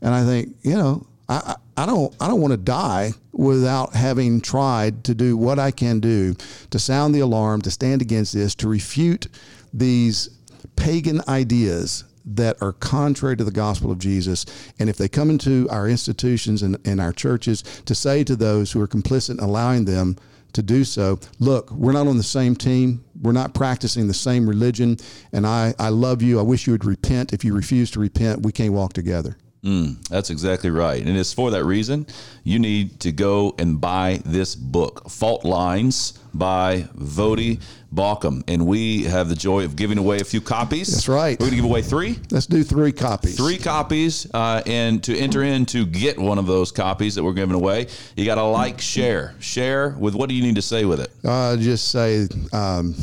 and 0.01 0.13
I 0.13 0.23
think, 0.25 0.55
you 0.61 0.75
know, 0.75 1.07
I, 1.27 1.55
I 1.77 1.85
don't 1.85 2.13
I 2.19 2.27
don't 2.27 2.41
want 2.41 2.51
to 2.51 2.57
die 2.57 3.11
without 3.31 3.93
having 3.93 4.41
tried 4.41 5.03
to 5.05 5.13
do 5.13 5.37
what 5.37 5.59
I 5.59 5.71
can 5.71 5.99
do 5.99 6.35
to 6.71 6.79
sound 6.79 7.15
the 7.15 7.19
alarm, 7.19 7.61
to 7.61 7.71
stand 7.71 8.01
against 8.01 8.33
this, 8.33 8.55
to 8.55 8.67
refute 8.67 9.27
these 9.73 10.29
pagan 10.75 11.21
ideas 11.27 12.03
that 12.25 12.61
are 12.61 12.73
contrary 12.73 13.37
to 13.37 13.43
the 13.43 13.51
gospel 13.51 13.91
of 13.91 13.99
Jesus. 13.99 14.45
And 14.77 14.89
if 14.89 14.97
they 14.97 15.07
come 15.07 15.29
into 15.29 15.67
our 15.69 15.87
institutions 15.87 16.63
and, 16.63 16.77
and 16.85 16.99
our 16.99 17.13
churches, 17.13 17.63
to 17.85 17.95
say 17.95 18.23
to 18.23 18.35
those 18.35 18.71
who 18.71 18.81
are 18.81 18.87
complicit 18.87 19.31
in 19.31 19.39
allowing 19.39 19.85
them 19.85 20.17
to 20.53 20.61
do 20.61 20.83
so. 20.83 21.19
Look, 21.39 21.71
we're 21.71 21.91
not 21.91 22.07
on 22.07 22.17
the 22.17 22.23
same 22.23 22.55
team. 22.55 23.03
We're 23.21 23.31
not 23.31 23.53
practicing 23.53 24.07
the 24.07 24.13
same 24.13 24.47
religion. 24.47 24.97
And 25.31 25.45
I, 25.45 25.73
I 25.79 25.89
love 25.89 26.21
you. 26.21 26.39
I 26.39 26.43
wish 26.43 26.67
you 26.67 26.73
would 26.73 26.85
repent. 26.85 27.33
If 27.33 27.43
you 27.43 27.53
refuse 27.53 27.91
to 27.91 27.99
repent, 27.99 28.43
we 28.43 28.51
can't 28.51 28.73
walk 28.73 28.93
together. 28.93 29.37
Mm, 29.63 30.07
that's 30.07 30.29
exactly 30.29 30.69
right. 30.69 31.05
And 31.05 31.17
it's 31.17 31.33
for 31.33 31.51
that 31.51 31.65
reason 31.65 32.07
you 32.43 32.59
need 32.59 32.99
to 33.01 33.11
go 33.11 33.55
and 33.59 33.79
buy 33.81 34.21
this 34.25 34.55
book, 34.55 35.09
Fault 35.09 35.43
Lines 35.43 36.17
by 36.33 36.83
Voddie 36.95 37.61
Baucham. 37.93 38.43
And 38.47 38.65
we 38.65 39.03
have 39.03 39.29
the 39.29 39.35
joy 39.35 39.65
of 39.65 39.75
giving 39.75 39.97
away 39.97 40.19
a 40.19 40.23
few 40.23 40.41
copies. 40.41 40.91
That's 40.91 41.07
right. 41.07 41.39
We're 41.39 41.47
going 41.47 41.51
to 41.51 41.55
give 41.57 41.65
away 41.65 41.81
three. 41.81 42.19
Let's 42.31 42.45
do 42.45 42.63
three 42.63 42.91
copies. 42.91 43.35
Three 43.35 43.57
copies. 43.57 44.29
Uh, 44.33 44.61
and 44.65 45.03
to 45.03 45.17
enter 45.17 45.43
in 45.43 45.65
to 45.67 45.85
get 45.85 46.17
one 46.17 46.37
of 46.37 46.45
those 46.45 46.71
copies 46.71 47.15
that 47.15 47.23
we're 47.23 47.33
giving 47.33 47.55
away, 47.55 47.87
you 48.15 48.25
got 48.25 48.35
to 48.35 48.43
like, 48.43 48.79
share. 48.79 49.35
Share 49.39 49.89
with 49.89 50.15
what 50.15 50.29
do 50.29 50.35
you 50.35 50.41
need 50.41 50.55
to 50.55 50.61
say 50.61 50.85
with 50.85 50.99
it? 50.99 51.11
Uh, 51.23 51.57
just 51.57 51.91
say, 51.91 52.27
um, 52.53 52.95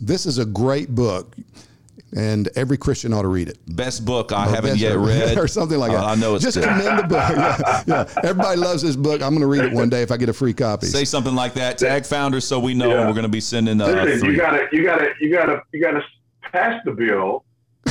this 0.00 0.26
is 0.26 0.38
a 0.38 0.44
great 0.44 0.94
book 0.94 1.36
and 2.16 2.48
every 2.56 2.76
Christian 2.76 3.12
ought 3.12 3.22
to 3.22 3.28
read 3.28 3.48
it. 3.48 3.58
Best 3.66 4.04
book 4.04 4.32
I 4.32 4.46
or 4.46 4.54
haven't 4.54 4.78
yet 4.78 4.96
read, 4.96 5.38
or 5.38 5.48
something 5.48 5.78
like 5.78 5.92
that. 5.92 6.04
Uh, 6.04 6.08
I 6.08 6.14
know 6.16 6.34
it's 6.34 6.44
just 6.44 6.58
good. 6.58 6.68
commend 6.68 6.98
the 6.98 7.02
book. 7.04 7.20
Yeah, 7.40 7.82
yeah, 7.86 8.08
everybody 8.24 8.56
loves 8.58 8.82
this 8.82 8.96
book. 8.96 9.22
I'm 9.22 9.30
going 9.30 9.40
to 9.40 9.46
read 9.46 9.64
it 9.64 9.72
one 9.72 9.88
day 9.88 10.02
if 10.02 10.10
I 10.10 10.16
get 10.16 10.28
a 10.28 10.32
free 10.32 10.52
copy. 10.52 10.86
Say 10.86 11.04
something 11.04 11.34
like 11.34 11.54
that. 11.54 11.78
Tag 11.78 12.04
founders 12.04 12.44
so 12.44 12.58
we 12.58 12.74
know 12.74 12.88
yeah. 12.88 13.06
we're 13.06 13.12
going 13.12 13.22
to 13.22 13.28
be 13.28 13.40
sending. 13.40 13.80
Uh, 13.80 13.86
Listen, 13.86 14.20
three. 14.20 14.30
you 14.32 14.36
got 14.36 14.50
to, 14.50 14.68
you 14.72 14.84
got 14.84 14.98
to, 14.98 15.12
you 15.20 15.32
got 15.32 15.46
to, 15.46 15.62
you 15.72 15.80
got 15.80 15.92
to 15.92 16.02
pass 16.42 16.80
the 16.84 16.92
bill 16.92 17.44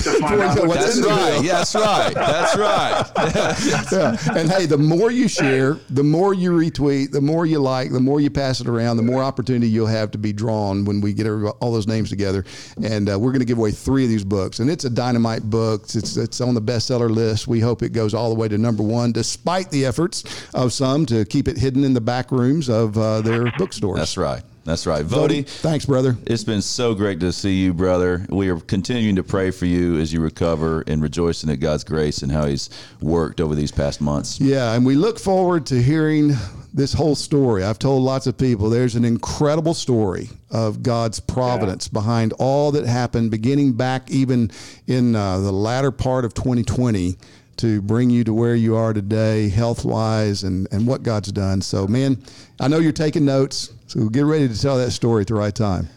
that's 0.04 1.00
right. 1.02 1.42
That's 1.44 1.76
right. 1.76 2.14
That's 2.14 2.56
right. 3.92 3.92
yeah. 3.92 4.38
And 4.40 4.50
hey, 4.50 4.66
the 4.66 4.78
more 4.78 5.12
you 5.12 5.28
share, 5.28 5.78
the 5.90 6.04
more 6.04 6.34
you 6.34 6.52
retweet, 6.52 7.12
the 7.12 7.22
more 7.22 7.46
you 7.46 7.60
like, 7.60 7.92
the 7.92 8.00
more 8.00 8.20
you 8.20 8.30
pass 8.30 8.62
it 8.62 8.68
around, 8.68 8.98
the 8.98 9.04
more 9.04 9.24
opportunity 9.24 9.68
you'll 9.70 9.88
have 9.88 10.12
to 10.12 10.18
be 10.18 10.34
drawn 10.34 10.86
when 10.86 11.02
we 11.02 11.14
get 11.14 11.28
all 11.28 11.72
those 11.72 11.88
names 11.88 12.10
together. 12.10 12.46
And 12.84 13.10
uh, 13.10 13.20
we're 13.20 13.32
going 13.32 13.40
to 13.40 13.46
give 13.46 13.58
away 13.58 13.72
three 13.72 14.04
of 14.04 14.10
these 14.10 14.24
books. 14.24 14.60
And 14.60 14.70
it's 14.70 14.86
a 14.86 14.90
dynamite 14.90 15.44
book. 15.50 15.84
It's 15.96 16.18
it's 16.18 16.42
on 16.42 16.54
the 16.54 16.62
bestseller 16.62 17.10
list. 17.10 17.48
We 17.48 17.60
hope 17.60 17.82
it 17.84 17.90
goes 17.90 18.14
all 18.14 18.30
the 18.30 18.36
way 18.40 18.48
to 18.48 18.58
number 18.58 18.84
one, 18.84 19.12
despite 19.12 19.70
the 19.72 19.86
efforts 19.86 20.24
of 20.54 20.74
some 20.74 21.06
to 21.08 21.26
keep 21.26 21.48
it 21.48 21.58
hidden 21.58 21.84
in 21.84 21.94
the 21.94 22.02
back 22.02 22.32
rooms 22.32 22.70
of 22.70 22.98
uh, 22.98 23.22
their 23.22 23.52
bookstores. 23.58 23.98
That's 24.00 24.18
right. 24.18 24.44
That's 24.64 24.86
right. 24.86 25.06
Voddie. 25.06 25.48
thanks, 25.48 25.86
brother. 25.86 26.18
It's 26.26 26.44
been 26.44 26.62
so 26.62 26.94
great 26.94 27.20
to 27.22 27.32
see 27.32 27.56
you, 27.56 27.74
brother. 27.74 28.26
We 28.30 28.50
are 28.50 28.60
continuing 28.60 29.16
to 29.16 29.24
pray 29.24 29.52
for 29.52 29.66
you 29.66 29.98
as 29.98 30.14
you 30.14 30.22
recover 30.22 30.84
and 30.88 31.02
rejoicing 31.02 31.50
at 31.50 31.60
God's 31.60 31.84
grace 31.84 32.22
and 32.22 32.32
how 32.32 32.46
He's 32.46 32.70
worked 33.02 33.42
over 33.42 33.56
these 33.56 33.72
past 33.72 34.02
months. 34.02 34.40
Yeah, 34.40 34.74
and 34.74 34.86
we 34.86 34.96
look 34.96 35.20
forward 35.20 35.66
to 35.68 35.82
hearing 35.82 36.34
this 36.74 36.94
whole 36.94 37.16
story. 37.16 37.64
I've 37.64 37.80
told 37.80 38.04
lots 38.04 38.28
of 38.28 38.38
people 38.38 38.70
there's 38.70 38.96
an 38.96 39.06
incredible 39.06 39.74
story 39.74 40.30
of 40.52 40.84
God's 40.84 41.20
providence 41.20 41.88
yeah. 41.88 42.00
behind 42.00 42.34
all 42.34 42.72
that 42.72 42.86
happened, 42.86 43.32
beginning 43.32 43.74
back 43.74 44.10
even 44.12 44.52
in 44.88 45.16
uh, 45.16 45.40
the 45.40 45.52
latter 45.52 45.92
part 45.92 46.26
of 46.26 46.34
2020 46.34 47.18
to 47.60 47.82
bring 47.82 48.10
you 48.10 48.24
to 48.24 48.34
where 48.34 48.56
you 48.56 48.76
are 48.76 48.94
today, 48.94 49.50
health 49.50 49.84
wise, 49.84 50.44
and, 50.44 50.68
and 50.72 50.88
what 50.88 51.04
God's 51.04 51.32
done. 51.32 51.62
So, 51.62 51.88
man, 51.88 52.24
I 52.60 52.68
know 52.68 52.80
you're 52.80 52.92
taking 52.92 53.26
notes. 53.26 53.74
So 53.88 54.08
get 54.08 54.26
ready 54.26 54.48
to 54.48 54.60
tell 54.60 54.78
that 54.78 54.92
story 54.92 55.22
at 55.22 55.28
the 55.28 55.36
right 55.36 55.54
time. 55.54 55.90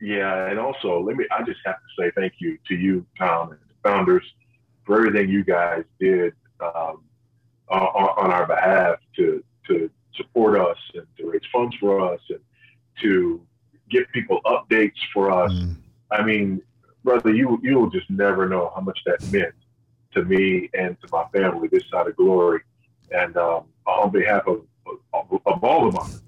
Yeah, 0.00 0.46
and 0.46 0.58
also 0.58 1.00
let 1.00 1.16
me. 1.16 1.26
I 1.30 1.42
just 1.42 1.60
have 1.66 1.76
to 1.76 2.02
say 2.02 2.10
thank 2.16 2.34
you 2.38 2.56
to 2.68 2.74
you, 2.74 3.04
Tom, 3.18 3.50
and 3.50 3.60
the 3.60 3.88
founders 3.88 4.24
for 4.86 4.96
everything 4.96 5.28
you 5.28 5.44
guys 5.44 5.84
did 5.98 6.32
um, 6.60 7.02
on, 7.68 7.82
on, 8.16 8.30
our 8.30 8.46
behalf 8.46 8.96
to 9.16 9.44
to 9.66 9.90
support 10.16 10.58
us 10.58 10.78
and 10.94 11.06
to 11.18 11.30
raise 11.30 11.42
funds 11.52 11.76
for 11.78 12.00
us 12.00 12.20
and 12.30 12.40
to 13.02 13.42
get 13.90 14.10
people 14.12 14.40
updates 14.46 14.98
for 15.12 15.30
us. 15.30 15.52
Mm. 15.52 15.76
I 16.10 16.22
mean, 16.22 16.62
brother, 17.04 17.34
you 17.34 17.60
you 17.62 17.78
will 17.78 17.90
just 17.90 18.08
never 18.08 18.48
know 18.48 18.72
how 18.74 18.80
much 18.80 18.98
that 19.04 19.20
meant 19.30 19.54
to 20.14 20.24
me 20.24 20.68
and 20.74 21.00
to 21.00 21.08
my 21.12 21.24
family 21.32 21.68
this 21.68 21.84
side 21.90 22.06
of 22.06 22.16
glory. 22.16 22.60
And 23.10 23.36
um, 23.36 23.64
on 23.86 24.10
behalf 24.10 24.46
of, 24.46 24.62
of, 25.12 25.40
of 25.46 25.64
all 25.64 25.88
of 25.88 25.96
us 25.96 26.20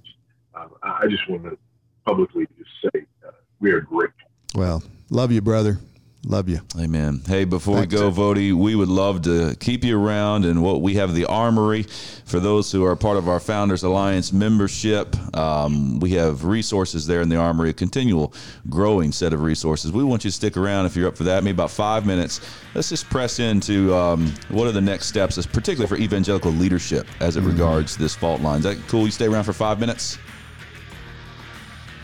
um, 0.55 0.71
I 0.83 1.07
just 1.09 1.29
want 1.29 1.45
to 1.45 1.59
publicly 2.05 2.47
just 2.59 2.71
say 2.83 3.07
uh, 3.27 3.31
we 3.61 3.73
are 3.73 3.81
grateful. 3.81 4.29
Well, 4.55 4.83
love 5.11 5.33
you, 5.33 5.41
brother. 5.41 5.79
Love 6.25 6.49
you. 6.49 6.61
Amen. 6.79 7.21
Hey, 7.27 7.45
before 7.45 7.81
we 7.81 7.87
go, 7.87 8.09
Voddie, 8.13 8.53
we 8.53 8.77
would 8.77 8.89
love 8.89 9.23
to 9.23 9.57
keep 9.59 9.83
you 9.83 10.01
around 10.01 10.45
and 10.45 10.63
what 10.63 10.81
we 10.81 10.95
have 10.95 11.15
the 11.15 11.25
armory 11.25 11.83
for 12.25 12.39
those 12.39 12.71
who 12.71 12.85
are 12.85 12.95
part 12.95 13.17
of 13.17 13.29
our 13.29 13.41
Founders 13.41 13.83
Alliance 13.83 14.33
membership. 14.33 15.17
Um, 15.37 15.99
we 15.99 16.11
have 16.11 16.45
resources 16.45 17.09
there 17.09 17.23
in 17.23 17.29
the 17.29 17.37
armory, 17.37 17.71
a 17.71 17.73
continual 17.73 18.33
growing 18.71 19.11
set 19.11 19.33
of 19.33 19.43
resources. 19.43 19.91
We 19.91 20.05
want 20.05 20.25
you 20.25 20.31
to 20.31 20.37
stick 20.37 20.57
around 20.57 20.87
if 20.87 20.95
you're 20.95 21.09
up 21.09 21.17
for 21.17 21.25
that, 21.25 21.43
maybe 21.43 21.57
about 21.57 21.73
five 21.73 22.07
minutes. 22.07 22.41
Let's 22.73 22.89
just 22.89 23.11
press 23.11 23.41
into 23.41 23.93
um, 23.93 24.33
what 24.49 24.69
are 24.69 24.73
the 24.73 24.81
next 24.81 25.07
steps, 25.07 25.45
particularly 25.45 25.89
for 25.89 26.01
evangelical 26.01 26.53
leadership 26.53 27.09
as 27.19 27.37
it 27.37 27.41
mm-hmm. 27.41 27.51
regards 27.51 27.97
this 27.97 28.15
fault 28.15 28.41
line. 28.41 28.59
Is 28.59 28.65
that 28.65 28.79
cool? 28.87 29.07
You 29.07 29.11
stay 29.11 29.27
around 29.27 29.43
for 29.43 29.53
five 29.53 29.81
minutes? 29.81 30.19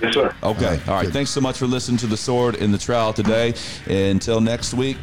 Yes, 0.01 0.15
sir. 0.15 0.35
Okay. 0.43 0.43
All 0.43 0.53
right. 0.53 0.89
All 0.89 0.95
right. 0.97 1.09
Thanks 1.09 1.31
so 1.31 1.41
much 1.41 1.59
for 1.59 1.67
listening 1.67 1.99
to 1.99 2.07
the 2.07 2.17
sword 2.17 2.57
in 2.57 2.71
the 2.71 2.79
trowel 2.79 3.13
today. 3.13 3.55
Until 3.87 4.41
next 4.41 4.75
week, 4.75 4.97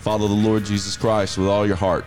follow 0.00 0.26
the 0.28 0.34
Lord 0.34 0.64
Jesus 0.64 0.96
Christ 0.96 1.38
with 1.38 1.48
all 1.48 1.66
your 1.66 1.76
heart 1.76 2.04